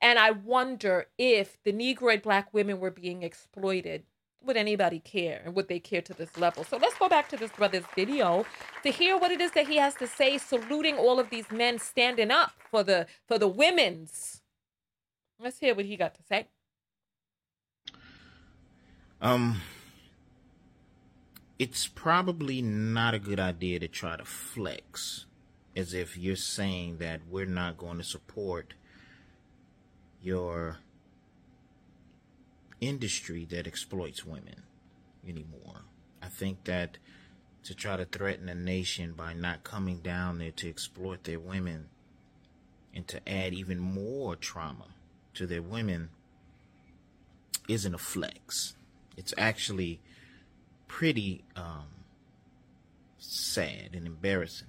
And 0.00 0.18
I 0.18 0.30
wonder 0.30 1.06
if 1.18 1.58
the 1.64 1.72
Negroid 1.72 2.22
black 2.22 2.54
women 2.54 2.78
were 2.78 2.90
being 2.90 3.22
exploited. 3.22 4.04
Would 4.42 4.56
anybody 4.56 5.00
care? 5.00 5.42
And 5.44 5.54
would 5.56 5.68
they 5.68 5.80
care 5.80 6.02
to 6.02 6.14
this 6.14 6.36
level? 6.36 6.62
So 6.62 6.76
let's 6.76 6.96
go 6.96 7.08
back 7.08 7.28
to 7.30 7.36
this 7.36 7.50
brother's 7.50 7.84
video 7.96 8.46
to 8.84 8.90
hear 8.90 9.18
what 9.18 9.32
it 9.32 9.40
is 9.40 9.50
that 9.52 9.66
he 9.66 9.76
has 9.78 9.94
to 9.96 10.06
say, 10.06 10.38
saluting 10.38 10.96
all 10.96 11.18
of 11.18 11.30
these 11.30 11.50
men 11.50 11.80
standing 11.80 12.30
up 12.30 12.52
for 12.70 12.84
the 12.84 13.06
for 13.26 13.38
the 13.38 13.48
women's. 13.48 14.42
Let's 15.40 15.58
hear 15.58 15.74
what 15.74 15.86
he 15.86 15.96
got 15.96 16.14
to 16.14 16.22
say. 16.22 16.46
Um, 19.20 19.62
it's 21.58 21.88
probably 21.88 22.62
not 22.62 23.14
a 23.14 23.18
good 23.18 23.40
idea 23.40 23.80
to 23.80 23.88
try 23.88 24.16
to 24.16 24.24
flex 24.24 25.26
as 25.74 25.92
if 25.92 26.16
you're 26.16 26.36
saying 26.36 26.98
that 26.98 27.20
we're 27.28 27.44
not 27.44 27.78
going 27.78 27.98
to 27.98 28.04
support 28.04 28.74
your 30.22 30.78
industry 32.80 33.44
that 33.50 33.66
exploits 33.66 34.24
women 34.24 34.62
anymore. 35.26 35.82
I 36.22 36.26
think 36.26 36.64
that 36.64 36.98
to 37.64 37.74
try 37.74 37.96
to 37.96 38.04
threaten 38.04 38.48
a 38.48 38.54
nation 38.54 39.12
by 39.12 39.32
not 39.32 39.64
coming 39.64 39.98
down 39.98 40.38
there 40.38 40.52
to 40.52 40.68
exploit 40.68 41.24
their 41.24 41.40
women 41.40 41.88
and 42.94 43.06
to 43.08 43.28
add 43.28 43.52
even 43.52 43.78
more 43.78 44.36
trauma 44.36 44.86
to 45.34 45.46
their 45.46 45.62
women 45.62 46.10
isn't 47.68 47.94
a 47.94 47.98
flex. 47.98 48.74
It's 49.18 49.34
actually 49.36 50.00
pretty 50.86 51.44
um, 51.56 51.88
sad 53.18 53.90
and 53.92 54.06
embarrassing. 54.06 54.68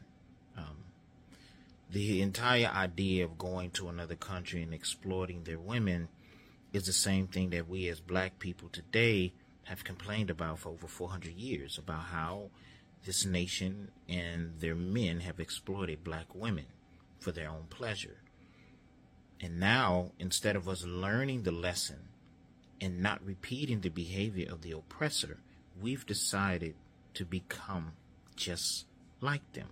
Um, 0.57 0.85
the 1.91 2.23
entire 2.23 2.65
idea 2.65 3.25
of 3.25 3.37
going 3.37 3.69
to 3.71 3.89
another 3.89 4.15
country 4.15 4.63
and 4.63 4.73
exploiting 4.73 5.43
their 5.43 5.59
women 5.59 6.09
is 6.73 6.87
the 6.87 6.93
same 6.93 7.27
thing 7.27 7.51
that 7.51 7.69
we 7.69 7.87
as 7.89 7.99
black 7.99 8.39
people 8.39 8.69
today 8.69 9.33
have 9.65 9.83
complained 9.83 10.31
about 10.31 10.57
for 10.57 10.69
over 10.69 10.87
400 10.87 11.31
years 11.35 11.77
about 11.77 12.05
how 12.05 12.49
this 13.05 13.25
nation 13.25 13.91
and 14.07 14.59
their 14.59 14.75
men 14.75 15.19
have 15.19 15.39
exploited 15.39 16.03
black 16.03 16.33
women 16.33 16.65
for 17.19 17.31
their 17.31 17.49
own 17.49 17.65
pleasure. 17.69 18.17
And 19.39 19.59
now, 19.59 20.11
instead 20.17 20.55
of 20.55 20.67
us 20.67 20.83
learning 20.83 21.43
the 21.43 21.51
lesson 21.51 22.08
and 22.81 23.01
not 23.01 23.25
repeating 23.25 23.81
the 23.81 23.89
behavior 23.89 24.51
of 24.51 24.61
the 24.61 24.71
oppressor, 24.71 25.39
we've 25.81 26.05
decided 26.05 26.75
to 27.13 27.25
become 27.25 27.93
just 28.35 28.85
like 29.21 29.53
them. 29.53 29.69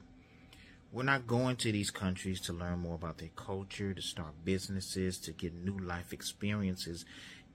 We're 0.91 1.03
not 1.03 1.27
going 1.27 1.57
to 1.57 1.71
these 1.71 1.91
countries 1.91 2.39
to 2.41 2.53
learn 2.53 2.79
more 2.79 2.95
about 2.95 3.17
their 3.17 3.29
culture, 3.35 3.93
to 3.93 4.01
start 4.01 4.45
businesses, 4.45 5.17
to 5.19 5.31
get 5.31 5.53
new 5.53 5.77
life 5.77 6.13
experiences, 6.13 7.05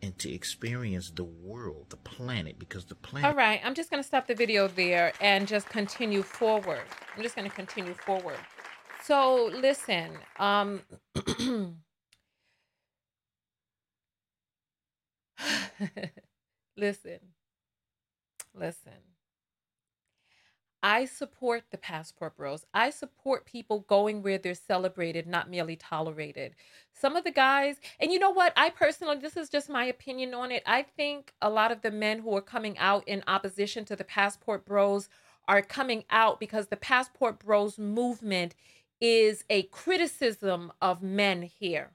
and 0.02 0.18
to 0.18 0.30
experience 0.32 1.10
the 1.10 1.24
world, 1.24 1.86
the 1.88 1.96
planet, 1.96 2.58
because 2.58 2.84
the 2.86 2.94
planet. 2.94 3.30
All 3.30 3.36
right, 3.36 3.60
I'm 3.64 3.74
just 3.74 3.90
going 3.90 4.02
to 4.02 4.06
stop 4.06 4.26
the 4.26 4.34
video 4.34 4.68
there 4.68 5.12
and 5.20 5.46
just 5.48 5.68
continue 5.68 6.22
forward. 6.22 6.82
I'm 7.16 7.22
just 7.22 7.36
going 7.36 7.48
to 7.48 7.54
continue 7.54 7.94
forward. 7.94 8.38
So, 9.02 9.50
listen, 9.54 10.10
um, 10.38 10.82
listen, 16.76 17.18
listen. 18.54 18.92
I 20.84 21.04
support 21.04 21.64
the 21.70 21.78
passport 21.78 22.36
bros. 22.36 22.66
I 22.74 22.90
support 22.90 23.46
people 23.46 23.80
going 23.88 24.20
where 24.20 24.38
they're 24.38 24.54
celebrated, 24.54 25.28
not 25.28 25.48
merely 25.48 25.76
tolerated. 25.76 26.56
Some 26.92 27.14
of 27.14 27.22
the 27.22 27.30
guys, 27.30 27.76
and 28.00 28.10
you 28.10 28.18
know 28.18 28.30
what? 28.30 28.52
I 28.56 28.70
personally, 28.70 29.18
this 29.18 29.36
is 29.36 29.48
just 29.48 29.70
my 29.70 29.84
opinion 29.84 30.34
on 30.34 30.50
it. 30.50 30.64
I 30.66 30.82
think 30.82 31.34
a 31.40 31.48
lot 31.48 31.70
of 31.70 31.82
the 31.82 31.92
men 31.92 32.18
who 32.18 32.34
are 32.34 32.42
coming 32.42 32.76
out 32.78 33.06
in 33.06 33.22
opposition 33.28 33.84
to 33.86 33.96
the 33.96 34.02
passport 34.02 34.64
bros 34.64 35.08
are 35.46 35.62
coming 35.62 36.02
out 36.10 36.40
because 36.40 36.66
the 36.66 36.76
passport 36.76 37.38
bros 37.38 37.78
movement 37.78 38.56
is 39.00 39.44
a 39.48 39.62
criticism 39.64 40.72
of 40.80 41.00
men 41.02 41.42
here 41.42 41.92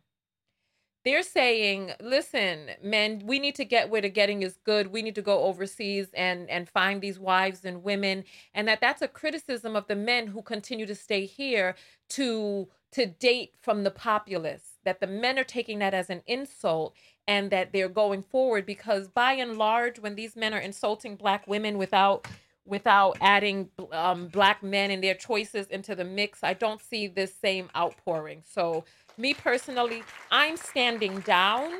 they're 1.07 1.23
saying, 1.23 1.93
listen, 2.01 2.71
men, 2.83 3.23
we 3.25 3.39
need 3.39 3.55
to 3.55 3.65
get 3.65 3.89
where 3.89 4.01
the 4.01 4.09
getting 4.09 4.43
is 4.43 4.57
good. 4.65 4.87
We 4.91 5.01
need 5.01 5.15
to 5.15 5.21
go 5.21 5.45
overseas 5.45 6.09
and 6.13 6.49
and 6.49 6.69
find 6.69 7.01
these 7.01 7.19
wives 7.19 7.65
and 7.65 7.83
women, 7.83 8.25
and 8.53 8.67
that 8.67 8.81
that's 8.81 9.01
a 9.01 9.07
criticism 9.07 9.75
of 9.75 9.87
the 9.87 9.95
men 9.95 10.27
who 10.27 10.41
continue 10.41 10.85
to 10.85 10.95
stay 10.95 11.25
here 11.25 11.75
to 12.09 12.67
to 12.91 13.05
date 13.05 13.53
from 13.61 13.85
the 13.85 13.91
populace. 13.91 14.79
That 14.83 14.99
the 14.99 15.07
men 15.07 15.39
are 15.39 15.45
taking 15.45 15.79
that 15.79 15.93
as 15.93 16.09
an 16.09 16.23
insult, 16.27 16.93
and 17.27 17.51
that 17.51 17.71
they're 17.73 17.89
going 17.89 18.23
forward 18.23 18.65
because 18.65 19.07
by 19.07 19.33
and 19.33 19.57
large, 19.57 19.99
when 19.99 20.15
these 20.15 20.35
men 20.35 20.53
are 20.53 20.59
insulting 20.59 21.15
black 21.15 21.47
women 21.47 21.77
without 21.77 22.27
without 22.67 23.17
adding 23.21 23.69
um, 23.91 24.27
black 24.27 24.61
men 24.63 24.91
and 24.91 25.03
their 25.03 25.15
choices 25.15 25.67
into 25.67 25.95
the 25.95 26.03
mix, 26.03 26.43
I 26.43 26.53
don't 26.53 26.81
see 26.81 27.07
this 27.07 27.33
same 27.35 27.69
outpouring. 27.75 28.43
So 28.45 28.83
me 29.17 29.33
personally, 29.33 30.03
I'm 30.31 30.57
standing 30.57 31.19
down. 31.21 31.79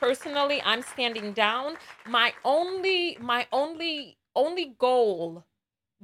Personally, 0.00 0.60
I'm 0.64 0.82
standing 0.82 1.32
down. 1.32 1.76
My 2.06 2.34
only, 2.44 3.16
my 3.20 3.46
only, 3.52 4.18
only 4.34 4.74
goal 4.78 5.44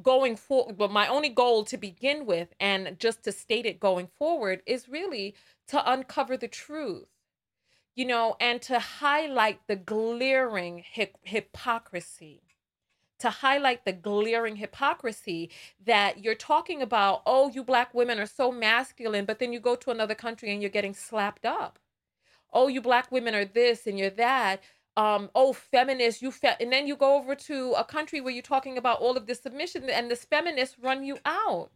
going 0.03 0.37
forward, 0.37 0.79
but 0.79 0.91
my 0.91 1.07
only 1.09 1.29
goal 1.29 1.65
to 1.65 1.77
begin 1.77 2.27
with, 2.27 2.55
and 2.61 2.99
just 2.99 3.25
to 3.25 3.33
state 3.33 3.67
it 3.67 3.81
going 3.81 4.09
forward, 4.19 4.63
is 4.67 4.89
really 4.89 5.35
to 5.69 5.93
uncover 5.93 6.37
the 6.37 6.49
truth, 6.49 7.09
you 7.95 8.07
know, 8.07 8.37
and 8.41 8.63
to 8.63 8.79
highlight 8.79 9.61
the 9.69 9.77
glaring 9.77 10.85
hip- 10.91 11.19
hypocrisy 11.23 12.43
to 13.23 13.31
highlight 13.31 13.85
the 13.85 13.93
glaring 13.93 14.57
hypocrisy 14.57 15.49
that 15.87 16.25
you're 16.25 16.35
talking 16.35 16.83
about, 16.83 17.23
oh, 17.25 17.49
you 17.51 17.63
black 17.63 17.95
women 17.95 18.19
are 18.19 18.27
so 18.27 18.51
masculine, 18.51 19.25
but 19.25 19.39
then 19.39 19.53
you 19.53 19.61
go 19.61 19.77
to 19.77 19.93
another 19.93 20.17
country 20.17 20.53
and 20.53 20.61
you're 20.61 20.71
getting 20.71 20.93
slapped 20.93 21.47
up. 21.47 21.79
Oh, 22.53 22.67
you 22.67 22.83
black 22.83 23.13
women 23.13 23.33
are 23.35 23.45
this 23.45 23.87
and 23.87 23.97
you're 23.97 24.11
that. 24.11 24.61
Um, 24.97 25.31
oh, 25.37 25.53
feminists, 25.53 26.21
you 26.21 26.33
fe-, 26.33 26.57
and 26.61 26.73
then 26.73 26.89
you 26.89 26.97
go 26.97 27.17
over 27.17 27.37
to 27.37 27.75
a 27.79 27.85
country 27.85 28.21
where 28.21 28.33
you're 28.33 28.43
talking 28.43 28.77
about 28.77 28.99
all 28.99 29.17
of 29.17 29.27
this 29.27 29.41
submission 29.41 29.89
and 29.89 30.11
this 30.11 30.25
feminists 30.25 30.77
run 30.83 31.05
you 31.05 31.19
out. 31.25 31.71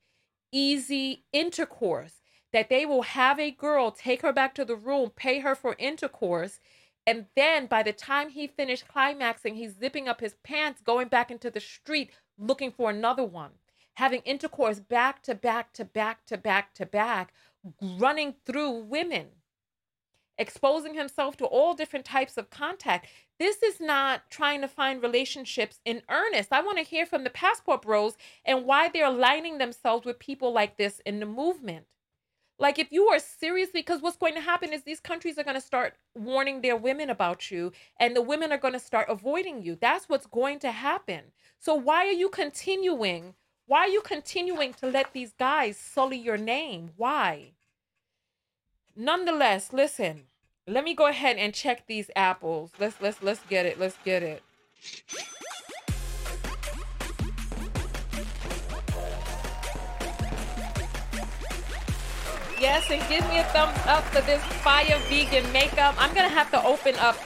easy 0.52 1.24
intercourse 1.32 2.22
that 2.52 2.68
they 2.68 2.86
will 2.86 3.02
have 3.02 3.40
a 3.40 3.50
girl 3.50 3.90
take 3.90 4.22
her 4.22 4.32
back 4.32 4.54
to 4.54 4.64
the 4.64 4.76
room, 4.76 5.10
pay 5.10 5.40
her 5.40 5.56
for 5.56 5.74
intercourse. 5.76 6.60
And 7.04 7.26
then 7.34 7.66
by 7.66 7.82
the 7.82 7.92
time 7.92 8.28
he 8.28 8.46
finished 8.46 8.86
climaxing, 8.86 9.56
he's 9.56 9.76
zipping 9.76 10.06
up 10.06 10.20
his 10.20 10.36
pants, 10.44 10.80
going 10.80 11.08
back 11.08 11.32
into 11.32 11.50
the 11.50 11.58
street 11.58 12.12
looking 12.38 12.70
for 12.70 12.90
another 12.90 13.24
one 13.24 13.50
having 13.94 14.20
intercourse 14.20 14.80
back 14.80 15.22
to 15.22 15.34
back 15.34 15.72
to 15.74 15.84
back 15.84 16.24
to 16.26 16.36
back 16.36 16.74
to 16.74 16.86
back, 16.86 17.32
running 17.80 18.34
through 18.44 18.70
women, 18.70 19.28
exposing 20.38 20.94
himself 20.94 21.36
to 21.36 21.44
all 21.44 21.74
different 21.74 22.04
types 22.04 22.36
of 22.36 22.50
contact. 22.50 23.06
This 23.38 23.62
is 23.62 23.80
not 23.80 24.30
trying 24.30 24.60
to 24.60 24.68
find 24.68 25.02
relationships 25.02 25.80
in 25.84 26.02
earnest. 26.08 26.52
I 26.52 26.62
want 26.62 26.78
to 26.78 26.84
hear 26.84 27.06
from 27.06 27.24
the 27.24 27.30
passport 27.30 27.82
bros 27.82 28.16
and 28.44 28.64
why 28.64 28.88
they're 28.88 29.06
aligning 29.06 29.58
themselves 29.58 30.04
with 30.04 30.18
people 30.18 30.52
like 30.52 30.76
this 30.76 31.00
in 31.06 31.20
the 31.20 31.26
movement. 31.26 31.86
Like, 32.56 32.78
if 32.78 32.92
you 32.92 33.08
are 33.08 33.18
seriously, 33.18 33.80
because 33.80 34.00
what's 34.00 34.16
going 34.16 34.34
to 34.34 34.40
happen 34.40 34.72
is 34.72 34.84
these 34.84 35.00
countries 35.00 35.38
are 35.38 35.44
going 35.44 35.56
to 35.56 35.60
start 35.60 35.94
warning 36.14 36.60
their 36.60 36.76
women 36.76 37.10
about 37.10 37.50
you, 37.50 37.72
and 37.98 38.14
the 38.14 38.22
women 38.22 38.52
are 38.52 38.58
going 38.58 38.74
to 38.74 38.80
start 38.80 39.08
avoiding 39.08 39.62
you. 39.62 39.76
That's 39.80 40.08
what's 40.08 40.26
going 40.26 40.60
to 40.60 40.70
happen. 40.70 41.32
So, 41.58 41.74
why 41.74 42.06
are 42.06 42.12
you 42.12 42.28
continuing 42.28 43.34
why 43.66 43.80
are 43.80 43.88
you 43.88 44.02
continuing 44.02 44.74
to 44.74 44.86
let 44.86 45.12
these 45.12 45.32
guys 45.32 45.76
sully 45.78 46.18
your 46.18 46.36
name? 46.36 46.90
Why? 46.96 47.52
Nonetheless, 48.94 49.72
listen. 49.72 50.24
Let 50.66 50.84
me 50.84 50.94
go 50.94 51.06
ahead 51.06 51.36
and 51.36 51.52
check 51.52 51.86
these 51.86 52.10
apples. 52.14 52.72
Let's 52.78 53.00
let's 53.00 53.22
let's 53.22 53.40
get 53.48 53.66
it. 53.66 53.78
Let's 53.78 53.96
get 54.04 54.22
it. 54.22 54.42
Yes, 62.60 62.90
and 62.90 63.06
give 63.10 63.28
me 63.28 63.38
a 63.38 63.44
thumbs 63.44 63.78
up 63.86 64.04
for 64.04 64.22
this 64.22 64.42
fire 64.62 64.98
vegan 65.08 65.50
makeup. 65.52 65.94
I'm 65.98 66.14
gonna 66.14 66.28
have 66.28 66.50
to 66.52 66.64
open 66.64 66.94
up 66.96 67.16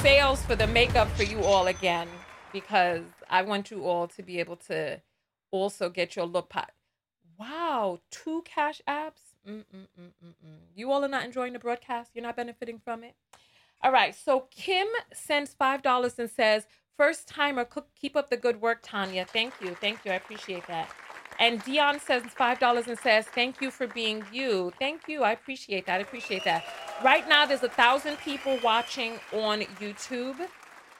sales 0.00 0.42
for 0.42 0.54
the 0.54 0.66
makeup 0.66 1.08
for 1.12 1.22
you 1.22 1.40
all 1.42 1.66
again 1.68 2.08
because 2.52 3.04
I 3.30 3.42
want 3.42 3.70
you 3.70 3.84
all 3.84 4.06
to 4.08 4.22
be 4.22 4.38
able 4.38 4.56
to 4.68 5.00
also 5.56 5.88
get 5.90 6.16
your 6.16 6.26
look. 6.26 6.52
Wow, 7.38 8.00
two 8.10 8.42
cash 8.44 8.80
apps. 8.88 9.34
Mm-mm-mm-mm-mm. 9.46 10.58
You 10.74 10.90
all 10.90 11.04
are 11.04 11.08
not 11.08 11.24
enjoying 11.24 11.52
the 11.52 11.58
broadcast. 11.58 12.12
You're 12.14 12.22
not 12.22 12.36
benefiting 12.36 12.80
from 12.84 13.04
it. 13.04 13.14
All 13.82 13.92
right. 13.92 14.14
So 14.14 14.46
Kim 14.50 14.88
sends 15.12 15.52
five 15.54 15.82
dollars 15.82 16.18
and 16.18 16.30
says, 16.30 16.66
"First 16.96 17.28
timer, 17.28 17.64
cook, 17.64 17.88
keep 17.94 18.16
up 18.16 18.30
the 18.30 18.36
good 18.36 18.60
work, 18.60 18.80
Tanya. 18.82 19.26
Thank 19.26 19.54
you, 19.60 19.74
thank 19.74 20.04
you. 20.04 20.12
I 20.12 20.14
appreciate 20.14 20.66
that." 20.66 20.90
And 21.38 21.62
Dion 21.64 22.00
sends 22.00 22.32
five 22.32 22.58
dollars 22.58 22.86
and 22.88 22.98
says, 22.98 23.26
"Thank 23.26 23.60
you 23.60 23.70
for 23.70 23.86
being 23.86 24.24
you. 24.32 24.72
Thank 24.78 25.02
you. 25.06 25.22
I 25.22 25.32
appreciate 25.32 25.86
that. 25.86 25.98
I 25.98 26.02
appreciate 26.02 26.44
that." 26.44 26.64
Right 27.04 27.28
now, 27.28 27.44
there's 27.44 27.62
a 27.62 27.68
thousand 27.68 28.16
people 28.18 28.58
watching 28.64 29.20
on 29.32 29.60
YouTube 29.80 30.48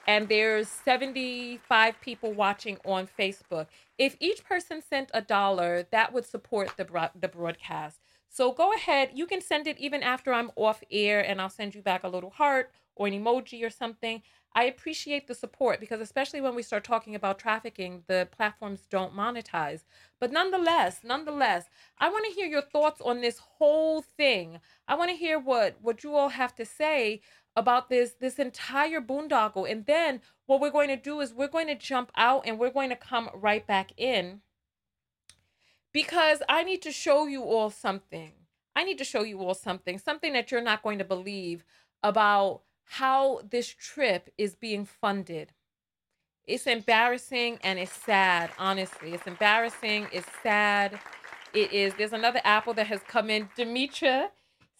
and 0.07 0.29
there's 0.29 0.69
75 0.69 2.01
people 2.01 2.33
watching 2.33 2.77
on 2.85 3.07
Facebook. 3.19 3.67
If 3.97 4.15
each 4.19 4.45
person 4.45 4.81
sent 4.81 5.11
a 5.13 5.21
dollar, 5.21 5.87
that 5.91 6.13
would 6.13 6.25
support 6.25 6.71
the 6.77 6.85
bro- 6.85 7.09
the 7.19 7.27
broadcast. 7.27 7.99
So 8.29 8.51
go 8.51 8.73
ahead, 8.73 9.11
you 9.13 9.25
can 9.25 9.41
send 9.41 9.67
it 9.67 9.77
even 9.79 10.03
after 10.03 10.33
I'm 10.33 10.51
off 10.55 10.83
air 10.91 11.21
and 11.27 11.41
I'll 11.41 11.49
send 11.49 11.75
you 11.75 11.81
back 11.81 12.03
a 12.03 12.09
little 12.09 12.29
heart 12.31 12.71
or 12.95 13.07
an 13.07 13.13
emoji 13.13 13.63
or 13.65 13.69
something. 13.69 14.21
I 14.55 14.63
appreciate 14.63 15.27
the 15.27 15.35
support 15.35 15.79
because 15.79 16.01
especially 16.01 16.41
when 16.41 16.55
we 16.55 16.63
start 16.63 16.83
talking 16.83 17.13
about 17.15 17.37
trafficking, 17.39 18.03
the 18.07 18.27
platforms 18.35 18.87
don't 18.89 19.15
monetize. 19.15 19.83
But 20.19 20.31
nonetheless, 20.31 21.01
nonetheless, 21.03 21.65
I 21.99 22.09
want 22.09 22.25
to 22.25 22.31
hear 22.31 22.47
your 22.47 22.63
thoughts 22.63 23.01
on 23.01 23.21
this 23.21 23.37
whole 23.37 24.01
thing. 24.01 24.59
I 24.87 24.95
want 24.95 25.11
to 25.11 25.17
hear 25.17 25.39
what 25.39 25.77
what 25.81 26.03
you 26.03 26.15
all 26.15 26.29
have 26.29 26.55
to 26.55 26.65
say 26.65 27.21
about 27.57 27.89
this 27.89 28.13
this 28.21 28.39
entire 28.39 29.01
boondoggle 29.01 29.69
and 29.69 29.85
then 29.85 30.21
what 30.45 30.61
we're 30.61 30.71
going 30.71 30.87
to 30.87 30.95
do 30.95 31.19
is 31.19 31.33
we're 31.33 31.47
going 31.47 31.67
to 31.67 31.75
jump 31.75 32.11
out 32.15 32.43
and 32.45 32.57
we're 32.57 32.71
going 32.71 32.89
to 32.89 32.95
come 32.95 33.29
right 33.33 33.67
back 33.67 33.91
in 33.97 34.41
because 35.97 36.43
I 36.47 36.63
need 36.63 36.83
to 36.83 36.91
show 36.91 37.25
you 37.25 37.41
all 37.43 37.71
something. 37.71 38.33
I 38.75 38.83
need 38.83 38.99
to 38.99 39.03
show 39.03 39.23
you 39.23 39.39
all 39.39 39.55
something, 39.55 39.97
something 39.97 40.33
that 40.33 40.51
you're 40.51 40.61
not 40.61 40.83
going 40.83 40.99
to 40.99 41.03
believe 41.03 41.65
about 42.03 42.61
how 42.83 43.41
this 43.49 43.67
trip 43.67 44.29
is 44.37 44.55
being 44.55 44.85
funded. 44.85 45.53
It's 46.45 46.67
embarrassing 46.67 47.57
and 47.63 47.79
it's 47.79 47.91
sad, 47.91 48.51
honestly. 48.59 49.13
It's 49.13 49.25
embarrassing, 49.25 50.07
it's 50.11 50.27
sad. 50.43 50.99
It 51.53 51.73
is. 51.73 51.95
There's 51.95 52.13
another 52.13 52.41
apple 52.43 52.75
that 52.75 52.87
has 52.87 53.01
come 53.07 53.31
in. 53.31 53.49
Demetra 53.57 54.27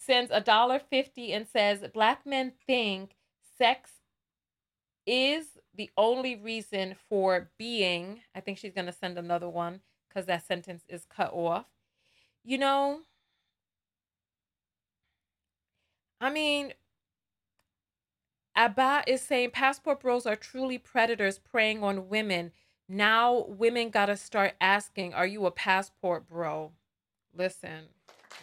sends 0.08 0.30
a 0.32 0.40
dollar 0.40 0.80
fifty 0.80 1.32
and 1.32 1.46
says 1.46 1.84
black 1.92 2.26
men 2.26 2.52
think 2.66 3.14
sex 3.58 3.90
is 5.06 5.58
the 5.74 5.90
only 5.96 6.36
reason 6.36 6.96
for 7.08 7.50
being. 7.58 8.20
I 8.34 8.40
think 8.40 8.58
she's 8.58 8.72
gonna 8.74 8.92
send 8.92 9.18
another 9.18 9.48
one 9.48 9.80
because 10.08 10.26
that 10.26 10.46
sentence 10.46 10.84
is 10.88 11.04
cut 11.04 11.32
off. 11.32 11.66
You 12.44 12.58
know, 12.58 13.00
I 16.20 16.30
mean, 16.30 16.72
Abba 18.56 19.04
is 19.06 19.22
saying 19.22 19.50
passport 19.52 20.00
bros 20.00 20.26
are 20.26 20.36
truly 20.36 20.78
predators 20.78 21.38
preying 21.38 21.84
on 21.84 22.08
women. 22.08 22.52
Now 22.88 23.44
women 23.46 23.90
gotta 23.90 24.16
start 24.16 24.54
asking, 24.60 25.14
"Are 25.14 25.26
you 25.26 25.46
a 25.46 25.50
passport 25.50 26.28
bro?" 26.28 26.72
Listen, 27.34 27.88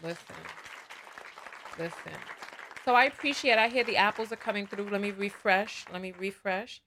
listen. 0.03 0.35
Listen. 1.77 2.13
So 2.85 2.93
I 2.93 3.05
appreciate. 3.05 3.57
I 3.57 3.67
hear 3.67 3.83
the 3.83 3.97
apples 3.97 4.31
are 4.31 4.37
coming 4.37 4.67
through. 4.67 4.89
Let 4.89 5.01
me 5.01 5.11
refresh. 5.11 5.85
Let 5.91 6.01
me 6.01 6.13
refresh. 6.17 6.81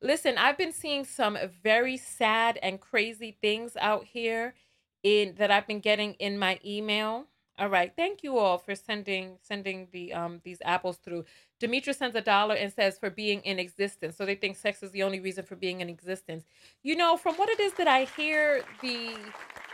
Listen, 0.00 0.38
I've 0.38 0.56
been 0.56 0.72
seeing 0.72 1.04
some 1.04 1.36
very 1.62 1.96
sad 1.96 2.58
and 2.62 2.80
crazy 2.80 3.36
things 3.40 3.76
out 3.80 4.04
here 4.04 4.54
in 5.02 5.34
that 5.38 5.50
I've 5.50 5.66
been 5.66 5.80
getting 5.80 6.14
in 6.14 6.38
my 6.38 6.58
email. 6.64 7.26
All 7.58 7.68
right. 7.68 7.92
Thank 7.94 8.22
you 8.22 8.38
all 8.38 8.56
for 8.58 8.74
sending 8.74 9.38
sending 9.42 9.88
the 9.92 10.12
um 10.14 10.40
these 10.44 10.62
apples 10.64 10.98
through. 10.98 11.24
Demetra 11.60 11.94
sends 11.94 12.16
a 12.16 12.20
dollar 12.20 12.54
and 12.54 12.72
says 12.72 12.98
for 12.98 13.10
being 13.10 13.42
in 13.42 13.58
existence. 13.58 14.16
So 14.16 14.24
they 14.24 14.34
think 14.34 14.56
sex 14.56 14.82
is 14.82 14.90
the 14.92 15.02
only 15.02 15.20
reason 15.20 15.44
for 15.44 15.56
being 15.56 15.80
in 15.80 15.88
existence. 15.88 16.44
You 16.82 16.96
know, 16.96 17.16
from 17.16 17.34
what 17.36 17.48
it 17.50 17.60
is 17.60 17.74
that 17.74 17.88
I 17.88 18.04
hear, 18.04 18.62
the 18.82 19.14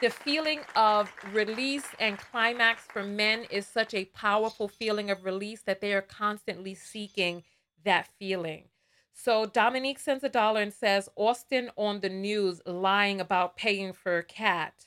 the 0.03 0.11
feeling 0.11 0.61
of 0.75 1.11
release 1.33 1.87
and 1.99 2.19
climax 2.19 2.83
for 2.83 3.03
men 3.03 3.47
is 3.51 3.67
such 3.67 3.95
a 3.95 4.05
powerful 4.07 4.69
feeling 4.69 5.11
of 5.11 5.25
release 5.25 5.63
that 5.63 5.81
they 5.81 5.95
are 5.95 6.03
constantly 6.03 6.75
seeking 6.75 7.45
that 7.83 8.07
feeling. 8.19 8.65
So 9.15 9.47
Dominique 9.47 9.99
sends 9.99 10.23
a 10.23 10.29
dollar 10.29 10.61
and 10.61 10.75
says, 10.75 11.09
Austin 11.17 11.71
on 11.77 12.01
the 12.01 12.11
news 12.11 12.61
lying 12.67 13.23
about 13.23 13.57
paying 13.57 13.95
for 13.95 14.19
a 14.19 14.23
cat. 14.23 14.87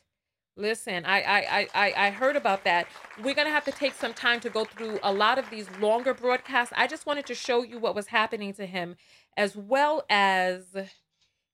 Listen, 0.60 1.06
I, 1.06 1.22
I 1.22 1.67
I 1.74 1.93
I 2.08 2.10
heard 2.12 2.36
about 2.36 2.65
that. 2.65 2.88
We're 3.24 3.34
gonna 3.34 3.50
have 3.50 3.63
to 3.63 3.72
take 3.72 3.93
some 3.93 4.13
time 4.13 4.41
to 4.41 4.50
go 4.50 4.65
through 4.65 5.00
a 5.04 5.13
lot 5.13 5.39
of 5.39 5.50
these 5.50 5.69
longer 5.80 6.13
broadcasts. 6.13 6.74
I 6.76 6.86
just 6.86 7.06
wanted 7.06 7.26
to 7.28 7.34
show 7.34 7.63
you 7.63 7.80
what 7.80 7.95
was 7.95 8.08
happening 8.08 8.54
to 8.56 8.65
him, 8.65 8.98
as 9.38 9.56
well 9.56 10.04
as 10.10 10.76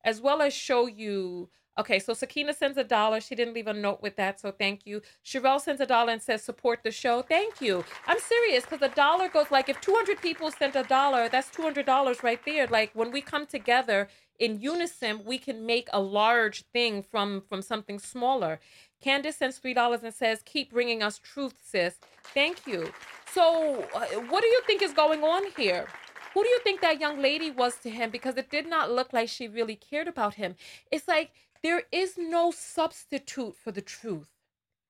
as 0.03 0.21
well 0.21 0.41
as 0.41 0.53
show 0.55 0.87
you 0.87 1.49
Okay, 1.77 1.99
so 1.99 2.13
Sakina 2.13 2.53
sends 2.53 2.77
a 2.77 2.85
dollar. 2.85 3.19
She 3.19 3.35
didn't 3.35 3.53
leave 3.53 3.67
a 3.67 3.73
note 3.73 4.01
with 4.01 4.15
that, 4.15 4.39
so 4.39 4.49
thank 4.49 4.85
you. 4.85 5.01
Sherelle 5.25 5.59
sends 5.59 5.81
a 5.81 5.85
dollar 5.85 6.13
and 6.13 6.21
says 6.21 6.41
support 6.41 6.79
the 6.83 6.91
show. 6.91 7.21
Thank 7.21 7.59
you. 7.59 7.83
I'm 8.07 8.19
serious 8.19 8.63
because 8.63 8.81
a 8.81 8.95
dollar 8.95 9.27
goes 9.27 9.51
like 9.51 9.67
if 9.67 9.81
200 9.81 10.21
people 10.21 10.51
sent 10.51 10.77
a 10.77 10.83
dollar, 10.83 11.27
that's 11.27 11.49
$200 11.49 12.23
right 12.23 12.39
there. 12.45 12.67
Like 12.67 12.91
when 12.93 13.11
we 13.11 13.19
come 13.19 13.45
together 13.45 14.07
in 14.39 14.61
unison, 14.61 15.25
we 15.25 15.37
can 15.37 15.65
make 15.65 15.89
a 15.91 15.99
large 15.99 16.63
thing 16.71 17.03
from 17.03 17.43
from 17.49 17.61
something 17.61 17.99
smaller. 17.99 18.61
Candace 19.01 19.37
sends 19.37 19.57
three 19.57 19.73
dollars 19.73 20.03
and 20.03 20.13
says, 20.13 20.41
"Keep 20.45 20.71
bringing 20.71 21.03
us 21.03 21.19
truth, 21.19 21.55
sis." 21.63 21.99
Thank 22.33 22.65
you. 22.67 22.91
So, 23.33 23.87
uh, 23.93 24.05
what 24.29 24.41
do 24.41 24.47
you 24.47 24.61
think 24.65 24.81
is 24.81 24.93
going 24.93 25.23
on 25.23 25.43
here? 25.57 25.87
Who 26.33 26.43
do 26.43 26.49
you 26.49 26.59
think 26.63 26.81
that 26.81 26.99
young 26.99 27.21
lady 27.21 27.51
was 27.51 27.77
to 27.79 27.89
him? 27.89 28.09
Because 28.09 28.35
it 28.37 28.49
did 28.49 28.67
not 28.67 28.91
look 28.91 29.13
like 29.13 29.29
she 29.29 29.47
really 29.47 29.75
cared 29.75 30.07
about 30.07 30.35
him. 30.35 30.55
It's 30.91 31.07
like 31.07 31.31
there 31.63 31.83
is 31.91 32.17
no 32.17 32.51
substitute 32.51 33.55
for 33.55 33.71
the 33.71 33.81
truth. 33.81 34.29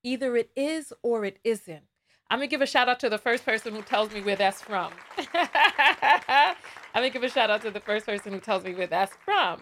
Either 0.02 0.36
it 0.36 0.50
is 0.56 0.92
or 1.02 1.24
it 1.24 1.38
isn't. 1.44 1.84
I'm 2.30 2.38
gonna 2.38 2.48
give 2.48 2.62
a 2.62 2.66
shout 2.66 2.88
out 2.88 3.00
to 3.00 3.08
the 3.08 3.18
first 3.18 3.44
person 3.44 3.74
who 3.74 3.82
tells 3.82 4.12
me 4.12 4.22
where 4.22 4.36
that's 4.36 4.60
from. 4.60 4.92
I'm 5.34 6.56
gonna 6.94 7.10
give 7.10 7.22
a 7.22 7.30
shout 7.30 7.50
out 7.50 7.62
to 7.62 7.70
the 7.70 7.80
first 7.80 8.06
person 8.06 8.32
who 8.32 8.40
tells 8.40 8.64
me 8.64 8.74
where 8.74 8.88
that's 8.88 9.14
from. 9.24 9.60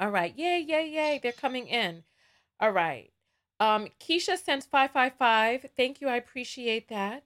All 0.00 0.10
right, 0.10 0.36
yay, 0.36 0.64
yay, 0.66 0.88
yay! 0.88 1.20
They're 1.22 1.32
coming 1.32 1.66
in. 1.68 2.04
All 2.60 2.72
right. 2.72 3.10
Um, 3.60 3.88
Keisha 4.00 4.36
sends 4.36 4.66
555. 4.66 5.66
Thank 5.76 6.00
you. 6.00 6.08
I 6.08 6.16
appreciate 6.16 6.88
that. 6.88 7.24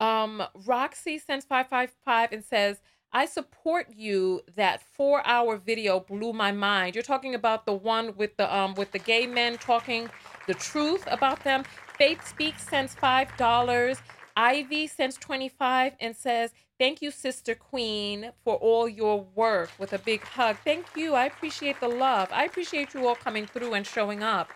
Um, 0.00 0.42
Roxy 0.66 1.18
sends 1.18 1.44
555 1.44 2.32
and 2.32 2.44
says, 2.44 2.80
I 3.12 3.26
support 3.26 3.88
you. 3.94 4.40
That 4.56 4.82
four 4.82 5.26
hour 5.26 5.56
video 5.56 6.00
blew 6.00 6.32
my 6.32 6.50
mind. 6.52 6.94
You're 6.94 7.02
talking 7.02 7.34
about 7.34 7.66
the 7.66 7.74
one 7.74 8.16
with 8.16 8.36
the 8.36 8.54
um 8.54 8.74
with 8.74 8.90
the 8.92 8.98
gay 8.98 9.26
men 9.26 9.58
talking 9.58 10.08
the 10.46 10.54
truth 10.54 11.04
about 11.06 11.44
them. 11.44 11.64
Faith 11.98 12.26
Speaks 12.26 12.66
sends 12.66 12.94
five 12.94 13.36
dollars. 13.36 13.98
Ivy 14.36 14.86
sends 14.86 15.16
25 15.18 15.92
and 16.00 16.16
says, 16.16 16.52
Thank 16.78 17.02
you, 17.02 17.10
Sister 17.10 17.54
Queen, 17.54 18.32
for 18.44 18.56
all 18.56 18.88
your 18.88 19.26
work 19.34 19.70
with 19.78 19.92
a 19.92 19.98
big 19.98 20.22
hug. 20.22 20.56
Thank 20.64 20.86
you. 20.96 21.14
I 21.14 21.26
appreciate 21.26 21.78
the 21.80 21.88
love. 21.88 22.28
I 22.32 22.44
appreciate 22.44 22.94
you 22.94 23.06
all 23.06 23.14
coming 23.14 23.46
through 23.46 23.74
and 23.74 23.86
showing 23.86 24.22
up 24.22 24.50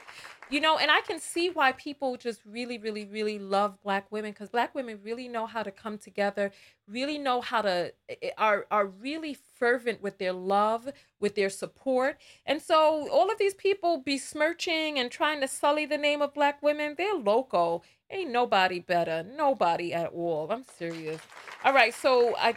you 0.50 0.60
know 0.60 0.78
and 0.78 0.90
i 0.90 1.00
can 1.02 1.18
see 1.18 1.50
why 1.50 1.72
people 1.72 2.16
just 2.16 2.40
really 2.44 2.78
really 2.78 3.04
really 3.06 3.38
love 3.38 3.76
black 3.82 4.10
women 4.10 4.30
because 4.30 4.50
black 4.50 4.74
women 4.74 4.98
really 5.02 5.28
know 5.28 5.46
how 5.46 5.62
to 5.62 5.70
come 5.70 5.98
together 5.98 6.52
really 6.88 7.18
know 7.18 7.40
how 7.40 7.62
to 7.62 7.92
eh, 8.08 8.14
eh, 8.22 8.30
are 8.38 8.66
are 8.70 8.86
really 8.86 9.36
fervent 9.58 10.02
with 10.02 10.18
their 10.18 10.32
love 10.32 10.88
with 11.18 11.34
their 11.34 11.50
support. 11.50 12.18
And 12.44 12.60
so 12.60 13.08
all 13.10 13.30
of 13.30 13.38
these 13.38 13.54
people 13.54 13.98
besmirching 13.98 14.98
and 14.98 15.10
trying 15.10 15.40
to 15.40 15.48
sully 15.48 15.86
the 15.86 15.98
name 15.98 16.22
of 16.22 16.34
black 16.34 16.62
women 16.62 16.94
they're 16.96 17.14
local. 17.14 17.84
Ain't 18.10 18.30
nobody 18.30 18.80
better 18.80 19.24
nobody 19.24 19.92
at 19.92 20.12
all. 20.12 20.50
I'm 20.50 20.64
serious. 20.64 21.20
All 21.64 21.74
right 21.74 21.94
so 21.94 22.34
i 22.36 22.54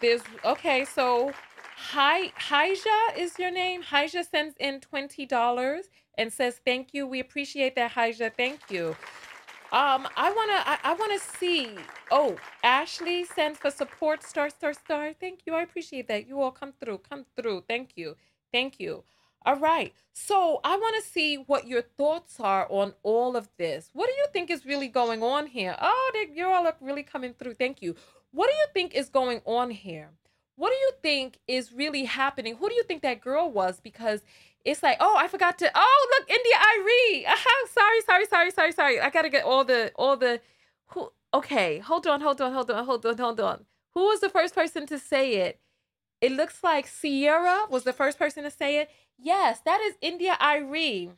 there's 0.00 0.22
okay 0.44 0.84
so 0.84 1.32
Hi, 1.90 2.28
Haija 2.48 3.18
is 3.18 3.38
your 3.40 3.50
name. 3.50 3.82
Haija 3.82 4.24
sends 4.24 4.54
in 4.60 4.80
twenty 4.80 5.26
dollars 5.26 5.86
and 6.16 6.32
says, 6.32 6.60
Thank 6.64 6.94
you. 6.94 7.06
We 7.06 7.20
appreciate 7.20 7.74
that, 7.76 7.92
Haja. 7.92 8.30
Thank 8.36 8.60
you. 8.70 8.96
Um, 9.72 10.06
I 10.18 10.30
wanna 10.30 10.62
I, 10.66 10.78
I 10.84 10.94
wanna 10.94 11.18
see. 11.18 11.70
Oh, 12.10 12.36
Ashley 12.62 13.24
sends 13.24 13.58
for 13.58 13.70
support 13.70 14.22
star 14.22 14.50
star 14.50 14.74
star. 14.74 15.14
Thank 15.18 15.40
you. 15.46 15.54
I 15.54 15.62
appreciate 15.62 16.08
that. 16.08 16.28
You 16.28 16.42
all 16.42 16.50
come 16.50 16.74
through. 16.78 16.98
Come 17.08 17.24
through. 17.36 17.64
Thank 17.66 17.92
you. 17.96 18.16
Thank 18.52 18.78
you. 18.78 19.04
All 19.46 19.56
right. 19.56 19.94
So 20.12 20.60
I 20.62 20.76
want 20.76 21.02
to 21.02 21.10
see 21.10 21.36
what 21.36 21.66
your 21.66 21.80
thoughts 21.80 22.38
are 22.38 22.66
on 22.68 22.92
all 23.02 23.34
of 23.34 23.48
this. 23.56 23.88
What 23.94 24.08
do 24.08 24.12
you 24.12 24.26
think 24.30 24.50
is 24.50 24.66
really 24.66 24.88
going 24.88 25.22
on 25.22 25.46
here? 25.46 25.74
Oh, 25.80 26.10
they, 26.12 26.28
you 26.36 26.46
all 26.46 26.70
really 26.82 27.02
coming 27.02 27.32
through. 27.32 27.54
Thank 27.54 27.80
you. 27.80 27.96
What 28.30 28.48
do 28.48 28.52
you 28.54 28.66
think 28.74 28.94
is 28.94 29.08
going 29.08 29.40
on 29.46 29.70
here? 29.70 30.10
What 30.56 30.70
do 30.70 30.76
you 30.76 30.92
think 31.02 31.38
is 31.48 31.72
really 31.72 32.04
happening? 32.04 32.56
Who 32.56 32.68
do 32.68 32.74
you 32.74 32.82
think 32.84 33.02
that 33.02 33.22
girl 33.22 33.50
was? 33.50 33.80
Because 33.80 34.22
it's 34.64 34.82
like, 34.82 34.96
oh, 35.00 35.16
I 35.18 35.28
forgot 35.28 35.58
to. 35.58 35.70
Oh, 35.74 36.08
look, 36.18 36.30
India 36.30 36.54
Arie. 36.54 37.26
Uh-huh. 37.26 37.68
Sorry, 37.72 38.00
sorry, 38.02 38.26
sorry, 38.26 38.50
sorry, 38.50 38.72
sorry. 38.72 39.00
I 39.00 39.10
gotta 39.10 39.28
get 39.28 39.44
all 39.44 39.64
the 39.64 39.92
all 39.96 40.16
the. 40.16 40.40
Who? 40.88 41.10
Okay, 41.34 41.78
hold 41.78 42.06
on, 42.06 42.20
hold 42.20 42.40
on, 42.40 42.52
hold 42.52 42.70
on, 42.70 42.84
hold 42.84 43.06
on, 43.06 43.18
hold 43.18 43.40
on. 43.40 43.64
Who 43.94 44.02
was 44.02 44.20
the 44.20 44.28
first 44.28 44.54
person 44.54 44.86
to 44.86 44.98
say 44.98 45.36
it? 45.36 45.60
It 46.20 46.32
looks 46.32 46.62
like 46.62 46.86
Sierra 46.86 47.66
was 47.68 47.84
the 47.84 47.92
first 47.92 48.18
person 48.18 48.44
to 48.44 48.50
say 48.50 48.78
it. 48.78 48.90
Yes, 49.18 49.60
that 49.64 49.80
is 49.80 49.94
India 50.00 50.36
Arie. 50.40 51.10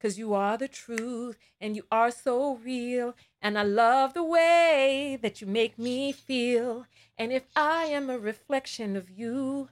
Cause 0.00 0.16
you 0.16 0.32
are 0.32 0.56
the 0.56 0.68
truth 0.68 1.36
and 1.60 1.74
you 1.74 1.82
are 1.90 2.12
so 2.12 2.54
real. 2.56 3.14
And 3.42 3.58
I 3.58 3.64
love 3.64 4.14
the 4.14 4.22
way 4.22 5.18
that 5.22 5.40
you 5.40 5.46
make 5.48 5.76
me 5.76 6.12
feel. 6.12 6.86
And 7.18 7.32
if 7.32 7.44
I 7.56 7.86
am 7.86 8.08
a 8.08 8.18
reflection 8.18 8.94
of 8.94 9.10
you, 9.10 9.70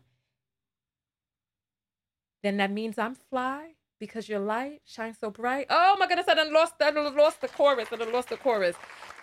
then 2.47 2.57
that 2.59 2.71
means 2.71 2.99
I'm 2.99 3.17
fly 3.17 3.73
because 3.99 4.29
your 4.29 4.41
light 4.41 4.83
shines 4.87 5.19
so 5.21 5.31
bright. 5.31 5.67
Oh 5.71 5.97
my 5.99 6.07
goodness, 6.07 6.29
I 6.29 6.35
done 6.35 6.53
lost 6.53 6.75
I 6.81 6.91
done 6.93 7.17
lost 7.17 7.41
the 7.41 7.49
chorus. 7.49 7.89
I 7.93 7.97
done 7.97 8.13
lost 8.13 8.29
the 8.31 8.37
chorus. 8.37 8.77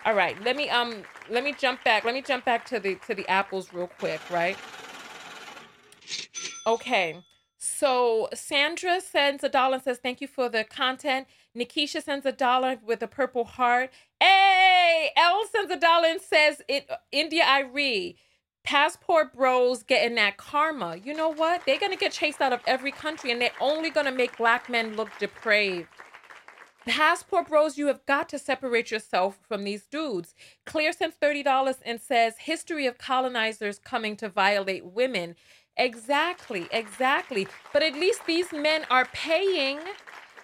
All 0.04 0.14
right, 0.14 0.40
let 0.44 0.56
me 0.56 0.68
um 0.68 1.02
let 1.30 1.44
me 1.44 1.54
jump 1.58 1.82
back. 1.84 2.04
Let 2.04 2.14
me 2.14 2.22
jump 2.22 2.44
back 2.44 2.66
to 2.66 2.80
the 2.80 2.96
to 3.06 3.14
the 3.14 3.26
apples 3.28 3.72
real 3.72 3.88
quick, 3.88 4.20
right? 4.30 4.56
Okay. 6.66 7.22
So 7.58 8.28
Sandra 8.34 9.00
sends 9.00 9.42
a 9.42 9.48
dollar 9.48 9.76
and 9.76 9.82
says, 9.82 9.98
Thank 10.02 10.20
you 10.20 10.28
for 10.28 10.50
the 10.50 10.64
content. 10.64 11.26
Nikisha 11.56 12.02
sends 12.02 12.26
a 12.26 12.32
dollar 12.32 12.78
with 12.84 13.02
a 13.02 13.08
purple 13.08 13.44
heart. 13.44 13.90
Hey, 14.20 15.10
Elle 15.16 15.46
sends 15.50 15.70
a 15.70 15.78
dollar 15.78 16.08
and 16.08 16.20
says, 16.20 16.62
it, 16.68 16.90
India 17.10 17.42
Arie 17.44 18.16
passport 18.64 19.34
bros 19.34 19.82
getting 19.82 20.16
that 20.16 20.36
karma. 20.36 20.96
You 20.96 21.14
know 21.14 21.28
what? 21.28 21.62
They're 21.64 21.78
going 21.78 21.92
to 21.92 21.98
get 21.98 22.12
chased 22.12 22.40
out 22.40 22.52
of 22.52 22.60
every 22.66 22.90
country 22.90 23.30
and 23.30 23.40
they're 23.40 23.50
only 23.60 23.90
going 23.90 24.06
to 24.06 24.12
make 24.12 24.36
black 24.36 24.68
men 24.68 24.96
look 24.96 25.10
depraved. 25.18 25.88
Passport 26.86 27.48
bros, 27.48 27.78
you 27.78 27.86
have 27.86 28.04
got 28.04 28.28
to 28.30 28.38
separate 28.38 28.90
yourself 28.90 29.38
from 29.48 29.64
these 29.64 29.86
dudes. 29.86 30.34
Clear 30.66 30.92
sends 30.92 31.16
$30 31.16 31.76
and 31.84 32.00
says, 32.00 32.34
History 32.38 32.86
of 32.86 32.98
colonizers 32.98 33.78
coming 33.78 34.16
to 34.16 34.28
violate 34.28 34.84
women. 34.84 35.34
Exactly, 35.76 36.68
exactly. 36.70 37.48
But 37.72 37.82
at 37.82 37.94
least 37.94 38.26
these 38.26 38.52
men 38.52 38.84
are 38.90 39.06
paying. 39.06 39.80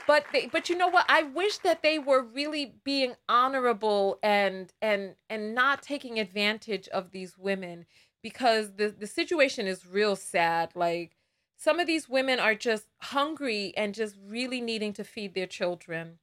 But 0.06 0.24
they, 0.32 0.46
but 0.46 0.68
you 0.68 0.76
know 0.76 0.88
what? 0.88 1.04
I 1.08 1.22
wish 1.22 1.58
that 1.58 1.82
they 1.82 1.98
were 1.98 2.22
really 2.22 2.74
being 2.84 3.14
honorable 3.28 4.18
and 4.22 4.72
and 4.82 5.14
and 5.28 5.54
not 5.54 5.82
taking 5.82 6.18
advantage 6.18 6.88
of 6.88 7.12
these 7.12 7.36
women 7.38 7.86
because 8.22 8.74
the 8.76 8.88
the 8.88 9.06
situation 9.06 9.66
is 9.66 9.86
real 9.86 10.16
sad. 10.16 10.70
Like 10.74 11.16
some 11.56 11.80
of 11.80 11.86
these 11.86 12.08
women 12.08 12.40
are 12.40 12.54
just 12.54 12.86
hungry 12.98 13.72
and 13.76 13.94
just 13.94 14.16
really 14.24 14.60
needing 14.60 14.92
to 14.94 15.04
feed 15.04 15.34
their 15.34 15.46
children. 15.46 16.18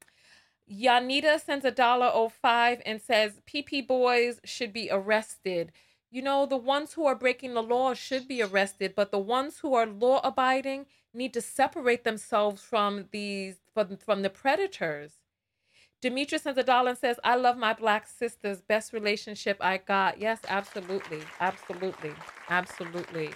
Yanita 0.70 1.40
sends 1.40 1.66
a 1.66 1.72
dollar 1.72 2.10
oh 2.14 2.30
five 2.30 2.82
and 2.86 3.02
says 3.02 3.42
PP 3.48 3.86
boys 3.88 4.40
should 4.44 4.74
be 4.74 4.90
arrested. 4.92 5.72
You 6.10 6.22
know, 6.22 6.46
the 6.46 6.58
ones 6.58 6.94
who 6.94 7.06
are 7.06 7.16
breaking 7.16 7.54
the 7.54 7.64
law 7.64 7.94
should 7.94 8.28
be 8.28 8.42
arrested, 8.42 8.94
but 8.96 9.12
the 9.12 9.20
ones 9.20 9.60
who 9.60 9.74
are 9.74 9.86
law 9.86 10.22
abiding 10.24 10.86
need 11.14 11.34
to 11.34 11.42
separate 11.42 12.04
themselves 12.04 12.62
from 12.62 13.08
these 13.12 13.58
from, 13.74 13.98
from 13.98 14.22
the 14.22 14.30
predators. 14.30 15.17
Demetrius 16.02 16.44
sends 16.44 16.60
a 16.60 16.64
dollar 16.64 16.90
and 16.92 16.98
says, 16.98 17.20
I 17.24 17.36
love 17.36 17.58
my 17.58 17.74
black 17.74 18.08
sisters. 18.08 18.62
Best 18.62 18.94
relationship 18.94 19.58
I 19.60 19.78
got. 19.78 20.20
Yes, 20.20 20.40
absolutely. 20.48 21.22
Absolutely. 21.40 22.12
Absolutely. 22.50 23.32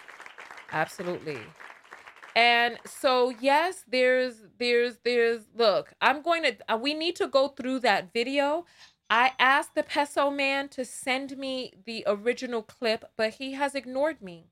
Absolutely. 0.72 1.39
And 2.36 2.78
so 2.86 3.34
yes, 3.41 3.84
there's 3.88 4.45
there's 4.57 4.99
there's 5.03 5.47
look, 5.53 5.93
I'm 6.01 6.22
going 6.22 6.43
to 6.43 6.55
uh, 6.74 6.78
we 6.78 6.93
need 6.93 7.16
to 7.18 7.28
go 7.28 7.49
through 7.49 7.80
that 7.80 8.14
video. 8.14 8.66
I 9.09 9.34
asked 9.39 9.76
the 9.76 9.84
peso 9.84 10.32
man 10.32 10.70
to 10.70 10.86
send 10.86 11.38
me 11.38 11.74
the 11.86 12.05
original 12.07 12.62
clip, 12.62 13.03
but 13.18 13.34
he 13.34 13.53
has 13.53 13.76
ignored 13.76 14.22
me. 14.22 14.47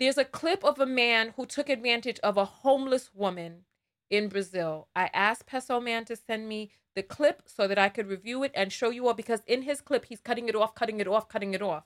There's 0.00 0.18
a 0.18 0.24
clip 0.24 0.64
of 0.64 0.80
a 0.80 0.86
man 0.86 1.34
who 1.36 1.46
took 1.46 1.68
advantage 1.68 2.18
of 2.20 2.36
a 2.36 2.44
homeless 2.44 3.14
woman 3.14 3.66
in 4.10 4.28
Brazil. 4.28 4.88
I 4.96 5.10
asked 5.14 5.46
Peso 5.46 5.80
Man 5.80 6.04
to 6.06 6.16
send 6.16 6.48
me 6.48 6.72
the 6.96 7.02
clip 7.02 7.42
so 7.46 7.68
that 7.68 7.78
I 7.78 7.88
could 7.88 8.08
review 8.08 8.42
it 8.42 8.52
and 8.54 8.72
show 8.72 8.90
you 8.90 9.06
all 9.06 9.14
because 9.14 9.42
in 9.46 9.62
his 9.62 9.80
clip 9.80 10.06
he's 10.06 10.20
cutting 10.20 10.48
it 10.48 10.56
off, 10.56 10.74
cutting 10.74 11.00
it 11.00 11.08
off, 11.08 11.28
cutting 11.28 11.54
it 11.54 11.62
off, 11.62 11.84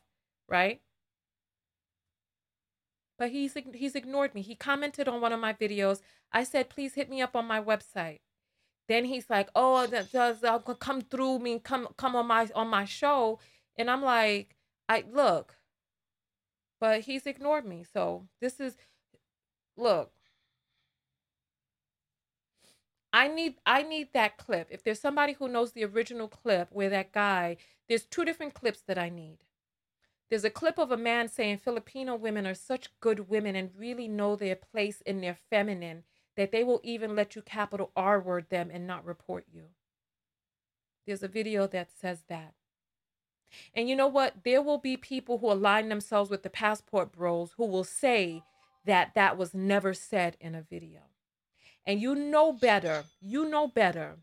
right? 0.49 0.81
But 3.19 3.31
he's 3.31 3.55
he's 3.75 3.95
ignored 3.95 4.35
me. 4.35 4.43
He 4.43 4.55
commented 4.57 5.09
on 5.09 5.21
one 5.21 5.33
of 5.33 5.41
my 5.41 5.53
videos. 5.53 6.01
I 6.33 6.45
said, 6.45 6.71
"Please 6.71 6.95
hit 6.95 7.11
me 7.11 7.23
up 7.23 7.37
on 7.37 7.47
my 7.47 7.61
website." 7.61 8.21
Then 8.89 9.05
he's 9.07 9.31
like, 9.31 9.51
"Oh, 9.55 9.87
that 9.87 10.13
does 10.13 10.45
uh, 10.45 10.59
come 10.61 11.01
through 11.03 11.39
me, 11.41 11.59
come 11.61 11.89
come 11.97 12.17
on 12.17 12.27
my 12.27 12.49
on 12.55 12.69
my 12.69 12.85
show," 12.85 13.39
and 13.77 13.91
I'm 13.91 14.03
like, 14.03 14.57
"I 14.89 15.05
look," 15.11 15.57
but 16.81 17.03
he's 17.03 17.27
ignored 17.27 17.67
me. 17.67 17.85
So 17.85 18.29
this 18.41 18.61
is, 18.61 18.77
look, 19.77 20.13
I 23.15 23.29
need 23.29 23.55
I 23.65 23.85
need 23.85 24.09
that 24.13 24.37
clip. 24.39 24.67
If 24.73 24.83
there's 24.83 25.01
somebody 25.01 25.35
who 25.35 25.47
knows 25.47 25.71
the 25.71 25.85
original 25.85 26.27
clip 26.27 26.69
where 26.73 26.91
that 26.91 27.13
guy, 27.13 27.59
there's 27.89 28.03
two 28.03 28.25
different 28.25 28.55
clips 28.55 28.81
that 28.89 28.99
I 28.99 29.09
need. 29.09 29.39
There's 30.29 30.45
a 30.45 30.51
clip 30.51 30.79
of 30.79 30.91
a 30.91 30.97
man 30.97 31.29
saying 31.29 31.59
Filipino 31.59 32.17
women 32.17 32.45
are 32.45 32.55
such 32.55 32.91
good 32.99 33.29
women 33.29 33.55
and 33.55 33.71
really 33.79 34.09
know 34.09 34.35
their 34.35 34.57
place 34.57 35.01
in 35.03 35.21
their 35.21 35.37
feminine 35.49 36.03
that 36.37 36.51
they 36.51 36.65
will 36.65 36.81
even 36.83 37.15
let 37.15 37.37
you 37.37 37.43
capital 37.43 37.93
R 37.95 38.19
word 38.21 38.47
them 38.51 38.69
and 38.73 38.85
not 38.85 39.07
report 39.07 39.47
you. 39.49 39.67
There's 41.07 41.23
a 41.23 41.29
video 41.29 41.69
that 41.69 41.91
says 41.97 42.25
that. 42.29 42.55
And 43.75 43.89
you 43.89 43.95
know 43.95 44.09
what? 44.09 44.43
There 44.45 44.61
will 44.61 44.79
be 44.79 44.97
people 44.97 45.39
who 45.39 45.53
align 45.53 45.89
themselves 45.89 46.31
with 46.31 46.43
the 46.43 46.51
passport 46.51 47.13
bros 47.13 47.53
who 47.59 47.67
will 47.67 47.85
say 47.85 48.43
that 48.85 49.15
that 49.15 49.39
was 49.39 49.55
never 49.55 49.95
said 49.95 50.37
in 50.41 50.57
a 50.57 50.63
video. 50.63 51.03
And 51.87 52.01
you 52.01 52.15
know 52.15 52.53
better, 52.53 53.05
you 53.21 53.49
know 53.49 53.69
better 53.69 54.17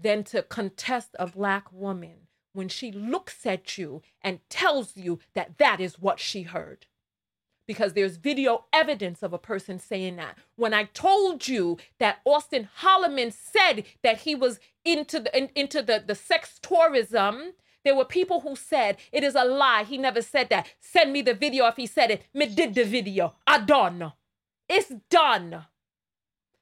than 0.00 0.24
to 0.24 0.42
contest 0.42 1.10
a 1.18 1.26
black 1.26 1.72
woman 1.72 2.28
when 2.52 2.68
she 2.68 2.92
looks 2.92 3.46
at 3.46 3.78
you 3.78 4.02
and 4.22 4.40
tells 4.48 4.96
you 4.96 5.18
that 5.34 5.58
that 5.58 5.80
is 5.80 5.98
what 5.98 6.20
she 6.20 6.42
heard. 6.42 6.86
because 7.66 7.92
there's 7.94 8.16
video 8.16 8.64
evidence 8.72 9.22
of 9.22 9.32
a 9.32 9.38
person 9.38 9.78
saying 9.78 10.16
that. 10.16 10.36
When 10.56 10.74
I 10.74 10.84
told 10.84 11.48
you 11.48 11.78
that 11.98 12.20
Austin 12.24 12.68
Holloman 12.80 13.32
said 13.32 13.84
that 14.02 14.18
he 14.22 14.34
was 14.34 14.60
into 14.84 15.20
the 15.20 15.36
in, 15.36 15.50
into 15.54 15.82
the, 15.82 16.02
the 16.06 16.14
sex 16.14 16.58
tourism, 16.62 17.52
there 17.84 17.96
were 17.96 18.04
people 18.04 18.40
who 18.40 18.56
said 18.56 18.96
it 19.12 19.24
is 19.24 19.34
a 19.34 19.44
lie. 19.44 19.84
He 19.84 19.98
never 19.98 20.22
said 20.22 20.48
that. 20.50 20.68
Send 20.80 21.12
me 21.12 21.22
the 21.22 21.34
video 21.34 21.66
if 21.66 21.76
he 21.76 21.86
said 21.86 22.10
it. 22.10 22.22
Me 22.34 22.46
did 22.46 22.74
the 22.74 22.84
video. 22.84 23.34
I 23.46 23.60
done. 23.60 24.12
It's 24.68 24.92
done. 25.10 25.66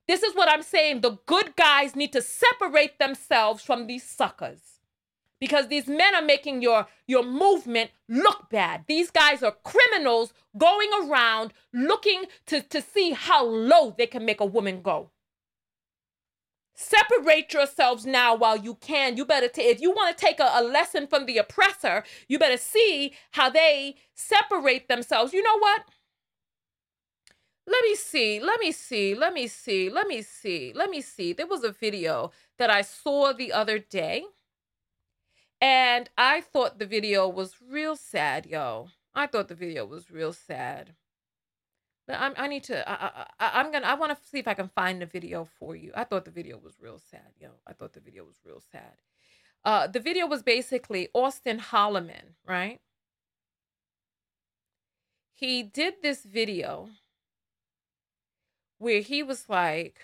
This 0.09 0.23
is 0.23 0.35
what 0.35 0.49
I'm 0.51 0.63
saying. 0.63 1.01
The 1.01 1.19
good 1.27 1.57
guys 1.57 1.95
need 1.95 2.13
to 2.13 2.23
separate 2.23 2.99
themselves 2.99 3.63
from 3.63 3.87
these 3.87 4.05
suckers 4.05 4.61
because 5.43 5.69
these 5.69 5.89
men 5.89 6.15
are 6.15 6.23
making 6.23 6.63
your 6.63 6.87
your 7.07 7.25
movement 7.25 7.91
look 8.09 8.51
bad. 8.51 8.85
These 8.87 9.11
guys 9.11 9.43
are 9.43 9.57
criminals 9.65 10.33
going 10.57 10.91
around 11.03 11.53
looking 11.73 12.27
to, 12.47 12.61
to 12.63 12.81
see 12.81 13.11
how 13.11 13.45
low 13.45 13.95
they 13.97 14.07
can 14.07 14.25
make 14.25 14.41
a 14.41 14.47
woman 14.47 14.83
go. 14.83 15.11
Separate 16.75 17.53
yourselves 17.53 18.07
now 18.07 18.35
while 18.35 18.57
you 18.57 18.75
can. 18.77 19.17
You 19.17 19.25
better 19.25 19.49
take, 19.49 19.67
if 19.67 19.81
you 19.81 19.91
want 19.91 20.17
to 20.17 20.25
take 20.25 20.41
a, 20.41 20.51
a 20.55 20.63
lesson 20.63 21.07
from 21.07 21.27
the 21.27 21.39
oppressor, 21.39 22.03
you 22.29 22.39
better 22.39 22.57
see 22.57 23.13
how 23.33 23.51
they 23.51 23.97
separate 24.15 24.89
themselves. 24.89 25.33
You 25.33 25.43
know 25.43 25.59
what? 25.59 25.83
Let 27.67 27.85
me 27.85 27.95
see. 27.95 28.41
Let 28.41 28.61
me 28.61 28.73
see. 28.73 29.15
Let 29.15 29.33
me 29.33 29.47
see. 29.47 29.91
Let 29.91 30.07
me 30.09 30.23
see. 30.23 30.73
Let 30.75 30.91
me 30.91 31.01
see. 31.01 31.33
There 31.33 31.47
was 31.47 31.65
a 31.65 31.73
video 31.73 32.33
that 32.59 32.71
I 32.71 32.83
saw 32.83 33.33
the 33.33 33.53
other 33.53 33.79
day. 33.79 34.25
And 35.61 36.11
I 36.19 36.41
thought 36.41 36.79
the 36.79 36.87
video 36.87 37.29
was 37.29 37.55
real 37.71 37.95
sad, 37.95 38.47
yo. 38.47 38.89
I 39.15 39.29
thought 39.29 39.47
the 39.47 39.55
video 39.55 39.87
was 39.87 40.11
real 40.11 40.33
sad. 40.33 40.95
I'm, 42.09 42.35
I 42.37 42.49
need 42.49 42.65
to. 42.65 42.89
I, 42.89 43.27
I, 43.39 43.61
I'm 43.61 43.71
gonna. 43.71 43.87
I 43.87 43.95
want 43.95 44.11
to 44.11 44.29
see 44.29 44.39
if 44.41 44.49
I 44.49 44.55
can 44.55 44.69
find 44.69 45.01
the 45.01 45.07
video 45.07 45.49
for 45.59 45.77
you. 45.77 45.93
I 45.95 46.05
thought 46.05 46.25
the 46.25 46.33
video 46.33 46.59
was 46.59 46.75
real 46.81 46.99
sad, 46.99 47.33
yo. 47.41 47.51
I 47.67 47.73
thought 47.75 47.93
the 47.93 48.01
video 48.01 48.25
was 48.25 48.37
real 48.45 48.61
sad. 48.73 49.01
Uh, 49.65 49.87
the 49.87 50.01
video 50.01 50.27
was 50.27 50.43
basically 50.43 51.09
Austin 51.15 51.61
Holloman, 51.61 52.35
right? 52.47 52.81
He 55.33 55.63
did 55.63 55.95
this 56.03 56.25
video 56.25 56.89
where 58.83 59.01
he 59.01 59.23
was 59.23 59.49
like, 59.49 60.01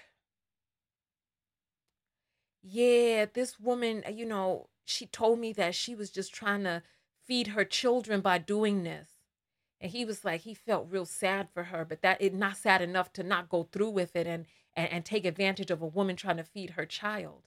"Yeah, 2.63 3.25
this 3.27 3.59
woman, 3.59 4.05
you 4.13 4.25
know, 4.25 4.69
she 4.85 5.07
told 5.07 5.39
me 5.41 5.53
that 5.55 5.75
she 5.75 5.95
was 5.95 6.11
just 6.11 6.33
trying 6.35 6.63
to 6.65 6.83
feed 7.27 7.49
her 7.49 7.65
children 7.65 8.21
by 8.21 8.39
doing 8.39 8.83
this." 8.85 9.09
and 9.81 9.93
he 9.93 10.05
was 10.05 10.25
like 10.25 10.43
he 10.43 10.55
felt 10.55 10.91
real 10.91 11.07
sad 11.07 11.49
for 11.55 11.65
her 11.65 11.85
but 11.85 12.03
that 12.03 12.21
it 12.23 12.35
not 12.35 12.57
sad 12.57 12.83
enough 12.83 13.13
to 13.13 13.23
not 13.23 13.49
go 13.49 13.65
through 13.65 13.91
with 13.91 14.17
it 14.17 14.27
and 14.27 14.47
and, 14.77 14.91
and 14.93 15.05
take 15.05 15.25
advantage 15.25 15.71
of 15.71 15.83
a 15.83 15.87
woman 15.87 16.17
trying 16.17 16.37
to 16.39 16.45
feed 16.45 16.71
her 16.71 16.87
child 16.87 17.43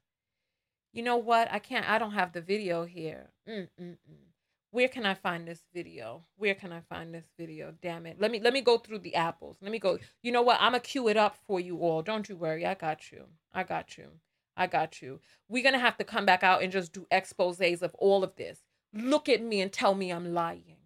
you 0.94 1.04
know 1.04 1.18
what 1.18 1.52
i 1.52 1.60
can't 1.60 1.90
i 1.90 1.98
don't 2.00 2.14
have 2.14 2.34
the 2.34 2.42
video 2.42 2.86
here 2.86 3.32
Mm-mm-mm. 3.48 4.31
Where 4.72 4.88
can 4.88 5.06
i 5.06 5.14
find 5.14 5.48
this 5.48 5.64
video? 5.74 6.24
Where 6.38 6.56
can 6.56 6.72
i 6.72 6.80
find 6.82 7.14
this 7.14 7.26
video? 7.38 7.74
Damn 7.82 8.06
it. 8.06 8.20
Let 8.20 8.32
me 8.32 8.40
let 8.40 8.54
me 8.54 8.62
go 8.62 8.78
through 8.78 9.00
the 9.00 9.16
apples. 9.16 9.58
Let 9.62 9.72
me 9.72 9.80
go 9.80 10.00
you 10.24 10.32
know 10.32 10.42
what? 10.42 10.58
I'm 10.60 10.72
gonna 10.72 10.80
cue 10.80 11.10
it 11.10 11.18
up 11.18 11.38
for 11.46 11.60
you 11.60 11.80
all. 11.80 12.02
Don't 12.02 12.28
you 12.28 12.36
worry. 12.36 12.66
I 12.66 12.74
got 12.74 13.12
you. 13.12 13.26
I 13.54 13.64
got 13.64 13.98
you. 13.98 14.08
I 14.56 14.68
got 14.68 15.02
you. 15.02 15.20
We're 15.50 15.64
gonna 15.64 15.80
have 15.80 15.98
to 15.98 16.04
come 16.04 16.26
back 16.26 16.44
out 16.44 16.64
and 16.64 16.72
just 16.72 16.94
do 16.94 17.06
exposes 17.12 17.82
of 17.82 17.94
all 17.96 18.24
of 18.24 18.36
this. 18.38 18.60
Look 18.94 19.30
at 19.30 19.42
me 19.42 19.62
and 19.62 19.72
tell 19.72 19.94
me 19.94 20.12
i'm 20.12 20.34
lying. 20.34 20.78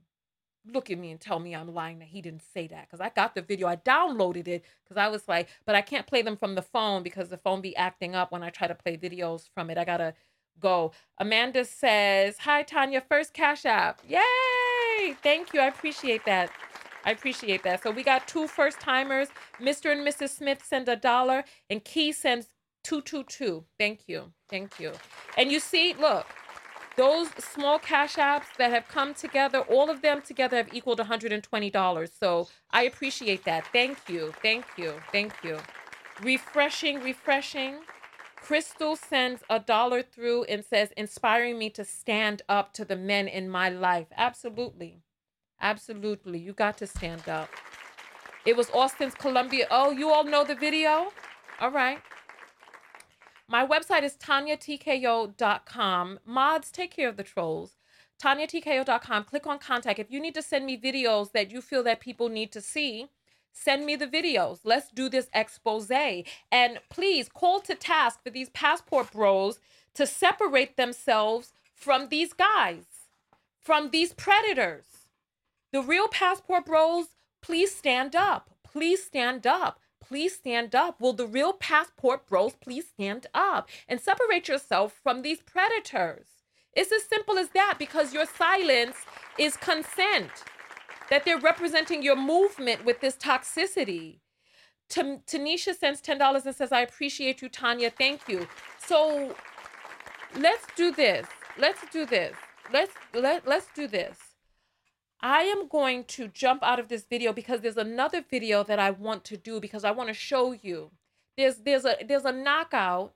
Look 0.68 0.90
at 0.90 0.98
me 0.98 1.12
and 1.12 1.22
tell 1.22 1.40
me 1.40 1.56
I'm 1.56 1.72
lying 1.74 2.00
that 2.00 2.08
he 2.08 2.22
didn't 2.24 2.42
say 2.42 2.66
that 2.68 2.88
because 2.88 3.00
I 3.00 3.10
got 3.10 3.36
the 3.36 3.44
video. 3.44 3.68
I 3.68 3.76
downloaded 3.76 4.48
it 4.48 4.66
because 4.84 4.98
I 4.98 5.10
was 5.10 5.28
like, 5.28 5.48
but 5.64 5.76
I 5.76 5.82
can't 5.82 6.08
play 6.08 6.24
them 6.24 6.38
from 6.38 6.56
the 6.56 6.64
phone 6.64 7.04
because 7.04 7.30
the 7.30 7.38
phone 7.38 7.62
be 7.62 7.76
acting 7.76 8.16
up 8.16 8.32
when 8.32 8.42
I 8.42 8.50
try 8.50 8.68
to 8.68 8.74
play 8.74 8.98
videos 8.98 9.48
from 9.54 9.70
it. 9.70 9.78
I 9.78 9.86
gotta 9.86 10.16
go. 10.60 10.92
Amanda 11.20 11.66
says, 11.66 12.38
Hi 12.40 12.64
Tanya, 12.64 13.02
first 13.02 13.34
cash 13.34 13.66
app. 13.66 14.02
Yay! 14.08 15.16
Thank 15.22 15.54
you. 15.54 15.60
I 15.60 15.68
appreciate 15.68 16.26
that. 16.26 16.50
I 17.06 17.12
appreciate 17.12 17.64
that. 17.64 17.84
So 17.84 17.92
we 17.92 18.04
got 18.04 18.28
two 18.28 18.48
first 18.48 18.80
timers. 18.80 19.28
Mr. 19.62 19.92
and 19.92 20.06
Mrs. 20.06 20.30
Smith 20.30 20.64
send 20.66 20.90
a 20.90 20.96
dollar 20.96 21.44
and 21.70 21.84
Key 21.84 22.12
sends 22.12 22.48
222. 22.84 23.64
Thank 23.80 24.02
you. 24.08 24.32
Thank 24.50 24.80
you. 24.80 24.92
And 25.38 25.52
you 25.52 25.60
see, 25.60 25.94
look, 26.00 26.26
those 26.98 27.30
small 27.40 27.78
cash 27.78 28.16
apps 28.16 28.46
that 28.58 28.72
have 28.72 28.88
come 28.88 29.14
together, 29.14 29.60
all 29.60 29.90
of 29.90 30.02
them 30.02 30.22
together 30.22 30.58
have 30.58 30.74
equaled 30.74 31.00
$120. 31.00 32.10
So 32.20 32.48
I 32.72 32.84
appreciate 32.84 33.44
that. 33.46 33.66
Thank 33.72 33.98
you. 34.08 34.34
Thank 34.42 34.66
you. 34.78 34.94
Thank 35.12 35.34
you. 35.44 35.58
Refreshing, 36.22 37.02
refreshing. 37.02 37.80
Crystal 38.46 38.96
sends 38.96 39.44
a 39.50 39.60
dollar 39.60 40.04
through 40.04 40.44
and 40.44 40.64
says, 40.64 40.92
inspiring 40.96 41.58
me 41.58 41.72
to 41.72 41.84
stand 41.84 42.44
up 42.48 42.74
to 42.74 42.86
the 42.86 42.96
men 42.96 43.28
in 43.28 43.50
my 43.50 43.70
life. 43.70 44.06
Absolutely. 44.16 45.02
Absolutely. 45.60 46.38
You 46.38 46.54
got 46.54 46.78
to 46.78 46.86
stand 46.86 47.28
up. 47.28 47.50
It 48.46 48.56
was 48.56 48.70
Austin's 48.70 49.16
Colombia. 49.16 49.66
Oh, 49.72 49.90
you 49.90 50.12
all 50.12 50.24
know 50.24 50.44
the 50.44 50.54
video? 50.54 51.12
All 51.60 51.72
right. 51.72 51.98
My 53.48 53.66
website 53.66 54.04
is 54.04 54.16
tanyatko.com. 54.16 56.20
Mods, 56.24 56.70
take 56.70 56.92
care 56.92 57.10
of 57.10 57.18
the 57.18 57.24
trolls. 57.24 57.78
tanyatko.com. 58.22 59.24
Click 59.24 59.48
on 59.48 59.58
contact. 59.58 59.98
If 59.98 60.12
you 60.12 60.20
need 60.20 60.36
to 60.36 60.44
send 60.44 60.68
me 60.68 60.80
videos 60.80 61.32
that 61.32 61.50
you 61.50 61.62
feel 61.62 61.82
that 61.82 62.00
people 62.00 62.30
need 62.30 62.52
to 62.52 62.62
see, 62.62 63.08
send 63.56 63.86
me 63.86 63.96
the 63.96 64.06
videos. 64.06 64.60
Let's 64.64 64.92
do 64.92 65.10
this 65.10 65.28
expose. 65.34 65.90
And 66.52 66.80
please 66.90 67.30
call 67.30 67.62
to 67.62 67.74
task 67.74 68.20
for 68.24 68.30
these 68.30 68.50
passport 68.50 69.12
bros 69.12 69.60
to 69.96 70.06
separate 70.06 70.78
themselves 70.78 71.54
from 71.74 72.10
these 72.10 72.34
guys, 72.34 72.84
from 73.60 73.90
these 73.90 74.14
predators. 74.14 74.86
The 75.72 75.82
real 75.82 76.08
passport 76.08 76.66
bros, 76.66 77.08
please 77.42 77.74
stand 77.74 78.16
up. 78.16 78.52
Please 78.64 79.04
stand 79.04 79.48
up 79.48 79.80
please 80.08 80.36
stand 80.36 80.76
up. 80.76 81.02
Will 81.02 81.14
the 81.14 81.28
real 81.28 81.54
passport 81.54 82.28
bros 82.28 82.54
please 82.56 82.88
stand 82.88 83.28
up 83.34 83.70
and 83.88 84.00
separate 84.00 84.48
yourself 84.48 85.00
from 85.02 85.22
these 85.22 85.42
predators? 85.42 86.28
It's 86.74 86.92
as 86.92 87.04
simple 87.04 87.38
as 87.38 87.50
that 87.50 87.76
because 87.80 88.14
your 88.14 88.26
silence 88.26 88.98
is 89.40 89.58
consent, 89.58 90.32
that 91.10 91.26
they're 91.26 91.40
representing 91.40 92.04
your 92.04 92.16
movement 92.16 92.86
with 92.86 93.02
this 93.02 93.16
toxicity. 93.16 94.20
Tanisha 94.90 95.76
sends 95.76 96.02
$10 96.02 96.46
and 96.46 96.56
says, 96.56 96.72
I 96.72 96.82
appreciate 96.82 97.42
you, 97.42 97.50
Tanya. 97.50 97.90
Thank 97.90 98.28
you. 98.28 98.48
So 98.86 99.36
let's 100.38 100.66
do 100.76 100.92
this. 100.92 101.28
Let's 101.58 101.82
do 101.92 102.06
this. 102.06 102.36
Let's 102.72 102.94
let, 103.14 103.48
let's 103.48 103.68
do 103.76 103.88
this. 103.88 104.18
I 105.22 105.44
am 105.44 105.68
going 105.68 106.04
to 106.06 106.28
jump 106.28 106.62
out 106.62 106.80
of 106.80 106.88
this 106.88 107.06
video 107.10 107.34
because 107.34 107.62
there's 107.62 107.78
another 107.78 108.24
video 108.30 108.64
that 108.64 108.80
I 108.80 108.92
want 108.92 109.24
to 109.26 109.38
do 109.38 109.60
because 109.60 109.84
I 109.84 109.92
want 109.92 110.10
to 110.10 110.14
show 110.14 110.52
you. 110.52 110.92
There's 111.38 111.58
there's 111.58 111.86
a 111.86 111.96
there's 112.08 112.26
a 112.26 112.32
knockout 112.32 113.14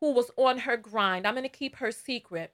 who 0.00 0.12
was 0.12 0.30
on 0.36 0.58
her 0.58 0.76
grind. 0.76 1.26
I'm 1.26 1.34
going 1.34 1.44
to 1.44 1.48
keep 1.48 1.76
her 1.76 1.92
secret. 1.92 2.52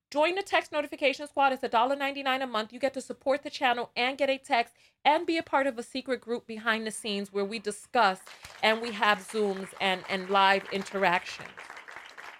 Join 0.09 0.35
the 0.35 0.41
text 0.41 0.71
notification 0.71 1.27
squad. 1.27 1.51
It's 1.51 1.63
$1.99 1.63 2.41
a 2.41 2.47
month. 2.47 2.71
You 2.71 2.79
get 2.79 2.93
to 2.93 3.01
support 3.01 3.43
the 3.43 3.49
channel 3.49 3.91
and 3.95 4.17
get 4.17 4.29
a 4.29 4.37
text 4.37 4.73
and 5.03 5.25
be 5.25 5.37
a 5.37 5.43
part 5.43 5.67
of 5.67 5.77
a 5.77 5.83
secret 5.83 6.21
group 6.21 6.47
behind 6.47 6.87
the 6.87 6.91
scenes 6.91 7.33
where 7.33 7.43
we 7.43 7.59
discuss 7.59 8.19
and 8.63 8.81
we 8.81 8.91
have 8.91 9.19
Zooms 9.19 9.67
and, 9.81 10.05
and 10.09 10.29
live 10.29 10.63
interactions. 10.71 11.49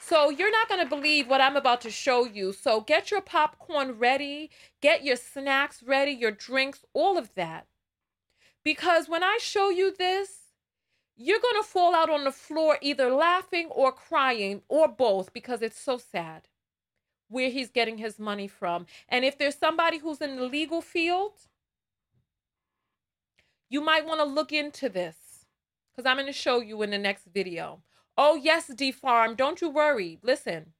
So 0.08 0.30
you're 0.30 0.52
not 0.52 0.70
going 0.70 0.82
to 0.82 0.90
believe 0.90 1.28
what 1.28 1.42
I'm 1.42 1.58
about 1.58 1.82
to 1.82 1.92
show 1.92 2.24
you. 2.24 2.54
So 2.54 2.80
get 2.80 3.12
your 3.12 3.20
popcorn 3.20 4.00
ready, 4.00 4.50
get 4.82 5.04
your 5.04 5.18
snacks 5.18 5.84
ready, 5.84 6.12
your 6.12 6.32
drinks, 6.32 6.86
all 6.94 7.18
of 7.18 7.36
that. 7.36 7.68
Because 8.64 9.10
when 9.10 9.22
I 9.22 9.38
show 9.42 9.70
you 9.70 9.94
this, 9.94 10.54
you're 11.18 11.42
going 11.42 11.62
to 11.62 11.68
fall 11.68 11.94
out 11.94 12.10
on 12.10 12.24
the 12.24 12.32
floor 12.32 12.78
either 12.82 13.10
laughing 13.10 13.68
or 13.70 13.92
crying 13.92 14.62
or 14.70 14.88
both 14.88 15.34
because 15.34 15.62
it's 15.62 15.82
so 15.82 15.98
sad 15.98 16.48
where 17.28 17.50
he's 17.50 17.70
getting 17.70 17.98
his 17.98 18.18
money 18.18 18.48
from. 18.48 18.86
And 19.10 19.26
if 19.26 19.38
there's 19.38 19.58
somebody 19.58 19.98
who's 19.98 20.22
in 20.22 20.38
the 20.38 20.46
legal 20.46 20.82
field, 20.82 21.34
you 23.70 23.82
might 23.82 24.06
want 24.06 24.22
to 24.22 24.26
look 24.26 24.54
into 24.54 24.88
this 24.88 25.18
because 25.92 26.10
I'm 26.10 26.16
going 26.16 26.28
to 26.28 26.32
show 26.32 26.62
you 26.62 26.82
in 26.82 26.92
the 26.92 26.98
next 26.98 27.26
video. 27.26 27.82
Oh, 28.18 28.36
yes, 28.36 28.68
D 28.68 28.92
Farm, 28.92 29.36
don't 29.36 29.62
you 29.62 29.70
worry. 29.70 30.20
Listen, 30.24 30.74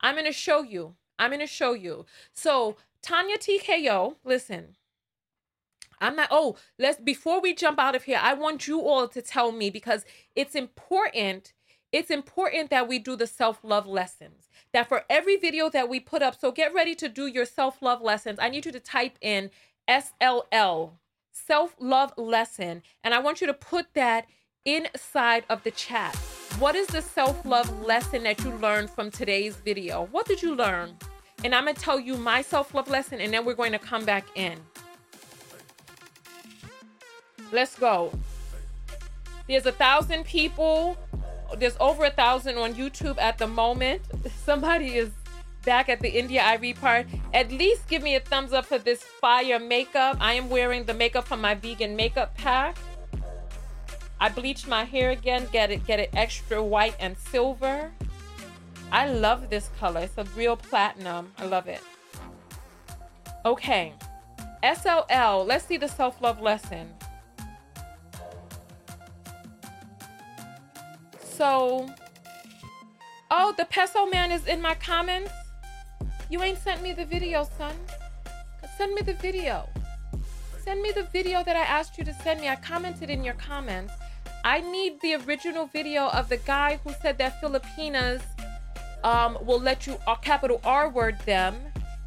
I'm 0.00 0.14
going 0.14 0.24
to 0.24 0.32
show 0.32 0.62
you. 0.62 0.94
I'm 1.18 1.30
going 1.30 1.40
to 1.40 1.46
show 1.46 1.74
you. 1.74 2.06
So, 2.32 2.76
Tanya 3.02 3.36
TKO, 3.36 4.16
listen, 4.24 4.76
I'm 6.00 6.16
not, 6.16 6.28
oh, 6.30 6.56
let's, 6.78 7.00
before 7.00 7.40
we 7.40 7.54
jump 7.54 7.78
out 7.78 7.94
of 7.94 8.04
here, 8.04 8.20
I 8.22 8.34
want 8.34 8.68
you 8.68 8.80
all 8.80 9.08
to 9.08 9.20
tell 9.20 9.52
me 9.52 9.70
because 9.70 10.04
it's 10.34 10.54
important. 10.54 11.52
It's 11.90 12.10
important 12.10 12.70
that 12.70 12.88
we 12.88 12.98
do 12.98 13.16
the 13.16 13.26
self 13.26 13.60
love 13.62 13.86
lessons. 13.86 14.48
That 14.72 14.88
for 14.88 15.04
every 15.08 15.36
video 15.36 15.70
that 15.70 15.88
we 15.88 16.00
put 16.00 16.22
up, 16.22 16.38
so 16.38 16.52
get 16.52 16.74
ready 16.74 16.94
to 16.96 17.08
do 17.08 17.26
your 17.26 17.46
self 17.46 17.80
love 17.82 18.02
lessons. 18.02 18.38
I 18.40 18.50
need 18.50 18.66
you 18.66 18.72
to 18.72 18.80
type 18.80 19.16
in 19.20 19.50
SLL, 19.88 20.92
self 21.32 21.74
love 21.78 22.12
lesson, 22.16 22.82
and 23.02 23.14
I 23.14 23.18
want 23.20 23.40
you 23.40 23.46
to 23.46 23.54
put 23.54 23.94
that 23.94 24.26
inside 24.64 25.44
of 25.48 25.62
the 25.62 25.70
chat. 25.70 26.16
What 26.58 26.74
is 26.74 26.88
the 26.88 27.02
self 27.02 27.46
love 27.46 27.86
lesson 27.86 28.24
that 28.24 28.42
you 28.42 28.50
learned 28.50 28.90
from 28.90 29.12
today's 29.12 29.54
video? 29.54 30.08
What 30.10 30.26
did 30.26 30.42
you 30.42 30.56
learn? 30.56 30.96
And 31.44 31.54
I'm 31.54 31.64
going 31.64 31.76
to 31.76 31.80
tell 31.80 32.00
you 32.00 32.16
my 32.16 32.42
self 32.42 32.74
love 32.74 32.90
lesson, 32.90 33.20
and 33.20 33.32
then 33.32 33.44
we're 33.44 33.54
going 33.54 33.70
to 33.70 33.78
come 33.78 34.04
back 34.04 34.26
in. 34.34 34.58
Let's 37.52 37.78
go. 37.78 38.12
There's 39.46 39.66
a 39.66 39.72
thousand 39.72 40.24
people. 40.24 40.96
There's 41.56 41.76
over 41.78 42.06
a 42.06 42.10
thousand 42.10 42.58
on 42.58 42.74
YouTube 42.74 43.18
at 43.18 43.38
the 43.38 43.46
moment. 43.46 44.02
Somebody 44.44 44.96
is 44.96 45.10
back 45.64 45.88
at 45.88 46.00
the 46.00 46.10
India 46.10 46.42
Arie 46.42 46.74
part. 46.74 47.06
At 47.34 47.52
least 47.52 47.86
give 47.86 48.02
me 48.02 48.16
a 48.16 48.20
thumbs 48.20 48.52
up 48.52 48.66
for 48.66 48.78
this 48.78 49.04
fire 49.04 49.60
makeup. 49.60 50.16
I 50.18 50.32
am 50.32 50.50
wearing 50.50 50.86
the 50.86 50.94
makeup 50.94 51.28
from 51.28 51.40
my 51.40 51.54
vegan 51.54 51.94
makeup 51.94 52.36
pack. 52.36 52.76
I 54.20 54.28
bleached 54.28 54.66
my 54.66 54.84
hair 54.84 55.10
again, 55.10 55.46
get 55.52 55.70
it 55.70 55.86
get 55.86 56.00
it 56.00 56.10
extra 56.12 56.62
white 56.62 56.96
and 56.98 57.16
silver. 57.16 57.92
I 58.90 59.10
love 59.12 59.50
this 59.50 59.70
color. 59.78 60.00
It's 60.00 60.16
a 60.16 60.24
real 60.36 60.56
platinum. 60.56 61.32
I 61.38 61.44
love 61.44 61.68
it. 61.68 61.82
Okay. 63.44 63.92
SLL. 64.62 65.46
Let's 65.46 65.66
see 65.66 65.76
the 65.76 65.88
self-love 65.88 66.40
lesson. 66.40 66.88
So, 71.20 71.88
oh, 73.30 73.54
the 73.56 73.64
peso 73.66 74.06
man 74.06 74.32
is 74.32 74.46
in 74.46 74.60
my 74.60 74.74
comments. 74.74 75.30
You 76.30 76.42
ain't 76.42 76.58
sent 76.58 76.82
me 76.82 76.92
the 76.92 77.04
video, 77.04 77.48
son. 77.56 77.74
Send 78.76 78.94
me 78.94 79.02
the 79.02 79.14
video. 79.14 79.68
Send 80.64 80.82
me 80.82 80.92
the 80.92 81.04
video 81.04 81.44
that 81.44 81.56
I 81.56 81.60
asked 81.60 81.96
you 81.96 82.04
to 82.04 82.14
send 82.14 82.40
me. 82.40 82.48
I 82.48 82.56
commented 82.56 83.08
in 83.08 83.22
your 83.22 83.34
comments. 83.34 83.92
I 84.44 84.60
need 84.60 85.00
the 85.00 85.14
original 85.16 85.66
video 85.66 86.08
of 86.08 86.28
the 86.28 86.36
guy 86.38 86.80
who 86.84 86.92
said 87.02 87.18
that 87.18 87.40
Filipinas 87.40 88.22
um, 89.04 89.38
will 89.42 89.60
let 89.60 89.86
you 89.86 89.98
uh, 90.06 90.14
capital 90.16 90.60
R 90.64 90.88
word 90.90 91.18
them, 91.26 91.56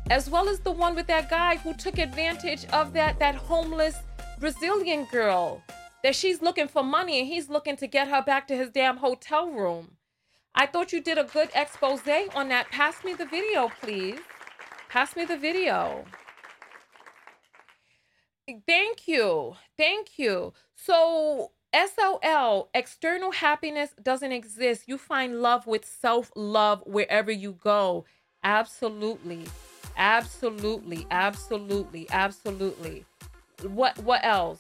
as 0.10 0.30
well 0.30 0.50
as 0.50 0.60
the 0.60 0.72
one 0.72 0.96
with 0.96 1.08
that 1.08 1.30
guy 1.30 1.58
who 1.58 1.74
took 1.74 1.98
advantage 1.98 2.66
of 2.66 2.94
that 2.94 3.20
that 3.20 3.36
homeless 3.36 3.96
Brazilian 4.40 5.06
girl 5.12 5.62
that 6.04 6.16
she's 6.16 6.42
looking 6.42 6.68
for 6.68 6.84
money 6.84 7.20
and 7.20 7.28
he's 7.28 7.50
looking 7.50 7.78
to 7.78 7.88
get 7.88 8.08
her 8.08 8.22
back 8.22 8.48
to 8.48 8.56
his 8.56 8.72
damn 8.72 8.98
hotel 8.98 9.50
room. 9.50 9.98
I 10.56 10.66
thought 10.66 10.92
you 10.92 11.02
did 11.02 11.18
a 11.18 11.24
good 11.24 11.50
expose 11.56 12.02
on 12.36 12.50
that. 12.50 12.70
Pass 12.72 13.04
me 13.04 13.14
the 13.14 13.26
video, 13.26 13.70
please. 13.82 14.20
Pass 14.90 15.16
me 15.16 15.26
the 15.26 15.38
video. 15.38 16.04
Thank 18.68 19.08
you. 19.08 19.56
Thank 19.78 20.18
you. 20.18 20.54
So, 20.76 21.52
SOL, 21.74 22.70
external 22.74 23.32
happiness 23.32 23.92
doesn't 24.02 24.32
exist. 24.32 24.84
You 24.88 24.98
find 24.98 25.42
love 25.42 25.68
with 25.68 25.86
self 25.86 26.32
love 26.36 26.84
wherever 26.86 27.32
you 27.32 27.54
go. 27.54 28.06
Absolutely. 28.44 29.46
Absolutely. 29.96 31.08
Absolutely. 31.10 32.08
Absolutely. 32.12 33.06
What 33.64 33.98
what 34.00 34.24
else? 34.24 34.60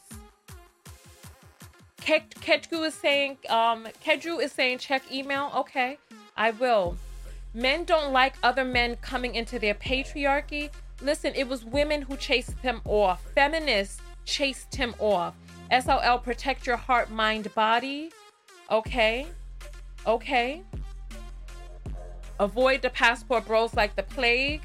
Ketju 2.01 2.86
is 2.88 2.93
saying, 2.95 3.38
um, 3.49 3.88
Kedru 4.03 4.41
is 4.41 4.51
saying 4.51 4.80
check 4.80 5.03
email. 5.12 5.51
Okay, 5.55 5.97
I 6.36 6.51
will. 6.51 6.97
Men 7.53 7.84
don't 7.84 8.12
like 8.12 8.36
other 8.43 8.66
men 8.66 8.95
coming 8.97 9.36
into 9.36 9.59
their 9.59 9.76
patriarchy. 9.76 10.70
Listen, 11.01 11.34
it 11.36 11.47
was 11.47 11.64
women 11.66 12.01
who 12.01 12.16
chased 12.18 12.57
him 12.59 12.82
off. 12.86 13.24
Feminists 13.36 14.01
chased 14.26 14.74
him 14.76 14.95
off. 14.99 15.36
SOL, 15.72 16.19
protect 16.19 16.67
your 16.67 16.78
heart, 16.78 17.09
mind, 17.09 17.53
body. 17.55 18.11
Okay. 18.69 19.28
Okay. 20.05 20.63
Avoid 22.39 22.82
the 22.82 22.89
passport 22.89 23.45
bros 23.45 23.74
like 23.74 23.95
the 23.95 24.03
plague. 24.03 24.61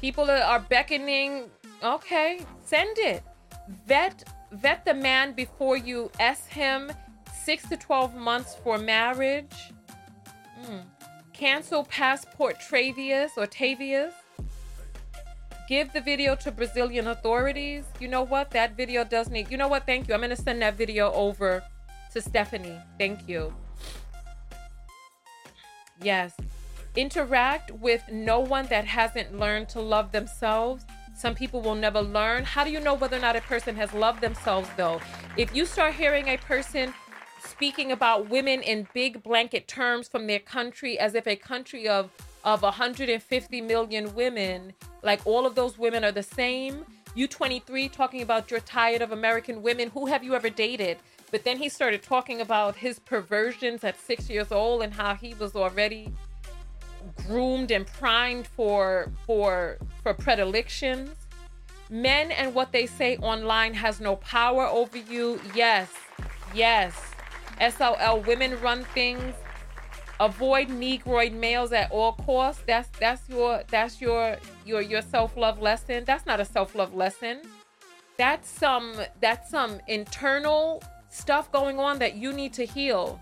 People 0.00 0.30
are 0.30 0.60
beckoning. 0.60 1.44
Okay, 1.82 2.40
send 2.64 2.98
it 2.98 3.22
vet 3.86 4.24
vet 4.52 4.84
the 4.84 4.94
man 4.94 5.32
before 5.32 5.76
you 5.76 6.10
S 6.20 6.46
him 6.46 6.92
six 7.32 7.68
to 7.68 7.76
12 7.76 8.14
months 8.14 8.56
for 8.62 8.78
marriage. 8.78 9.72
Mm. 10.64 10.84
Cancel 11.32 11.84
passport 11.84 12.56
Travius 12.60 13.30
or 13.36 13.46
Tavius. 13.46 14.12
Give 15.68 15.92
the 15.92 16.00
video 16.00 16.34
to 16.36 16.50
Brazilian 16.50 17.06
authorities. 17.08 17.84
You 18.00 18.08
know 18.08 18.22
what? 18.22 18.50
That 18.50 18.76
video 18.76 19.04
does 19.04 19.30
need. 19.30 19.50
You 19.50 19.56
know 19.56 19.68
what? 19.68 19.86
Thank 19.86 20.08
you. 20.08 20.14
I'm 20.14 20.20
going 20.20 20.30
to 20.30 20.36
send 20.36 20.60
that 20.62 20.76
video 20.76 21.12
over 21.12 21.62
to 22.12 22.20
Stephanie. 22.20 22.78
Thank 22.98 23.28
you. 23.28 23.54
Yes. 26.02 26.34
Interact 26.96 27.70
with 27.72 28.02
no 28.12 28.40
one 28.40 28.66
that 28.66 28.84
hasn't 28.84 29.38
learned 29.38 29.68
to 29.70 29.80
love 29.80 30.12
themselves 30.12 30.84
some 31.16 31.34
people 31.34 31.62
will 31.62 31.76
never 31.76 32.02
learn. 32.02 32.44
How 32.44 32.64
do 32.64 32.70
you 32.70 32.80
know 32.80 32.94
whether 32.94 33.16
or 33.16 33.20
not 33.20 33.36
a 33.36 33.40
person 33.40 33.76
has 33.76 33.92
loved 33.92 34.20
themselves, 34.20 34.68
though? 34.76 35.00
If 35.36 35.54
you 35.54 35.64
start 35.64 35.94
hearing 35.94 36.28
a 36.28 36.36
person 36.36 36.92
speaking 37.44 37.92
about 37.92 38.28
women 38.28 38.60
in 38.62 38.88
big 38.92 39.22
blanket 39.22 39.68
terms 39.68 40.08
from 40.08 40.26
their 40.26 40.40
country 40.40 40.98
as 40.98 41.14
if 41.14 41.26
a 41.26 41.36
country 41.36 41.86
of 41.86 42.10
of 42.44 42.62
150 42.62 43.60
million 43.60 44.14
women, 44.14 44.72
like 45.02 45.26
all 45.26 45.46
of 45.46 45.54
those 45.54 45.78
women 45.78 46.04
are 46.04 46.12
the 46.12 46.22
same. 46.22 46.84
You 47.14 47.26
23 47.26 47.88
talking 47.88 48.22
about 48.22 48.50
you're 48.50 48.60
tired 48.60 49.02
of 49.02 49.12
American 49.12 49.62
women. 49.62 49.90
Who 49.90 50.06
have 50.06 50.22
you 50.22 50.34
ever 50.34 50.50
dated? 50.50 50.98
But 51.30 51.44
then 51.44 51.56
he 51.56 51.68
started 51.68 52.02
talking 52.02 52.40
about 52.40 52.76
his 52.76 52.98
perversions 52.98 53.82
at 53.82 53.98
six 53.98 54.28
years 54.28 54.52
old 54.52 54.82
and 54.82 54.92
how 54.92 55.14
he 55.14 55.34
was 55.34 55.56
already 55.56 56.12
groomed 57.26 57.70
and 57.70 57.86
primed 57.86 58.46
for 58.46 59.10
for 59.26 59.78
for 60.02 60.14
predilections. 60.14 61.10
Men 61.90 62.30
and 62.30 62.54
what 62.54 62.72
they 62.72 62.86
say 62.86 63.16
online 63.18 63.74
has 63.74 64.00
no 64.00 64.16
power 64.16 64.66
over 64.66 64.98
you. 64.98 65.40
Yes. 65.54 65.88
Yes. 66.54 66.94
SOL 67.60 68.20
women 68.20 68.60
run 68.60 68.84
things. 68.94 69.34
Avoid 70.20 70.68
negroid 70.68 71.32
males 71.32 71.72
at 71.72 71.90
all 71.90 72.12
costs. 72.12 72.62
That's 72.66 72.88
that's 73.00 73.28
your 73.28 73.62
that's 73.68 74.00
your 74.00 74.36
your 74.64 74.80
your 74.80 75.02
self-love 75.02 75.60
lesson. 75.60 76.04
That's 76.04 76.24
not 76.24 76.40
a 76.40 76.44
self-love 76.44 76.94
lesson. 76.94 77.42
That's 78.16 78.48
some 78.48 78.94
that's 79.20 79.50
some 79.50 79.80
internal 79.88 80.82
stuff 81.08 81.50
going 81.50 81.80
on 81.80 81.98
that 81.98 82.16
you 82.16 82.32
need 82.32 82.52
to 82.54 82.64
heal. 82.64 83.20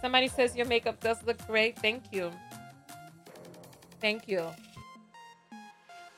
Somebody 0.00 0.28
says 0.28 0.56
your 0.56 0.66
makeup 0.66 1.00
does 1.00 1.22
look 1.24 1.44
great. 1.46 1.78
Thank 1.78 2.04
you. 2.12 2.30
Thank 4.00 4.28
you. 4.28 4.46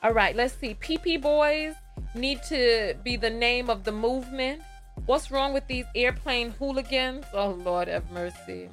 All 0.03 0.13
right, 0.13 0.35
let's 0.35 0.53
see. 0.53 0.75
PP 0.75 1.21
Boys 1.21 1.73
need 2.13 2.41
to 2.43 2.95
be 3.03 3.15
the 3.15 3.29
name 3.29 3.69
of 3.69 3.83
the 3.83 3.91
movement. 3.91 4.61
What's 5.05 5.31
wrong 5.31 5.53
with 5.53 5.67
these 5.67 5.85
airplane 5.95 6.51
hooligans? 6.51 7.25
Oh, 7.33 7.49
Lord 7.49 7.87
have 7.87 8.09
mercy. 8.11 8.69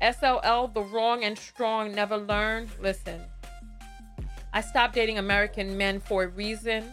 SLL, 0.00 0.72
the 0.74 0.82
wrong 0.82 1.24
and 1.24 1.38
strong 1.38 1.94
never 1.94 2.16
learn. 2.16 2.68
Listen, 2.80 3.20
I 4.52 4.60
stopped 4.60 4.94
dating 4.94 5.18
American 5.18 5.76
men 5.76 6.00
for 6.00 6.24
a 6.24 6.28
reason. 6.28 6.84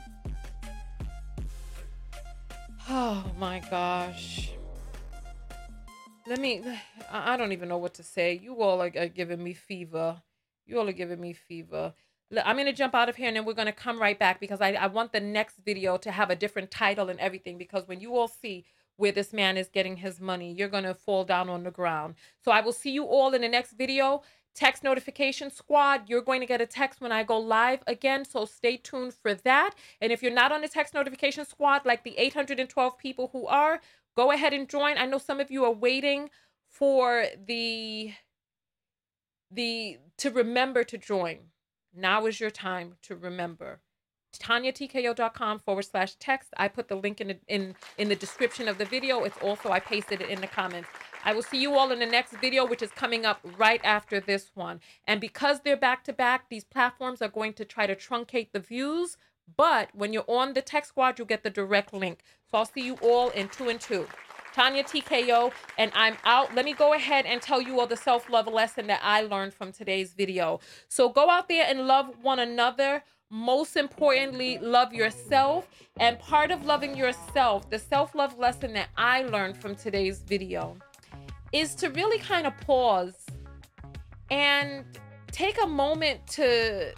Oh 2.90 3.24
my 3.38 3.62
gosh. 3.70 4.52
Let 6.26 6.40
me, 6.40 6.62
I 7.12 7.36
don't 7.36 7.52
even 7.52 7.68
know 7.68 7.78
what 7.78 7.96
to 7.96 8.04
say. 8.04 8.40
You 8.42 8.56
all 8.62 8.82
are, 8.82 8.92
are 8.98 9.08
giving 9.08 9.44
me 9.44 9.54
fever. 9.54 10.22
You 10.66 10.80
all 10.80 10.88
are 10.88 10.94
giving 10.94 11.20
me 11.20 11.34
fever. 11.34 11.94
I'm 12.46 12.56
going 12.56 12.66
to 12.66 12.74
jump 12.74 12.96
out 12.96 13.10
of 13.10 13.16
here 13.16 13.28
and 13.28 13.38
then 13.38 13.46
we're 13.46 13.54
going 13.54 13.68
to 13.68 13.74
come 13.74 14.00
right 14.00 14.18
back 14.18 14.40
because 14.40 14.62
I, 14.62 14.72
I 14.72 14.88
want 14.88 15.12
the 15.12 15.20
next 15.20 15.58
video 15.64 15.98
to 15.98 16.12
have 16.12 16.30
a 16.30 16.36
different 16.36 16.72
title 16.72 17.10
and 17.10 17.20
everything 17.20 17.58
because 17.58 17.88
when 17.88 18.00
you 18.00 18.16
all 18.16 18.28
see 18.28 18.66
where 18.98 19.12
this 19.12 19.34
man 19.34 19.58
is 19.58 19.70
getting 19.70 19.98
his 19.98 20.20
money, 20.20 20.54
you're 20.54 20.70
going 20.70 20.84
to 20.84 20.94
fall 20.94 21.24
down 21.24 21.50
on 21.50 21.64
the 21.64 21.72
ground. 21.72 22.16
So 22.44 22.52
I 22.52 22.62
will 22.62 22.74
see 22.74 22.92
you 22.92 23.06
all 23.06 23.34
in 23.34 23.42
the 23.42 23.50
next 23.50 23.74
video. 23.74 24.22
Text 24.56 24.84
notification 24.84 25.50
squad, 25.50 26.08
you're 26.08 26.22
going 26.22 26.40
to 26.40 26.46
get 26.46 26.62
a 26.62 26.68
text 26.68 27.02
when 27.02 27.12
I 27.12 27.24
go 27.24 27.40
live 27.40 27.82
again. 27.88 28.24
So 28.24 28.46
stay 28.46 28.78
tuned 28.78 29.16
for 29.16 29.34
that. 29.34 29.74
And 30.00 30.12
if 30.12 30.22
you're 30.22 30.32
not 30.32 30.52
on 30.52 30.62
the 30.62 30.68
text 30.68 30.94
notification 30.94 31.46
squad, 31.46 31.86
like 31.86 32.04
the 32.04 32.16
812 32.18 32.98
people 33.00 33.30
who 33.34 33.48
are, 33.48 33.82
go 34.16 34.32
ahead 34.32 34.54
and 34.54 34.70
join. 34.70 34.98
I 35.00 35.08
know 35.08 35.18
some 35.18 35.40
of 35.40 35.50
you 35.50 35.66
are 35.66 35.72
waiting 35.72 36.30
for 36.70 37.26
the 37.48 38.14
the 39.50 39.98
to 40.18 40.32
remember 40.32 40.84
to 40.84 40.98
join. 40.98 41.38
Now 41.96 42.26
is 42.26 42.40
your 42.40 42.50
time 42.50 42.96
to 43.04 43.16
remember 43.16 43.82
TanyaTKO.com 44.40 45.60
forward 45.60 45.84
slash 45.84 46.16
text. 46.16 46.50
I 46.58 46.68
put 46.68 46.88
the 46.88 46.96
link 46.96 47.22
in 47.22 47.40
in 47.48 47.76
in 47.98 48.10
the 48.10 48.16
description 48.16 48.68
of 48.68 48.78
the 48.78 48.86
video. 48.86 49.24
It's 49.24 49.38
also 49.38 49.70
I 49.70 49.80
pasted 49.80 50.22
it 50.22 50.30
in 50.30 50.42
the 50.42 50.48
comments. 50.48 50.90
I 51.26 51.34
will 51.34 51.42
see 51.42 51.62
you 51.62 51.76
all 51.76 51.92
in 51.92 52.00
the 52.00 52.06
next 52.06 52.34
video, 52.34 52.66
which 52.66 52.82
is 52.82 52.92
coming 52.92 53.26
up 53.26 53.40
right 53.58 53.82
after 53.84 54.20
this 54.20 54.52
one. 54.56 54.82
And 55.08 55.22
because 55.22 55.62
they're 55.62 55.78
back 55.78 56.04
to 56.06 56.14
back, 56.14 56.50
these 56.50 56.66
platforms 56.66 57.22
are 57.22 57.30
going 57.30 57.54
to 57.54 57.66
try 57.66 57.88
to 57.88 57.96
truncate 57.96 58.52
the 58.52 58.60
views. 58.60 59.18
But 59.56 59.90
when 59.94 60.14
you're 60.14 60.26
on 60.28 60.54
the 60.54 60.62
Tech 60.62 60.86
Squad, 60.86 61.18
you'll 61.18 61.28
get 61.28 61.44
the 61.44 61.50
direct 61.50 61.94
link. 61.94 62.24
So 62.50 62.58
I'll 62.58 62.66
see 62.66 62.86
you 62.86 62.96
all 63.02 63.30
in 63.30 63.50
two 63.50 63.70
and 63.70 63.80
two. 63.80 64.08
Tanya 64.54 64.84
TKO, 64.84 65.52
and 65.80 65.92
I'm 65.96 66.16
out. 66.26 66.54
Let 66.54 66.66
me 66.66 66.74
go 66.74 66.94
ahead 66.94 67.26
and 67.26 67.42
tell 67.42 67.60
you 67.60 67.80
all 67.80 67.88
the 67.88 67.98
self 67.98 68.30
love 68.30 68.48
lesson 68.48 68.88
that 68.88 69.02
I 69.04 69.22
learned 69.22 69.54
from 69.54 69.72
today's 69.72 70.14
video. 70.14 70.60
So 70.88 71.10
go 71.10 71.30
out 71.30 71.50
there 71.50 71.66
and 71.68 71.88
love 71.88 72.14
one 72.22 72.40
another. 72.40 73.04
Most 73.34 73.78
importantly, 73.78 74.60
love 74.60 74.94
yourself. 74.94 75.68
And 76.00 76.20
part 76.20 76.52
of 76.52 76.66
loving 76.66 76.96
yourself, 76.96 77.68
the 77.68 77.80
self 77.80 78.14
love 78.14 78.38
lesson 78.38 78.74
that 78.74 78.90
I 78.96 79.24
learned 79.24 79.58
from 79.58 79.74
today's 79.74 80.20
video, 80.20 80.78
is 81.52 81.74
to 81.76 81.90
really 81.90 82.20
kind 82.20 82.46
of 82.46 82.56
pause 82.62 83.26
and 84.30 84.86
take 85.32 85.60
a 85.64 85.66
moment 85.66 86.26
to 86.28 86.94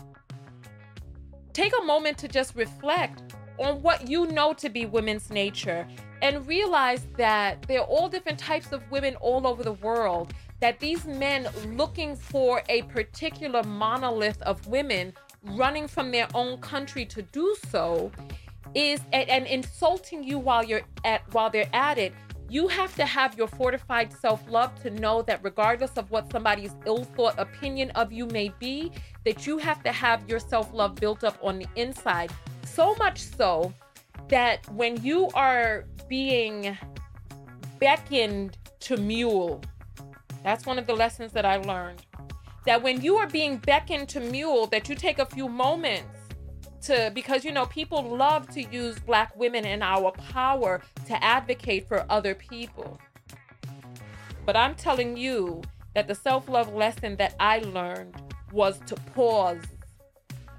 take 1.53 1.71
a 1.81 1.85
moment 1.85 2.17
to 2.17 2.27
just 2.27 2.53
reflect 2.53 3.33
on 3.57 3.81
what 3.81 4.09
you 4.09 4.27
know 4.27 4.51
to 4.55 4.67
be 4.67 4.85
women's 4.85 5.29
nature 5.29 5.87
and 6.21 6.45
realize 6.45 7.07
that 7.15 7.61
there 7.61 7.79
are 7.79 7.87
all 7.87 8.09
different 8.09 8.37
types 8.37 8.73
of 8.73 8.81
women 8.91 9.15
all 9.21 9.47
over 9.47 9.63
the 9.63 9.73
world 9.73 10.33
that 10.59 10.81
these 10.81 11.05
men 11.05 11.47
looking 11.77 12.13
for 12.13 12.61
a 12.67 12.81
particular 12.83 13.63
monolith 13.63 14.41
of 14.41 14.67
women 14.67 15.13
running 15.51 15.87
from 15.87 16.11
their 16.11 16.27
own 16.33 16.57
country 16.59 17.05
to 17.05 17.21
do 17.21 17.55
so 17.69 18.11
is 18.73 18.99
and, 19.13 19.29
and 19.29 19.45
insulting 19.47 20.23
you 20.23 20.37
while 20.39 20.63
you're 20.63 20.81
at 21.03 21.21
while 21.33 21.49
they're 21.49 21.69
at 21.73 21.97
it 21.97 22.13
you 22.49 22.67
have 22.67 22.93
to 22.95 23.05
have 23.05 23.37
your 23.37 23.47
fortified 23.47 24.11
self-love 24.13 24.73
to 24.81 24.89
know 24.89 25.21
that 25.21 25.39
regardless 25.43 25.91
of 25.97 26.09
what 26.11 26.29
somebody's 26.31 26.75
ill-thought 26.85 27.37
opinion 27.39 27.89
of 27.91 28.11
you 28.11 28.25
may 28.27 28.49
be 28.59 28.91
that 29.23 29.47
you 29.47 29.57
have 29.57 29.81
to 29.81 29.91
have 29.91 30.27
your 30.29 30.39
self-love 30.39 30.95
built 30.95 31.23
up 31.23 31.37
on 31.41 31.59
the 31.59 31.67
inside 31.75 32.31
so 32.63 32.93
much 32.95 33.19
so 33.19 33.73
that 34.27 34.67
when 34.71 35.01
you 35.03 35.29
are 35.33 35.85
being 36.07 36.77
beckoned 37.79 38.57
to 38.79 38.97
mule, 38.97 39.61
that's 40.43 40.65
one 40.65 40.77
of 40.77 40.87
the 40.87 40.93
lessons 40.93 41.31
that 41.33 41.45
I 41.45 41.57
learned. 41.57 42.05
That 42.65 42.81
when 42.81 43.01
you 43.01 43.17
are 43.17 43.27
being 43.27 43.57
beckoned 43.57 44.09
to 44.09 44.19
mule, 44.19 44.67
that 44.67 44.89
you 44.89 44.95
take 44.95 45.19
a 45.19 45.25
few 45.25 45.47
moments 45.47 46.09
to, 46.83 47.11
because 47.13 47.43
you 47.43 47.51
know, 47.51 47.65
people 47.65 48.01
love 48.03 48.49
to 48.49 48.63
use 48.63 48.99
Black 48.99 49.35
women 49.35 49.65
and 49.65 49.83
our 49.83 50.11
power 50.11 50.81
to 51.07 51.23
advocate 51.23 51.87
for 51.87 52.05
other 52.09 52.35
people. 52.35 52.99
But 54.45 54.55
I'm 54.55 54.75
telling 54.75 55.17
you 55.17 55.61
that 55.95 56.07
the 56.07 56.15
self 56.15 56.47
love 56.47 56.73
lesson 56.73 57.15
that 57.17 57.35
I 57.39 57.59
learned 57.59 58.15
was 58.51 58.79
to 58.85 58.95
pause 59.13 59.63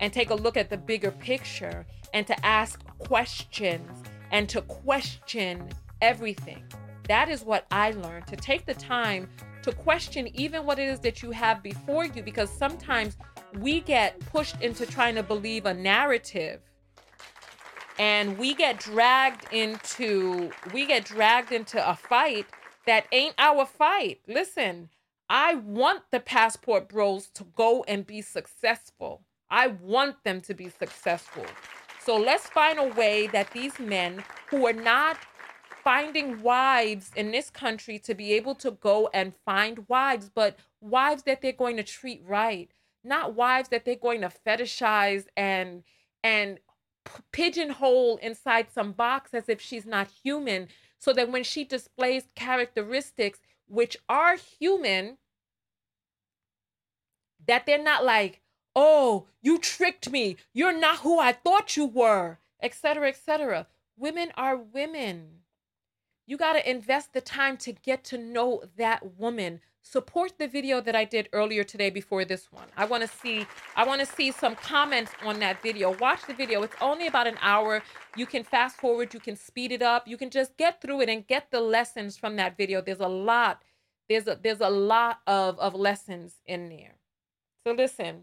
and 0.01 0.13
take 0.13 0.31
a 0.31 0.35
look 0.35 0.57
at 0.57 0.71
the 0.71 0.77
bigger 0.77 1.11
picture 1.11 1.87
and 2.13 2.27
to 2.27 2.47
ask 2.47 2.85
questions 2.99 4.03
and 4.33 4.49
to 4.49 4.63
question 4.63 5.69
everything. 6.03 6.65
That 7.09 7.29
is 7.29 7.45
what 7.45 7.67
I 7.71 7.93
learned 7.93 8.27
to 8.27 8.37
take 8.37 8.67
the 8.67 8.75
time 8.75 9.29
to 9.67 9.73
question 9.73 10.29
even 10.35 10.65
what 10.65 10.79
it 10.79 10.89
is 10.89 11.01
that 11.01 11.25
you 11.25 11.33
have 11.33 11.61
before 11.61 12.07
you 12.07 12.23
because 12.23 12.49
sometimes 12.49 13.17
we 13.59 13.81
get 13.81 14.17
pushed 14.21 14.61
into 14.63 14.87
trying 14.87 15.17
to 15.17 15.25
believe 15.25 15.67
a 15.67 15.75
narrative 15.75 16.61
and 17.99 18.39
we 18.39 18.55
get 18.55 18.79
dragged 18.79 19.53
into 19.53 20.53
we 20.73 20.87
get 20.87 21.05
dragged 21.05 21.51
into 21.51 21.91
a 21.91 21.97
fight 21.97 22.47
that 22.87 23.07
ain't 23.11 23.35
our 23.39 23.67
fight. 23.67 24.21
Listen, 24.29 24.89
I 25.29 25.57
want 25.57 26.05
the 26.13 26.21
passport 26.21 26.89
bros 26.89 27.27
to 27.31 27.43
go 27.57 27.85
and 27.89 28.07
be 28.07 28.23
successful. 28.23 29.23
I 29.51 29.67
want 29.67 30.23
them 30.23 30.43
to 30.43 30.55
be 30.55 30.69
successful. 30.69 31.45
So 32.05 32.17
let's 32.17 32.47
find 32.47 32.79
a 32.79 32.95
way 32.95 33.27
that 33.33 33.51
these 33.51 33.77
men 33.81 34.23
who 34.49 34.65
are 34.69 34.73
not 34.73 35.17
finding 35.87 36.43
wives 36.43 37.13
in 37.15 37.31
this 37.31 37.49
country 37.49 37.97
to 37.97 38.13
be 38.13 38.33
able 38.33 38.57
to 38.57 38.73
go 38.73 39.09
and 39.15 39.33
find 39.45 39.87
wives, 39.87 40.29
but 40.35 40.57
wives 40.81 41.23
that 41.23 41.41
they're 41.41 41.53
going 41.53 41.77
to 41.77 41.83
treat 41.85 42.21
right, 42.27 42.73
not 43.05 43.37
wives 43.37 43.69
that 43.69 43.85
they're 43.85 43.95
going 43.95 44.21
to 44.21 44.29
fetishize 44.45 45.27
and 45.37 45.85
and 46.25 46.59
pigeonhole 47.31 48.17
inside 48.17 48.67
some 48.69 48.91
box 48.91 49.33
as 49.33 49.49
if 49.49 49.61
she's 49.61 49.87
not 49.87 50.09
human, 50.25 50.67
so 50.99 51.13
that 51.13 51.31
when 51.31 51.45
she 51.45 51.63
displays 51.63 52.25
characteristics 52.35 53.39
which 53.69 53.97
are 54.09 54.35
human, 54.59 55.19
that 57.47 57.65
they're 57.65 57.81
not 57.81 58.05
like, 58.05 58.41
oh, 58.75 59.29
you 59.41 59.57
tricked 59.57 60.11
me. 60.11 60.37
You're 60.53 60.77
not 60.77 60.99
who 60.99 61.21
I 61.21 61.31
thought 61.31 61.77
you 61.77 61.87
were, 61.87 62.39
etc., 62.61 63.07
etc. 63.11 63.69
Women 63.97 64.33
are 64.37 64.57
women. 64.57 65.43
You 66.27 66.37
got 66.37 66.55
to 66.55 66.69
invest 66.69 67.13
the 67.13 67.21
time 67.21 67.57
to 67.59 67.73
get 67.73 68.03
to 68.05 68.19
know 68.19 68.65
that 68.77 69.17
woman. 69.17 69.61
Support 69.83 70.39
the 70.39 70.49
video 70.49 70.81
that 70.81 70.97
I 70.97 71.05
did 71.05 71.29
earlier 71.33 71.63
today 71.63 71.91
before 71.91 72.25
this 72.25 72.51
one. 72.51 72.67
I 72.77 72.85
want 72.85 73.03
to 73.05 73.09
see 73.09 73.47
I 73.77 73.87
want 73.87 74.01
to 74.01 74.07
see 74.07 74.33
some 74.33 74.57
comments 74.57 75.13
on 75.25 75.39
that 75.39 75.63
video. 75.63 75.97
Watch 75.99 76.27
the 76.27 76.35
video. 76.35 76.65
It's 76.65 76.75
only 76.81 77.07
about 77.07 77.29
an 77.29 77.39
hour. 77.41 77.83
You 78.17 78.27
can 78.27 78.43
fast 78.43 78.77
forward, 78.77 79.15
you 79.15 79.21
can 79.21 79.37
speed 79.37 79.71
it 79.71 79.83
up. 79.83 80.09
You 80.09 80.17
can 80.17 80.31
just 80.31 80.57
get 80.57 80.81
through 80.81 81.03
it 81.03 81.09
and 81.09 81.25
get 81.25 81.53
the 81.53 81.61
lessons 81.61 82.17
from 82.17 82.35
that 82.37 82.57
video. 82.57 82.83
There's 82.83 82.99
a 82.99 83.07
lot 83.07 83.63
there's 84.09 84.27
a 84.27 84.39
there's 84.41 84.61
a 84.61 84.71
lot 84.71 85.21
of 85.27 85.59
of 85.61 85.75
lessons 85.75 86.35
in 86.47 86.69
there. 86.69 86.95
So 87.65 87.73
listen, 87.73 88.23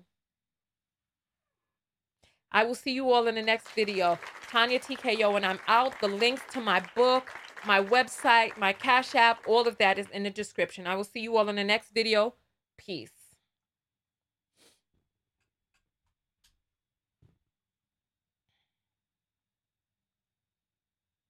I 2.51 2.63
will 2.63 2.75
see 2.75 2.91
you 2.91 3.11
all 3.11 3.27
in 3.27 3.35
the 3.35 3.41
next 3.41 3.69
video. 3.69 4.19
Tanya 4.49 4.79
TKO, 4.79 5.35
and 5.35 5.45
I'm 5.45 5.59
out. 5.67 5.99
The 5.99 6.07
links 6.07 6.43
to 6.53 6.61
my 6.61 6.83
book, 6.95 7.31
my 7.65 7.81
website, 7.81 8.57
my 8.57 8.73
Cash 8.73 9.15
App, 9.15 9.39
all 9.47 9.67
of 9.67 9.77
that 9.77 9.97
is 9.97 10.07
in 10.11 10.23
the 10.23 10.29
description. 10.29 10.87
I 10.87 10.95
will 10.95 11.03
see 11.03 11.21
you 11.21 11.37
all 11.37 11.49
in 11.49 11.55
the 11.55 11.63
next 11.63 11.93
video. 11.93 12.35
Peace. 12.77 13.22